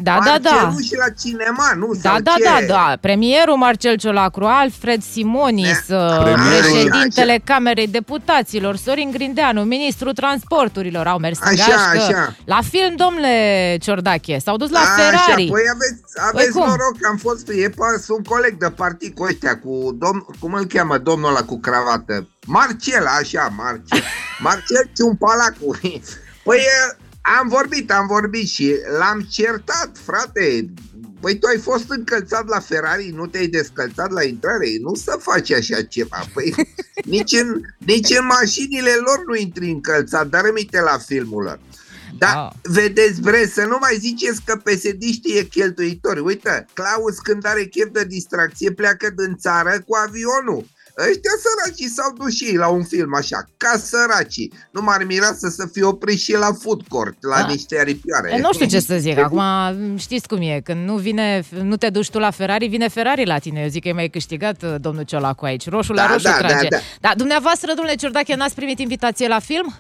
[0.02, 0.50] Da, da, da.
[0.50, 1.94] Marcelu și la cinema, nu?
[2.02, 2.42] Da, Sau da, ce?
[2.44, 2.96] da, da.
[3.00, 11.18] Premierul Marcel Ciolacru, Alfred Simonis, uh, Premierul- președintele Camerei Deputaților, Sorin Grindeanu, ministrul transporturilor, au
[11.18, 12.06] mers în Așa, gașcă.
[12.12, 12.34] așa.
[12.44, 15.46] La film, domnule Ciordache, s-au dus la Așa, Ferrari.
[15.50, 16.60] păi aveți, aveți cum?
[16.66, 20.52] noroc că am fost, e, pa- sunt coleg de partid cu ăștia, cu domn, cum
[20.52, 22.28] îl cheamă domnul ăla cu cravată?
[22.46, 24.02] Marcel, așa, Marcel.
[24.46, 25.78] Marcel Ciumpalacu.
[26.44, 26.96] Păi e,
[27.40, 30.66] am vorbit, am vorbit și l-am certat, frate.
[31.20, 34.66] Păi tu ai fost încălțat la Ferrari, nu te-ai descălțat la intrare?
[34.80, 36.24] Nu să faci așa ceva.
[36.34, 36.54] Păi
[37.16, 41.58] nici în, nici în mașinile lor nu intri încălțat, dar rămite la filmul lor.
[42.18, 42.52] Da, Ah.
[42.62, 46.20] vedeți, bre, să nu mai ziceți că pesediștii e cheltuitori.
[46.20, 50.66] Uite, Claus când are chef de distracție pleacă din țară cu avionul.
[50.98, 54.52] Ăștia săracii s-au dus și ei la un film așa, ca săracii.
[54.70, 57.46] Nu m-ar mira să se fie oprit și la food court, la Da.
[57.46, 58.32] niște aripioare.
[58.32, 59.40] E, Nu știu ce să zic, acum
[59.96, 63.38] știți cum e, când nu vine, nu te duci tu la Ferrari, vine Ferrari la
[63.38, 63.60] tine.
[63.62, 66.36] Eu zic că e mai câștigat uh, domnul Ciolacu aici, roșu la Da, roșu da,
[66.36, 66.54] trage.
[66.68, 66.78] da, da.
[67.00, 69.74] Dar dumneavoastră, domnule Ciordache, n-ați primit invitație la film?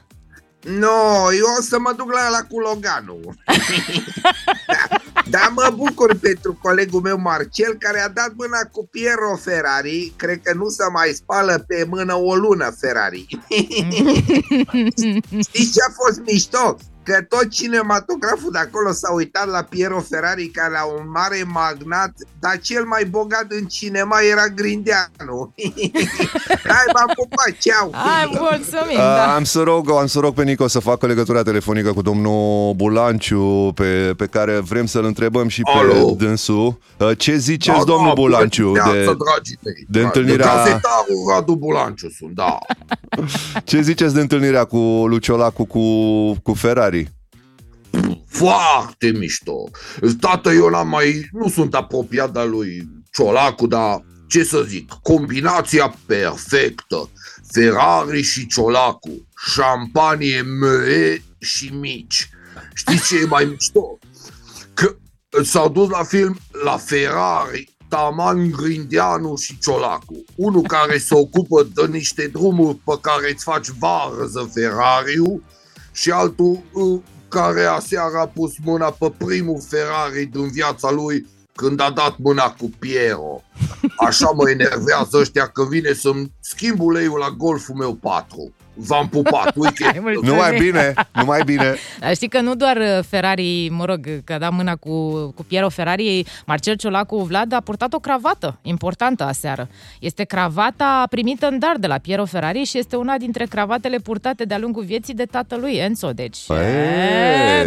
[0.62, 3.20] No, eu o să mă duc la la cu Loganul.
[4.66, 10.12] da, dar mă bucur pentru colegul meu Marcel care a dat mâna cu Piero Ferrari.
[10.16, 13.26] Cred că nu se mai spală pe mână o lună Ferrari.
[15.48, 16.76] Știți ce a fost mișto?
[17.08, 22.12] Că tot cinematograful de acolo s-a uitat la Piero Ferrari, care era un mare magnat,
[22.40, 25.54] dar cel mai bogat în cinema era Grindeanu.
[26.72, 27.90] Hai, m-am pupat, ceau!
[27.94, 29.34] Hai, mulțumim, Uh, da.
[29.34, 33.72] am, să rog, am să rog pe Nico să facă legătura telefonică cu domnul Bulanciu,
[33.74, 36.14] pe, pe care vrem să-l întrebăm și pe Alo.
[36.18, 36.78] dânsul.
[36.98, 39.86] Uh, ce ziceți, Da, domnul da, Bulanciu, bună de, dimineața, dragii mei.
[39.88, 42.58] de Da, întâlnirea- De gazetarul Radu Bulanciu sunt, da.
[43.64, 45.82] ce ziceți de întâlnirea cu Luciolacu cu,
[46.42, 46.97] cu Ferrari?
[48.28, 49.70] Foarte mișto.
[50.20, 51.28] Tată, eu n-am mai...
[51.32, 57.10] Nu sunt apropiat de lui Ciolacu, dar ce să zic, combinația perfectă.
[57.52, 59.26] Ferrari și Ciolacu.
[59.52, 62.28] Șampanie măe și mici.
[62.74, 63.98] Știți ce e mai mișto?
[64.74, 64.96] Că
[65.42, 70.24] s-au dus la film la Ferrari Taman Grindeanu și Ciolacu.
[70.34, 75.42] Unul care se ocupă de niște drumuri pe care îți faci varză Ferrariu
[75.92, 81.80] și altul uh, care aseară a pus mâna pe primul Ferrari din viața lui când
[81.80, 83.42] a dat mâna cu Piero.
[83.96, 88.52] Așa mă enervează ăștia că vine să-mi schimb uleiul la golful meu 4.
[88.86, 89.90] V-am pupat, weekend.
[89.90, 90.30] Hai, mulțumim.
[90.30, 91.74] Nu mai bine, nu mai bine.
[92.00, 95.44] Dar știi că nu doar uh, Ferrari, mă rog, că a dat mâna cu, cu
[95.48, 99.68] Piero Ferrari, Marcel Ciolacu Vlad a purtat o cravată importantă aseară.
[100.00, 104.44] Este cravata primită în dar de la Piero Ferrari și este una dintre cravatele purtate
[104.44, 106.10] de-a lungul vieții de tatălui Enzo.
[106.10, 106.56] Deci, Păi.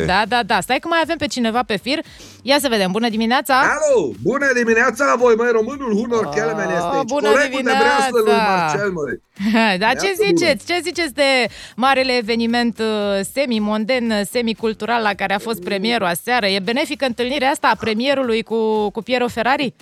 [0.02, 0.60] e, da, da, da.
[0.62, 2.00] Stai că mai avem pe cineva pe fir.
[2.42, 2.92] Ia să vedem.
[2.92, 3.56] Bună dimineața!
[3.60, 7.08] Alo, bună dimineața, voi mai românul Hunor Oh, Kelmen este aici.
[7.08, 8.66] bună Colegul de breaslă lui dimineața!
[8.66, 9.16] Marcel, măi.
[9.84, 10.66] Da, ce Iată, ziceți?
[10.66, 16.46] Ce ziceți de marele eveniment uh, semi-monden, uh, semi-cultural la care a fost premierul aseară?
[16.46, 19.74] E benefică întâlnirea asta a premierului cu, cu Piero Ferrari?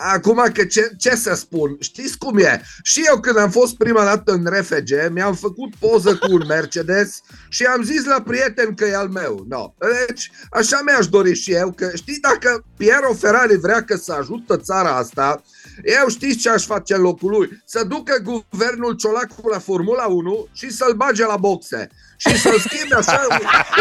[0.00, 2.62] Acum că ce, ce să spun, știți cum e?
[2.82, 7.20] Și eu când am fost prima dată în RFG, mi-am făcut poză cu un Mercedes
[7.48, 9.44] și am zis la prieten că e al meu.
[9.48, 9.74] No.
[10.06, 14.56] Deci, așa mi-aș dori și eu, că știi, dacă Piero Ferrari vrea că să ajută
[14.56, 15.42] țara asta,
[15.82, 17.62] eu știți ce aș face în locul lui?
[17.64, 21.88] Să ducă guvernul Ciolacu la Formula 1 și să-l bage la boxe.
[22.16, 23.36] Și să-l schimbe așa un,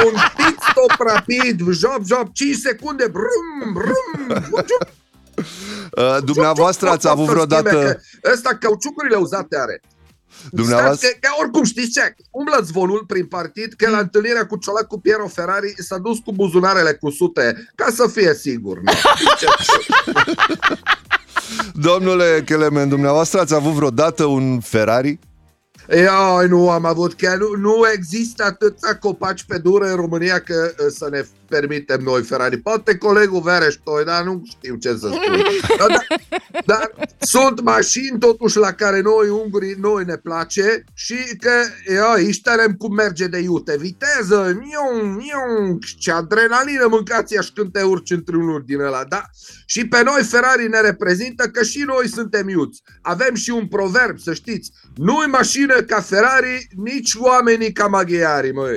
[0.06, 4.66] un pit stop rapid, job, job, 5 secunde, brum, brum, brum,
[5.98, 8.02] Uh, dumneavoastră ați avut vreodată...
[8.34, 9.82] Ăsta cauciucurile uzate are.
[10.52, 11.08] Dumneavoastră...
[11.08, 15.00] Că, că, oricum știți ce, umblă zvonul prin partid că la întâlnirea cu Ciolac cu
[15.00, 18.80] Piero Ferrari s-a dus cu buzunarele cu sute, ca să fie sigur.
[21.74, 21.82] Nu?
[21.82, 25.20] Domnule Kelemen, dumneavoastră ați avut vreodată un Ferrari?
[25.90, 30.72] Eu nu am avut, chiar nu, nu există atâția copaci pe dură în România că
[30.90, 32.58] să ne permitem noi Ferrari.
[32.58, 35.42] Poate colegul Vereștoi, dar nu știu ce să spun.
[35.78, 36.08] Dar, dar,
[36.66, 41.52] dar sunt mașini totuși la care noi, ungurii, noi ne place și că
[41.86, 43.78] eu, șterem cum merge de iute.
[43.80, 49.04] Viteză, miung, miung, ce adrenalină mâncați aș când te urci într-unul din ăla.
[49.04, 49.24] Da?
[49.66, 52.82] Și pe noi Ferrari ne reprezintă că și noi suntem iuți.
[53.02, 54.72] Avem și un proverb, să știți.
[54.96, 58.76] Nu-i mașină ca Ferrari, nici oamenii ca maghiari, măi.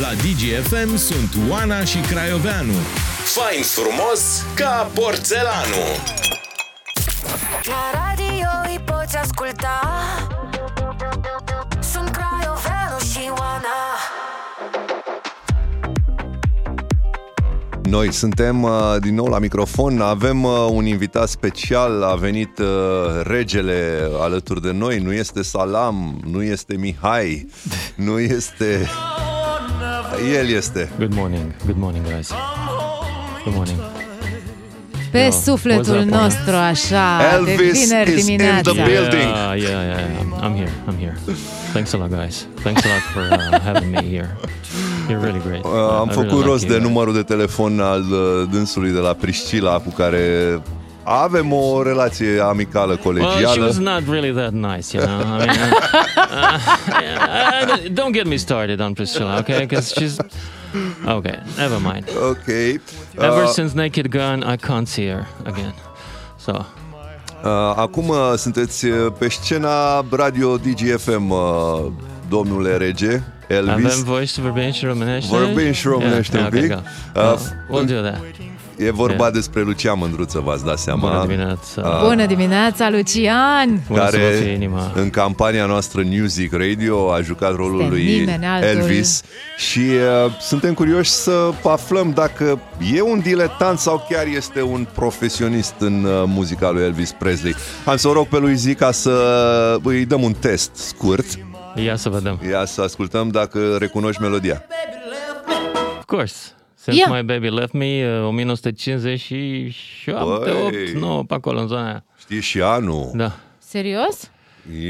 [0.00, 2.72] La DGFM sunt Oana și Craioveanu.
[3.24, 5.92] Fain frumos ca porțelanul.
[7.64, 9.80] La radio îi poți asculta.
[11.80, 13.78] Sunt Craioveanu și Oana.
[17.82, 22.66] Noi suntem uh, din nou la microfon, avem uh, un invitat special, a venit uh,
[23.22, 27.48] regele alături de noi, nu este Salam, nu este Mihai,
[27.94, 28.88] nu este...
[30.38, 30.90] El este.
[30.98, 32.28] Good morning, good morning guys.
[33.44, 33.78] Good morning.
[35.10, 35.32] Pe Yeah.
[35.32, 38.72] sufletul What's up, nostru, așa, de Elvis vineri is in dimineața.
[38.72, 39.28] the building.
[39.28, 40.46] Yeah, yeah, yeah, yeah.
[40.46, 40.70] I'm here.
[40.88, 41.16] I'm here.
[41.72, 42.46] Thanks a lot, guys.
[42.62, 44.36] Thanks a lot for uh, having me here.
[45.08, 45.64] You're really great.
[45.64, 46.86] Uh, I am really făcut like rost you de guys.
[46.88, 50.22] numărul de telefon al uh, dânsului de la Priscila cu care
[51.02, 53.64] avem o relație amicală, Well, she colegială.
[53.64, 55.18] was not really that nice, you know.
[55.20, 55.48] I mean,
[56.52, 59.58] uh, uh, uh, don't get me started on Priscilla, okay?
[59.66, 60.16] Because she's
[61.06, 61.38] okay.
[61.56, 62.04] Never mind.
[62.30, 62.48] Ok.
[63.18, 65.72] Ever Uh, since Naked Gun, I can't see her again.
[66.38, 66.64] So
[67.44, 71.38] Uh, acum uh, sunteți uh, pe scena Radio DGFM, uh,
[72.28, 73.72] domnule rege, Elvis.
[73.92, 75.36] avem voie să vorbim și românește?
[75.36, 76.78] Vorbim și românește Yeah, un yeah, pic.
[76.78, 76.84] okay,
[77.14, 77.20] go.
[77.20, 78.20] Uh, Uh, we'll do that.
[78.78, 79.32] E vorba Yeah.
[79.32, 81.08] despre Lucian Mândruță, v-ați dat seama.
[81.08, 82.00] Bună dimineața.
[82.04, 83.82] Bună dimineața, Lucian!
[83.88, 84.92] Bună să vă fie care inima.
[84.94, 88.68] în campania noastră Music Radio a jucat rolul Este lui nimeni altul.
[88.68, 89.22] Elvis
[89.56, 92.60] și uh, suntem curioși să aflăm dacă
[92.94, 97.54] e un diletant sau chiar este un profesionist în uh, muzica lui Elvis Presley.
[97.84, 99.12] Am să o rog pe lui Zica să
[99.82, 101.26] îi dăm un test scurt,
[101.84, 102.40] Ia să vedem.
[102.50, 104.62] ia să ascultăm dacă recunoști melodia.
[105.98, 106.34] Of course.
[106.90, 107.14] Since Ia.
[107.16, 110.52] My Baby Left Me, uh, 1957, Băi.
[110.92, 112.04] 8, 9, pe acolo, în zona aia.
[112.18, 113.10] Știi și anul.
[113.14, 113.32] Da.
[113.58, 114.30] Serios?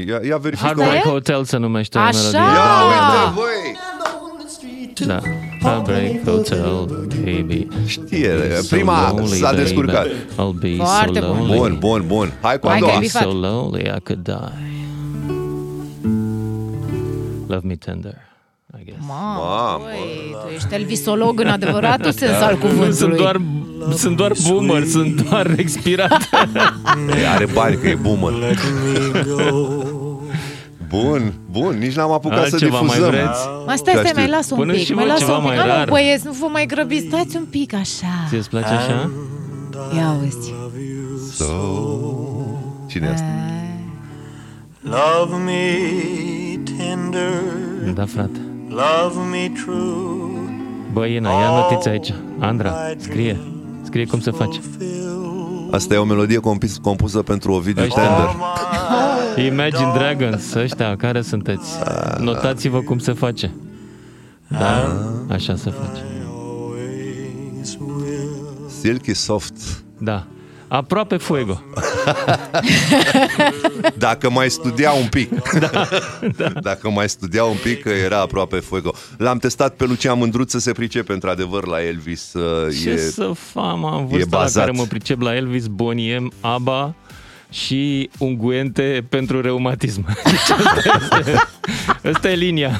[0.07, 0.65] Ia, ia verifică.
[0.67, 2.17] Hard Rock Hotel se numește Așa.
[2.17, 2.39] melodia.
[2.39, 2.45] Ia
[2.85, 3.31] uite, Ah.
[3.35, 3.77] voi!
[5.07, 5.19] Da.
[5.61, 6.85] Heartbreak Hotel,
[7.23, 7.67] baby.
[7.85, 9.61] Știe, So prima lonely, s-a baby.
[9.61, 10.07] descurcat.
[10.07, 11.37] I'll be Foarte so bun.
[11.47, 11.57] lonely.
[11.57, 12.33] Bun, bun, bun.
[12.41, 12.95] Hai cu a Hai că doua.
[12.97, 13.21] ai bifat.
[13.21, 14.67] So lonely I could die.
[17.47, 18.13] Love me tender,
[18.77, 18.97] I guess.
[19.07, 19.83] Mamă, Mamă.
[19.83, 22.93] băi, tu ești elvisolog în adevăratul sens al Nu cuvântului.
[22.95, 23.41] sunt doar,
[23.95, 26.29] sunt doar boomer, sunt doar expirat.
[27.35, 28.33] Are bani că e boomer.
[30.89, 33.09] Bun, bun, nici n-am apucat să Altceva mai difuzăm.
[33.09, 33.39] vreți?
[33.65, 34.21] Mai stai, Da, stai, știu.
[34.21, 35.49] mai las un Pune pic, și mai voi las ceva un pic.
[35.49, 35.85] mai Ah, rar.
[35.85, 38.07] nu, băieți, nu vă mai grăbiți, stați un pic așa.
[38.29, 39.09] Ți îți place așa?
[39.95, 40.53] Ia uzi.
[41.35, 41.45] So...
[42.87, 43.25] Cine e asta?
[44.81, 45.61] Love me
[46.77, 47.41] tender,
[47.93, 48.39] Da, frate.
[48.69, 50.47] Love me true.
[50.93, 52.13] Băi, Ina, ia notițe aici.
[52.39, 53.37] Andra, scrie.
[53.81, 54.59] Scrie cum se face.
[55.71, 58.01] Asta e o melodie compus, compusă pentru Ovidiu Ăștia.
[58.03, 58.35] Tender.
[59.53, 61.69] Imagine Dragons, ăștia, care sunteți?
[62.19, 63.51] Notați-vă cum se face.
[64.47, 64.97] Da?
[65.29, 66.03] Așa se face.
[68.79, 69.83] Silky Soft.
[69.97, 70.27] Da.
[70.69, 71.61] Aproape fuego.
[73.97, 75.29] Dacă mai studia un pic.
[76.37, 78.91] Da, Dacă mai studia un pic, că era aproape fuego.
[79.17, 82.33] L-am testat pe Lucian Mândruță, se pricepe într-adevăr la Elvis.
[82.33, 82.97] uh, Ce E...
[82.97, 84.65] să fac, mă, în vârsta la bazat.
[84.65, 86.93] care mă pricep la Elvis, Bonnie M, ABBA
[87.51, 90.05] și unguente pentru reumatism.
[90.23, 90.57] Deci
[90.93, 91.35] asta este,
[92.13, 92.79] asta e linia.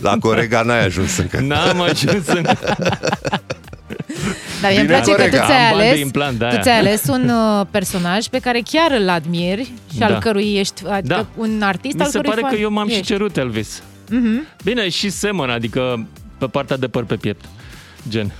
[0.00, 1.40] La Corega n-ai ajuns încă.
[1.40, 2.44] N-am ajuns în...
[4.62, 6.54] Dar mi-e Bine, place că tu corect, ți-ai am bani de ales, implant, de-aia.
[6.56, 9.62] tu ți-ai ales un uh, personaj pe care chiar îl admiri
[9.92, 10.06] și Da.
[10.06, 11.26] al cărui ești, adică Da.
[11.36, 13.06] un artist Mi al se cărui pare fan că eu m-am și ești.
[13.06, 13.82] cerut Elvis.
[14.64, 16.06] Bine, și semăn, adică
[16.38, 17.44] pe partea de păr pe piept.
[18.08, 18.32] Gen.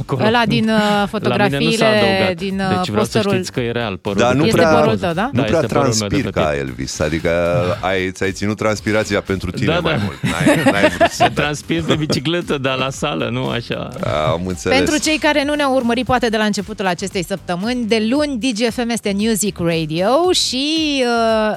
[0.00, 0.24] acolo.
[0.26, 2.36] Ăla din uh, La mine nu s-a fotografiile, adăugat.
[2.36, 3.32] din uh, deci vreau să posterul.
[3.32, 4.18] știți că e real părul.
[4.18, 5.30] Dar nu Este prea, părul tău, da?
[5.32, 6.66] nu Da, prea este părul meu de transpir pe ca piept.
[6.68, 7.30] Elvis, adică
[7.80, 10.02] ai, ți-ai ținut transpirația pentru tine Da, mai da.
[10.04, 10.22] mult.
[10.22, 11.14] N-ai, n-ai vrut să...
[11.24, 13.88] Se transpir pe bicicletă, dar la sală, nu așa.
[14.32, 14.78] Am înțeles.
[14.78, 18.88] Pentru cei care nu ne-au urmărit poate de la începutul acestei săptămâni, de luni DGFM
[18.88, 20.66] este Music Radio și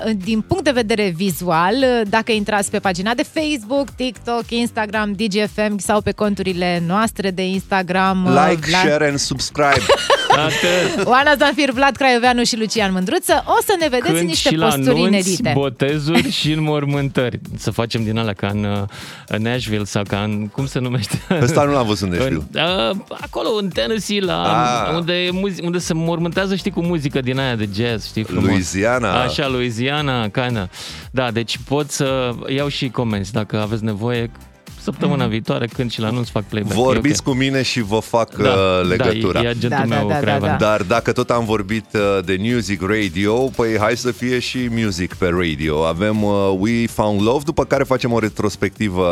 [0.05, 5.11] uh, din punct de vedere vizual, uh, dacă intrați pe pagina de Facebook, TikTok, Instagram,
[5.17, 9.83] DGFM sau pe conturile noastre de Instagram, uh, Like, Vlad- share and subscribe.
[10.37, 11.05] Atât.
[11.05, 14.65] Oana Zanfir, Vlad Craioveanu și Lucian Mândruță, o să ne vedeți Când niște și la
[14.65, 15.51] posturi anunți, inedite.
[15.55, 17.39] botezuri și înmormântări.
[17.57, 20.47] Să facem din alea ca în uh, Nashville sau ca în...
[20.47, 21.21] Cum se numește?
[21.41, 22.43] Ăsta nu l-am văzut în Nashville.
[22.51, 24.95] În, uh, acolo, în Tennessee, la, Ah.
[24.95, 28.45] unde, e muzi- unde se mormântează, știi, cu muzică din aia de jazz, știi, frumos.
[28.45, 29.21] Louisiana.
[29.21, 30.69] Așa, Louisiana, kinda.
[31.11, 34.31] Da, deci pot să iau și comenzi dacă aveți nevoie
[34.91, 36.75] săptămâna viitoare când și la anunț fac playback.
[36.75, 37.25] E Vorbiți ok.
[37.33, 39.39] cu mine și vă fac Da, uh, da, legătura.
[39.41, 40.57] e, e agentul Da, da, meu da, da, Craiovean.
[40.59, 40.65] da.
[40.65, 45.13] Dar dacă tot am vorbit uh, de Music Radio, păi hai să fie și Music
[45.13, 45.85] pe radio.
[45.85, 49.05] Avem uh, We Found Love, după care facem o retrospectivă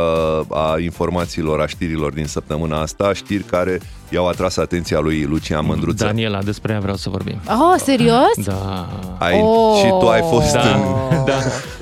[0.49, 3.79] a informațiilor, a știrilor din săptămâna asta, știri care
[4.09, 6.05] i-au atras atenția lui Lucian Mândruță.
[6.05, 7.39] Daniela, despre ea vreau să vorbim.
[7.47, 8.31] Oh, serios?
[8.45, 8.89] Da.
[9.19, 9.77] Ai, Oh.
[9.83, 10.81] Și tu ai fost Da, în...
[11.25, 11.33] da.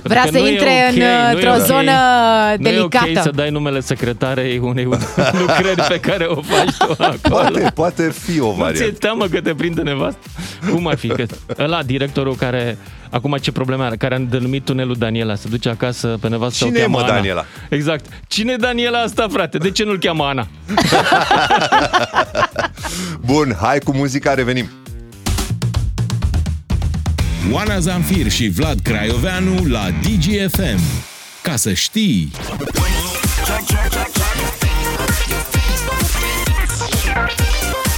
[0.03, 1.65] Vrea Că să nu e intre ok, în, nu e într-o ok.
[1.65, 1.91] zonă
[2.57, 3.09] Nu e delicată.
[3.15, 4.83] ok să dai numele secretarei unei
[5.39, 7.17] lucrări pe care o faci tu acolo.
[7.29, 8.97] Poate, poate fi o Nu ți-e variantă.
[8.99, 10.19] teamă că te prinde nevastă?
[10.71, 11.07] Cum ar fi?
[11.07, 11.25] Că
[11.59, 12.77] ăla, directorul care,
[13.13, 16.77] acum ce probleme are, care a denumit tunelul Daniela, se duce acasă pe nevastă Cine
[16.77, 17.13] o e, cheamă mă, Ana.
[17.13, 17.45] Daniela?
[17.69, 18.05] Exact.
[18.27, 19.57] Cine e Daniela asta, frate?
[19.57, 20.47] De ce nu-l cheamă Ana?
[23.25, 24.69] Bun, hai cu muzica, revenim.
[27.51, 30.79] Oana Zamfir și Vlad Craioveanu la DGFM.
[31.41, 32.31] Ca să știi...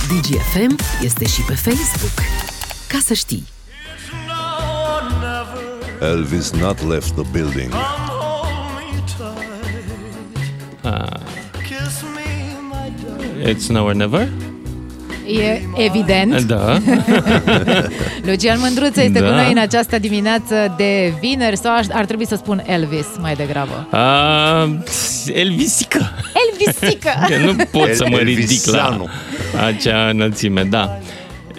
[0.07, 2.19] DGFM este și pe Facebook.
[2.87, 3.54] Ca să știi.
[6.11, 7.71] Elvis not left the building.
[13.43, 14.27] It's Now or Never?
[15.27, 16.41] E evident.
[16.41, 16.77] Da.
[18.27, 19.25] Lucian Mândruță este Da.
[19.27, 23.33] cu noi în această dimineață de vineri sau aș- ar trebui să spun Elvis mai
[23.35, 23.87] degrabă.
[23.91, 24.79] A,
[25.33, 26.11] Elvisica.
[26.51, 27.09] Elvisică!
[27.27, 29.07] Că nu pot să mă El- ridic la Elviseanu.
[29.65, 30.97] acea înălțime, da.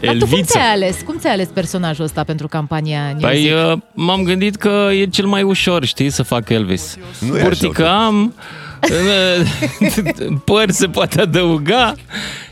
[0.06, 0.52] Dar tu cum Elviță.
[0.52, 0.96] ți-ai ales?
[1.04, 3.20] Cum ți-ai ales personajul ăsta pentru campania Music?
[3.20, 6.96] Păi uh, m-am gândit că e cel mai ușor, știi, să fac Elvis.
[7.18, 8.34] Nu e Burtică așa am,
[8.90, 11.94] uh, păr se poate adăuga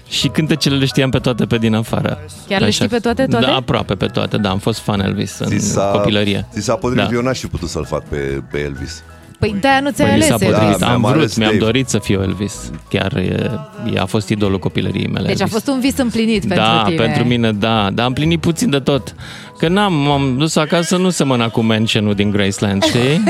[0.09, 2.19] și cântecele le știam pe toate pe din afară.
[2.49, 3.47] Chiar le știi pe toate, toate?
[3.47, 6.47] Da, aproape pe toate, da, am fost fan Elvis în Ți s-a, copilărie.
[6.53, 7.15] ți s-a potrivit, Da.
[7.15, 8.17] eu n-aș fi putut să-l fac pe,
[8.51, 9.03] pe Elvis.
[9.51, 10.57] Păi de-aia nu ți-ai Păi mi ales s-a Elvis.
[10.59, 11.65] potrivit, Da, am mi-am vrut, ales mi-am Dave.
[11.65, 12.71] dorit să fiu Elvis.
[12.89, 13.51] Chiar e,
[13.95, 15.27] e, a fost idolul copilăriei mele.
[15.27, 15.53] Deci a Elvis.
[15.53, 17.05] fost un vis împlinit da, pentru tine.
[17.05, 17.89] pentru mine, da.
[17.93, 19.15] Dar am plinit puțin de tot.
[19.59, 23.01] Că n-am, m-am dus acasă, nu semăna cu mentionul din Graceland, știi?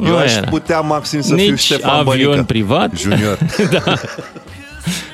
[0.00, 0.46] Eu Nu aș era.
[0.48, 2.42] putea maxim să fiu Nici Ștefan avion Bănică.
[2.46, 2.90] privat.
[2.98, 3.38] Junior.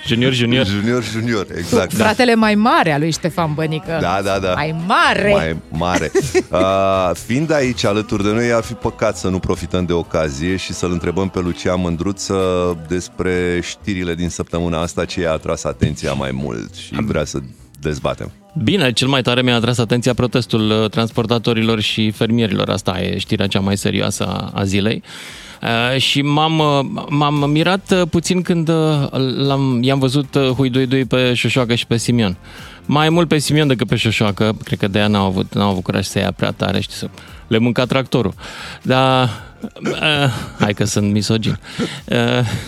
[0.07, 0.67] Junior, junior.
[0.67, 1.93] Junior, junior, exact.
[1.93, 3.99] Fratele mai mare al lui Ștefan Bănică.
[4.01, 4.53] Da, da, da.
[4.53, 5.31] Mai mare.
[5.31, 6.11] Mai mare.
[6.53, 10.73] Uh, fiind aici alături de noi, ar fi păcat să nu profităm de ocazie și
[10.73, 12.37] să-l întrebăm pe Lucian Mândruță
[12.89, 17.39] despre știrile din săptămâna asta, ce i-a atras atenția mai mult și vrea să
[17.81, 18.31] dezbatem.
[18.65, 22.69] Bine, cel mai tare mi-a atras atenția protestul uh, transportatorilor și fermierilor.
[22.69, 25.03] Asta e știrea cea mai serioasă a, a zilei.
[25.63, 31.05] Uh, și m-am, uh, m-am mirat uh, puțin când uh, l-am, i-am văzut uh, huiduidui
[31.05, 32.37] pe Șoșoacă și pe Simion.
[32.87, 35.83] Mai mult pe Simion decât pe Șoșoacă, cred că de aia n-au avut, n-au avut
[35.83, 37.09] curaj să ia prea tare, știi, să
[37.47, 38.35] le mânca tractorul.
[38.83, 39.31] Dar, uh,
[40.59, 41.59] hai că sunt misogin,
[42.05, 42.19] uh,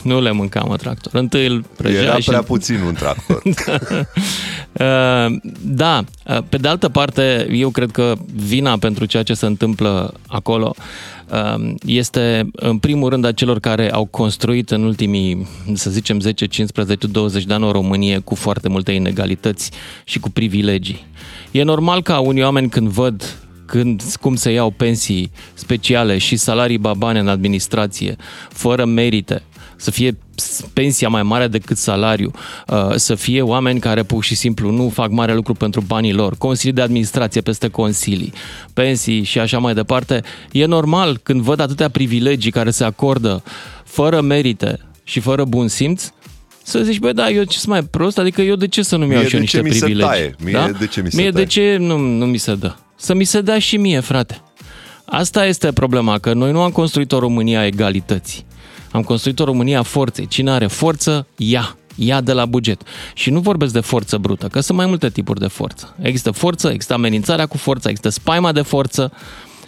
[0.03, 1.15] nu le mânca mă tractor.
[1.15, 3.43] Întâi îl prăjea Era și prea puțin un tractor.
[3.45, 5.37] Uh,
[5.83, 10.15] da, uh, pe de altă parte, eu cred că vina pentru ceea ce se întâmplă
[10.27, 10.75] acolo
[11.29, 16.47] uh, este în primul rând a celor care au construit în ultimii, să zicem, 10,
[16.47, 19.71] 15, 20 de ani o Românie cu foarte multe inegalități
[20.05, 21.07] și cu privilegii.
[21.51, 26.79] E normal ca unii oameni când văd când, cum se iau pensii speciale și salarii
[26.79, 28.17] babane în administrație,
[28.49, 29.43] fără merite,
[29.77, 30.19] să fie
[30.73, 32.31] pensia mai mare decât salariu,
[32.67, 36.37] uh, să fie oameni care pur și simplu nu fac mare lucru pentru banii lor,
[36.37, 38.33] consilii de administrație peste consilii,
[38.73, 40.23] pensii și așa mai departe.
[40.53, 43.43] E normal când văd atâtea privilegii care se acordă
[43.85, 46.11] fără merite și fără bun simț,
[46.63, 49.13] să zici, băi, da, eu ce sunt mai prost, adică eu de ce să nu-mi
[49.13, 50.11] iau Mie și eu de ce niște mi se privilegii?
[50.11, 50.35] taie?
[50.45, 50.79] Mie da?
[50.79, 51.45] de ce mi se Mie taie?
[51.45, 52.75] de ce nu, nu mi se dă?
[53.05, 54.43] Să mi se dea și mie, frate.
[55.05, 58.47] Asta este problema, că noi nu am construit o România a egalității.
[58.93, 60.27] Am construit o România a forței.
[60.27, 61.77] Cine are forță, ia.
[61.95, 62.83] ia de la buget.
[63.15, 65.95] Și nu vorbesc de forță brută, că sunt mai multe tipuri de forță.
[66.03, 69.13] Există forță, există amenințarea cu forța, există spaima de forță,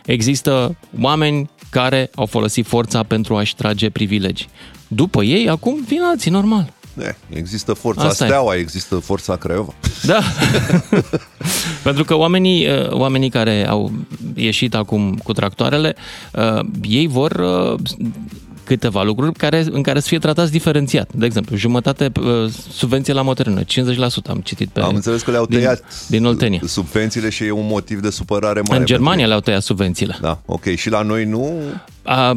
[0.05, 4.49] există oameni care au folosit forța pentru a-și trage privilegii.
[4.89, 6.73] După ei, acum vin alții, normal.
[7.02, 8.27] E, există forța Asta e.
[8.27, 9.73] Steaua, există forța Craiova.
[10.02, 10.18] Da.
[11.82, 13.93] Pentru că oamenii, uh, oamenii care au
[14.35, 15.97] ieșit acum cu tractoarele,
[16.32, 17.78] uh, ei vor uh,
[18.64, 21.12] câteva lucruri care, în care să fie tratați diferențiat.
[21.12, 23.66] De exemplu, jumătate uh, subvenție la maternă, 50%
[24.28, 24.81] am citit pe...
[24.81, 26.60] Am înțeles că le-au din- tăiat Din Oltenia.
[26.66, 28.81] subvențiile și e un motiv de supărare mare.
[28.81, 30.16] În Germania pentru le-au tăiat subvențiile.
[30.20, 30.20] ei.
[30.23, 30.74] Da, ok.
[30.74, 31.59] Și la noi nu?
[32.02, 32.36] A,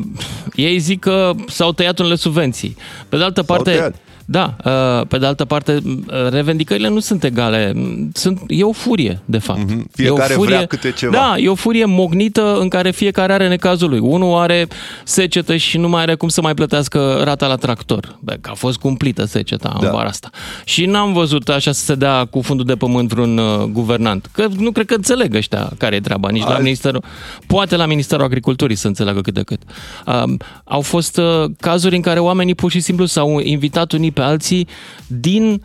[0.55, 2.77] ei zic că s-au tăiat unele subvenții.
[3.09, 3.95] Pe de altă parte, tăiat.
[4.31, 7.73] Da, uh, pe de altă parte, uh, revendicările nu sunt egale.
[8.13, 9.59] Sunt, e o furie, de fapt.
[9.59, 9.79] Mhm.
[9.95, 11.11] E o Fiecare furie, vrea câte ceva.
[11.11, 13.99] Da, e o furie mognită în care fiecare are necazul lui.
[13.99, 14.67] Unul are
[15.03, 18.17] secetă și nu mai are cum să mai plătească rata la tractor.
[18.19, 19.87] Bă, că a fost cumplită seceta Da.
[19.87, 20.29] în vara asta.
[20.63, 24.29] Și n-am văzut așa să se dea cu fundul de pământ vreun uh, guvernant.
[24.31, 26.29] Că nu cred că înțeleg ăștia care e treaba.
[26.29, 27.03] Nici la Azi- Ministerul...
[27.47, 29.61] Poate la Ministerul Agriculturii să înțeleagă cât de cât.
[30.05, 34.25] Um, au fost uh, cazuri în care oamenii pur și simplu s-au invitat unii pe
[34.25, 34.67] alții
[35.07, 35.61] din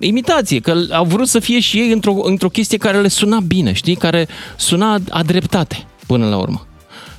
[0.00, 3.72] imitație, că au vrut să fie și ei într-o, într-o chestie care le suna bine,
[3.72, 3.94] știi?
[3.94, 6.66] Care suna a dreptate până la urmă.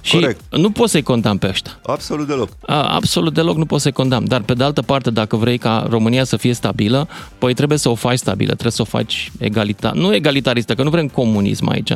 [0.01, 0.41] Și Corect.
[0.49, 1.79] nu poți să-i condamn pe ăștia.
[1.85, 2.49] Absolut deloc.
[2.65, 4.25] A, absolut deloc nu poți să-i condamn.
[4.27, 7.89] Dar pe de altă parte, dacă vrei ca România să fie stabilă, păi trebuie să
[7.89, 9.93] o faci stabilă, trebuie să o faci egalitar.
[9.93, 11.93] Nu egalitaristă, că nu vrem comunism aici,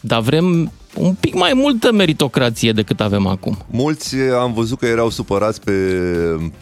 [0.00, 3.58] dar vrem un pic mai multă meritocrație decât avem acum.
[3.70, 5.72] Mulți eh, am văzut că erau supărați pe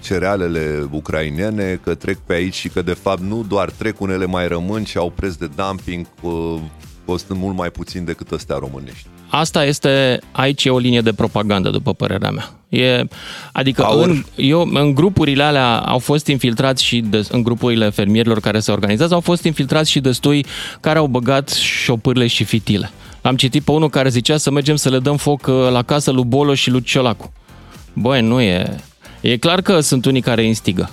[0.02, 4.48] cerealele ucrainene, că trec pe aici și că de fapt nu doar trec, unele mai
[4.48, 6.56] rămân și au preț de dumping uh,
[7.04, 9.06] costând mult mai puțin decât astea românești.
[9.30, 12.50] Asta este, aici e o linie de propagandă, după părerea mea.
[12.68, 13.04] E,
[13.52, 14.08] adică Aur.
[14.08, 18.70] în, eu, în grupurile alea au fost infiltrați și de, în grupurile fermierilor care se
[18.70, 20.46] organizează, au fost infiltrați și destui
[20.80, 22.90] care au băgat șopârle și fitile.
[23.22, 26.10] Am citit pe unul care zicea să mergem să le dăm foc uh, la casă
[26.10, 27.32] lui Bolo și lui Ciolacu.
[27.92, 28.76] Băi, nu e...
[29.20, 30.90] E clar că sunt unii care instigă.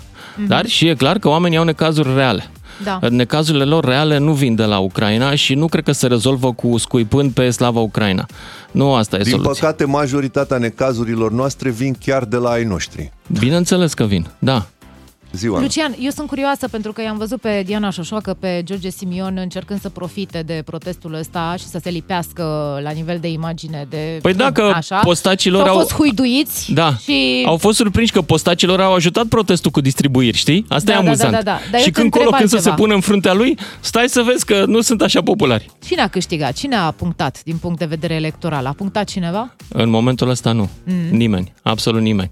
[0.47, 2.49] Dar și e clar că oamenii au necazuri reale.
[2.83, 2.99] Da.
[3.09, 6.77] Necazurile lor reale nu vin de la Ucraina și nu cred că se rezolvă cu
[6.77, 8.25] scuipând pe slava Ucraina.
[8.71, 9.51] Nu asta e Din soluția.
[9.51, 13.11] păcate, majoritatea necazurilor noastre vin chiar de la ai noștri.
[13.39, 14.65] Bineînțeles că vin, da.
[15.31, 15.59] Ziua.
[15.59, 19.81] Lucian, eu sunt curioasă pentru că i-am văzut pe Diana Șoșoacă, pe George Simion încercând
[19.81, 22.43] să profite de protestul ăsta și să se lipească
[22.83, 24.19] la nivel de imagine de...
[24.21, 24.99] Păi dacă așa.
[24.99, 26.95] postacilor Și au au- fost huiduiți Da.
[27.03, 27.43] și...
[27.45, 30.65] Au fost surprinși că postacilor au ajutat protestul cu distribuiri, știi?
[30.69, 31.31] Asta Da, e da, amuzant.
[31.31, 31.59] da, da, da.
[31.71, 32.75] Dar eu și te când întreb colo, când să se altceva.
[32.75, 35.65] pună în fruntea lui, stai să vezi că nu sunt așa populari.
[35.85, 36.53] Cine a câștigat?
[36.53, 38.65] Cine a punctat din punct de vedere electoral?
[38.65, 39.55] A punctat cineva?
[39.67, 40.69] În momentul ăsta nu.
[40.83, 41.17] Mm.
[41.17, 41.53] Nimeni.
[41.63, 42.29] Absolut nimeni.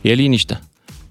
[0.00, 0.60] E liniște.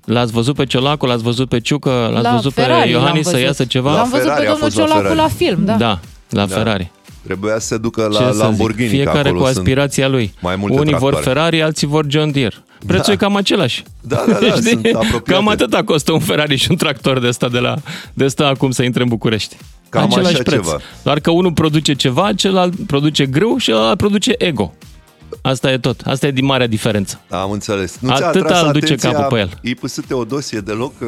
[0.08, 3.24] L-ați văzut pe Ciolacu, l-ați văzut pe Ciucă, l-ați La văzut Ferrari pe l-am Iohannis
[3.26, 3.46] să văzut.
[3.46, 3.94] iasă ceva?
[3.94, 5.20] L-am văzut Ferrari pe a domnul fost la Ciolacu Ferrari.
[5.20, 5.74] la film, da.
[5.76, 6.56] Da, la Da.
[6.56, 6.92] Ferrari.
[7.24, 8.88] Trebuia să se ducă Ce la să Lamborghini.
[8.88, 8.98] zic?
[8.98, 10.34] că Fiecare acolo cu sunt aspirația lui.
[10.40, 11.40] Mai multe Unii vor tractoare.
[11.40, 12.56] Ferrari, alții vor John Deere.
[12.86, 13.12] Prețul Da.
[13.12, 13.84] e cam același.
[14.02, 14.62] Da, da, da, Știi?
[14.62, 15.32] sunt apropiate.
[15.32, 17.76] Cam atâta costă un Ferrari și un tractor de ăsta de la
[18.14, 19.56] de ăsta acum să intre în București.
[19.90, 20.66] Cam Același așa preț.
[20.66, 20.78] ceva.
[21.04, 24.74] Doar că unul produce ceva, celălalt produce grâu și celălalt produce ego.
[25.48, 26.02] Asta e tot.
[26.06, 27.22] Asta e din marea diferență.
[27.30, 27.98] Am înțeles.
[28.00, 29.50] Nu ți-a Atâta atras îl duce atenția capul pe el.
[29.62, 31.08] IPS Teodosie deloc uh,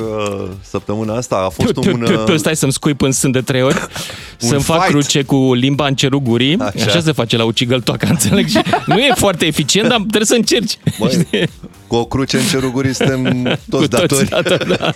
[0.61, 1.35] săptămâna asta?
[1.35, 1.99] A fost Tu, tu, un...
[1.99, 3.77] tu, tu, uh, stai să-mi scuip în sân de trei ori,
[4.37, 4.89] să-mi fac fight.
[4.91, 6.71] cruce cu limba în cerul gurii, așa.
[6.75, 6.85] Așa.
[6.85, 8.47] așa se face la ucigăl toaca, înțeleg?
[8.47, 10.77] Și nu e foarte eficient, dar trebuie să încerci.
[10.99, 11.49] Băi, Știi?
[11.87, 14.27] cu o cruce în cerul gurii suntem toți Cu datori.
[14.29, 14.91] datori, da.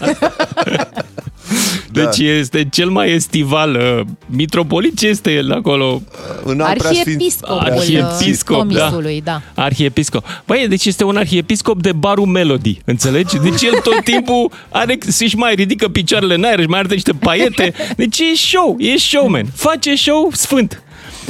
[1.93, 2.23] Deci Da.
[2.31, 6.01] este cel mai estival uh, mitropolit, ce este el acolo?
[6.43, 8.79] În alt preasfinț- Arhiepiscopul Arhiepiscop, da.
[8.87, 9.41] comisului, da.
[9.55, 10.25] Arhiepiscop.
[10.45, 13.37] Băi, deci este un arhiepiscop de barul Melody, înțelegi?
[13.37, 14.97] Deci el tot timpul are,
[15.27, 17.73] și mai ridică picioarele în aer, își mai arată niște paiete.
[17.97, 19.45] Deci e show, e showman.
[19.55, 20.83] Face show sfânt.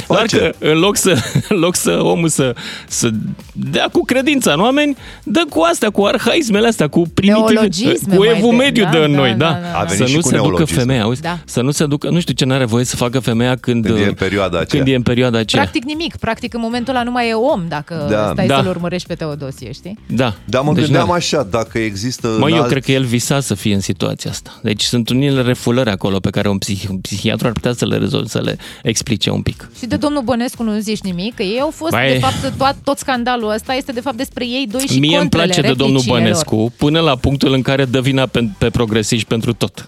[0.08, 0.36] Doar Face.
[0.38, 1.16] că în loc să,
[1.48, 2.54] în loc să omul să,
[2.88, 3.10] să
[3.52, 8.24] dea cu credința în oameni, dă cu astea, cu arhaismele astea, cu primitiv, Neologisme cu
[8.24, 9.52] mai evul de- mediu da, de în da, noi, da, da.
[9.52, 9.78] da, da.
[9.78, 10.80] A venit Să și nu cu se ducă neologisme.
[10.80, 11.20] femeia, auzi?
[11.20, 11.38] Da.
[11.44, 14.04] Să nu se ducă, nu știu ce n-are voie să facă femeia când, Când e
[14.04, 14.82] în perioada aceea.
[14.82, 15.62] Când e în perioada aceea.
[15.62, 16.16] Practic nimic.
[16.16, 18.30] Practic în momentul ăla nu mai e om dacă Da.
[18.32, 18.56] stai Da.
[18.56, 19.98] să-l urmărești pe Teodosie, știi?
[20.06, 20.34] Da.
[20.44, 21.18] Dar mă Deci gândeam n-are.
[21.18, 22.70] așa, dacă există Mă, în eu alt...
[22.70, 24.58] cred că el visa să fie în situația asta.
[24.62, 27.96] Deci sunt unele refulări acolo pe care un, psih- un psihiatru ar putea să le
[27.96, 29.68] rezolve, să le explice un pic.
[29.84, 32.12] Și de domnul Bănescu nu zici nimic, că ei au fost, Băi.
[32.12, 35.18] de fapt, tot, tot scandalul ăsta este de fapt despre ei doi și Mie îmi
[35.18, 36.70] contrele, place de domnul replicile Bănescu lor.
[36.76, 39.86] până la punctul în care dă vina pe, pe progresiști pentru tot.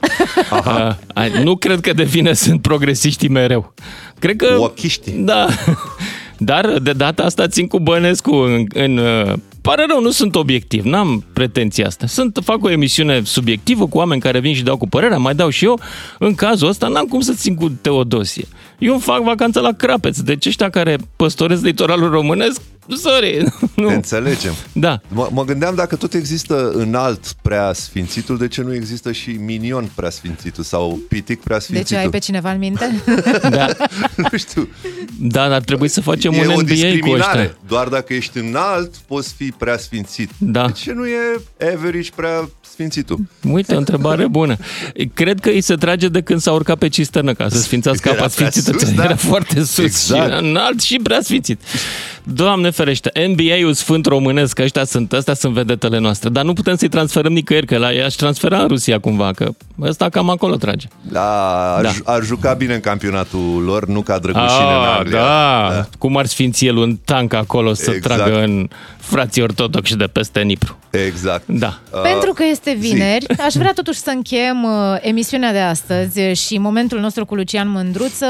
[0.51, 0.99] Aha.
[1.45, 3.75] nu cred că de vină sunt progresiștii mereu.
[4.19, 4.57] Cred că...
[4.59, 5.13] Ochiștii.
[5.13, 5.47] Da.
[6.39, 9.33] Dar de data asta țin cu Bănescu în, în uh,
[9.67, 12.07] pare rău, nu sunt obiectiv, n-am pretenția asta.
[12.07, 15.49] Sunt, fac o emisiune subiectivă cu oameni care vin și dau cu părerea, mai dau
[15.49, 15.81] și eu.
[16.19, 18.45] În cazul ăsta n-am cum să țin cu Teodosie.
[18.79, 22.61] Eu fac vacanță la Crapeț, deci ăștia care păstoresc litoralul românesc,
[22.95, 23.45] sorry.
[23.77, 23.89] Nu.
[23.89, 24.53] Înțelegem.
[24.73, 25.01] Da.
[25.09, 29.91] Mă, mă gândeam dacă tot există înalt prea sfințitul, de ce nu există și minion
[29.95, 31.97] prea sfințitul sau pitic prea Deci sfințitul?
[31.97, 33.03] ai pe cineva în minte?
[33.51, 33.67] Da,
[34.31, 34.69] Nu știu.
[35.21, 37.39] da, ar trebui să facem e un o NBA cu discriminare.
[37.41, 37.57] ăștia.
[37.69, 40.31] Doar dacă ești înalt, poți fi prea sfințit.
[40.39, 40.67] Da.
[40.67, 41.41] De ce nu e
[41.75, 43.19] average prea sfințitul?
[43.51, 44.57] Uite, o întrebare bună.
[45.15, 48.19] Cred că îi se trage de când s-a urcat pe cisternă ca să sfințească Era
[48.19, 48.79] apa prea sfințită.
[48.79, 49.05] sus, da?
[49.05, 50.33] Era foarte sus Exact.
[50.33, 51.61] și înalt și prea sfințit.
[52.33, 56.89] Doamne ferește, NBA-ul sfânt românesc, ăștia sunt, astea sunt vedetele noastre, dar nu putem să-i
[56.89, 59.49] transferăm nicăieri, că la i-aș transfera în Rusia cumva, că
[59.81, 60.87] ăsta cam acolo trage.
[61.03, 61.91] Da, ar, Da.
[62.05, 62.13] da.
[62.13, 65.19] ar juca bine în campionatul lor, nu ca drăgușine în Ah, Anglia.
[65.21, 65.69] da.
[65.75, 65.87] da.
[65.99, 68.15] Cum ar sfinți el un tank acolo să Exact.
[68.23, 68.69] tragă în
[69.07, 70.79] frații ortodoxi de peste Nipru.
[70.91, 71.47] Exact.
[71.47, 71.79] Da.
[72.03, 77.01] Pentru că este vineri, aș vrea totuși să încheiem uh, emisiunea de astăzi și momentul
[77.01, 78.27] nostru cu Lucian Mândruță,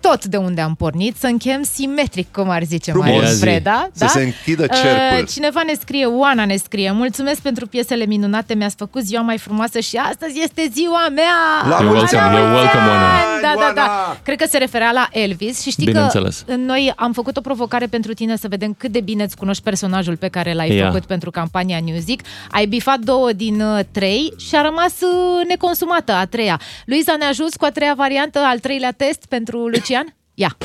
[0.00, 3.08] tot de unde am pornit, să încheiem simetric, cum ar zice Frumos.
[3.08, 3.40] Marius Ia zi.
[3.40, 3.88] Breda.
[3.92, 5.26] Să se închidă Uh, cercul.
[5.32, 9.80] Cineva ne scrie, Oana ne scrie, mulțumesc pentru piesele minunate, mi-ați făcut ziua mai frumoasă
[9.80, 11.68] și astăzi este ziua mea!
[11.68, 12.46] La You're mulți welcome, ani!
[12.46, 13.08] you're welcome, Oana.
[13.42, 13.80] Da, da, da.
[13.88, 14.18] Oana!
[14.22, 16.44] Cred că se referea la Elvis și știi Bineînțeles.
[16.46, 19.62] că noi am făcut o provocare pentru tine să vedem cât de bine îți cunoști
[19.62, 20.86] personajul pe care l-ai Ia.
[20.86, 22.20] făcut pentru campania Music.
[22.50, 26.60] Ai bifat două din uh, trei și a rămas uh, neconsumată a treia.
[26.84, 30.14] Luiza, ne ajuți cu a treia variantă, al treilea test pentru Lucian?
[30.34, 30.56] Ia.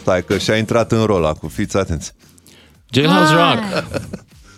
[0.00, 2.12] Stai că și-a intrat în rol acum, fiți atenți.
[2.90, 3.54] Jailhouse Hai.
[3.54, 3.84] Rock.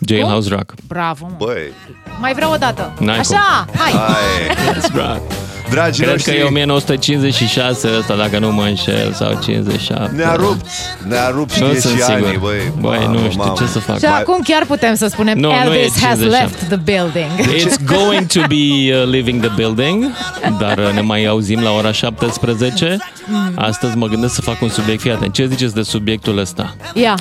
[0.08, 0.74] Jailhouse Rock.
[0.86, 1.34] Bravo, mă.
[1.46, 1.72] Băi,
[2.20, 2.94] Mai vreau o dată.
[2.98, 3.92] N-ai Așa, hai.
[3.92, 5.45] hai, That's right.
[5.70, 10.10] Dragii Cred noștri, că e 1956 ăsta, dacă nu mă înșel, sau 57.
[10.16, 10.66] ne-a rupt,
[11.08, 12.26] ne-a rupt și Nu e sunt și sigur.
[12.26, 12.72] anii, băi.
[12.80, 13.54] Băi, Mamă, nu știu mamă.
[13.58, 13.98] ce să fac.
[13.98, 16.28] Și Mai- acum chiar putem să spunem Nu, nu e Elvis has 57.
[16.40, 17.54] left the building.
[17.56, 20.04] It's going to be uh, leaving the building,
[20.58, 22.96] dar uh, ne mai auzim la ora 17.
[23.54, 25.00] Astăzi mă gândesc să fac un subiect.
[25.00, 26.74] Fii atent, ce ziceți de subiectul ăsta?
[26.94, 27.14] Ia.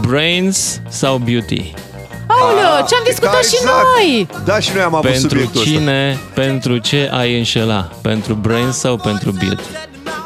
[0.00, 1.72] Brains sau beauty?
[2.40, 3.76] Aoleu, ce-am discutat Da, și exact.
[3.96, 4.28] noi!
[4.44, 5.72] Da, și noi am avut Pentru subiectul ăsta.
[5.72, 7.88] cine, pentru ce ai înșela?
[8.02, 9.62] Pentru brains sau pentru beauty?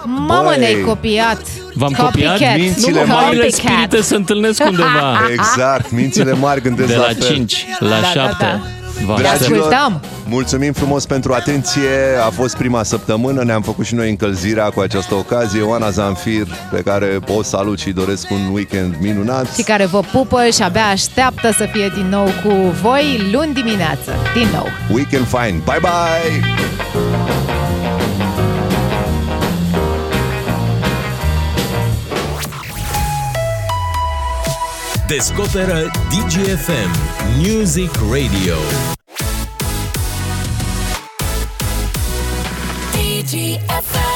[0.05, 0.59] Mamă, Băi.
[0.59, 1.41] ne-ai copiat.
[1.75, 2.33] V-am Copycat.
[2.33, 2.57] copiat?
[2.59, 3.25] Mințile nu, mari.
[3.25, 3.71] marile Copycat.
[3.73, 5.21] spirite se întâlnesc undeva.
[5.33, 7.27] Exact, mințile mari gândesc De la la fel.
[7.35, 8.37] 5 la Da, da, 7.
[8.41, 8.61] da.
[9.07, 9.41] Vă Te aștept.
[9.51, 10.01] ascultăm.
[10.27, 11.89] mulțumim frumos pentru atenție.
[12.27, 15.63] A fost prima săptămână, ne-am făcut și noi încălzirea cu această ocazie.
[15.63, 19.55] Oana Zanfir, pe care o salut și doresc un weekend minunat.
[19.55, 22.53] Și care vă pupă și abia așteaptă să fie din nou cu
[22.83, 24.13] voi luni dimineață.
[24.35, 24.67] Din nou.
[24.93, 25.61] Weekend fine.
[25.65, 26.41] Bye bye!
[35.07, 38.57] Descoperă DGFM Music Radio.
[42.93, 44.10] DGFM.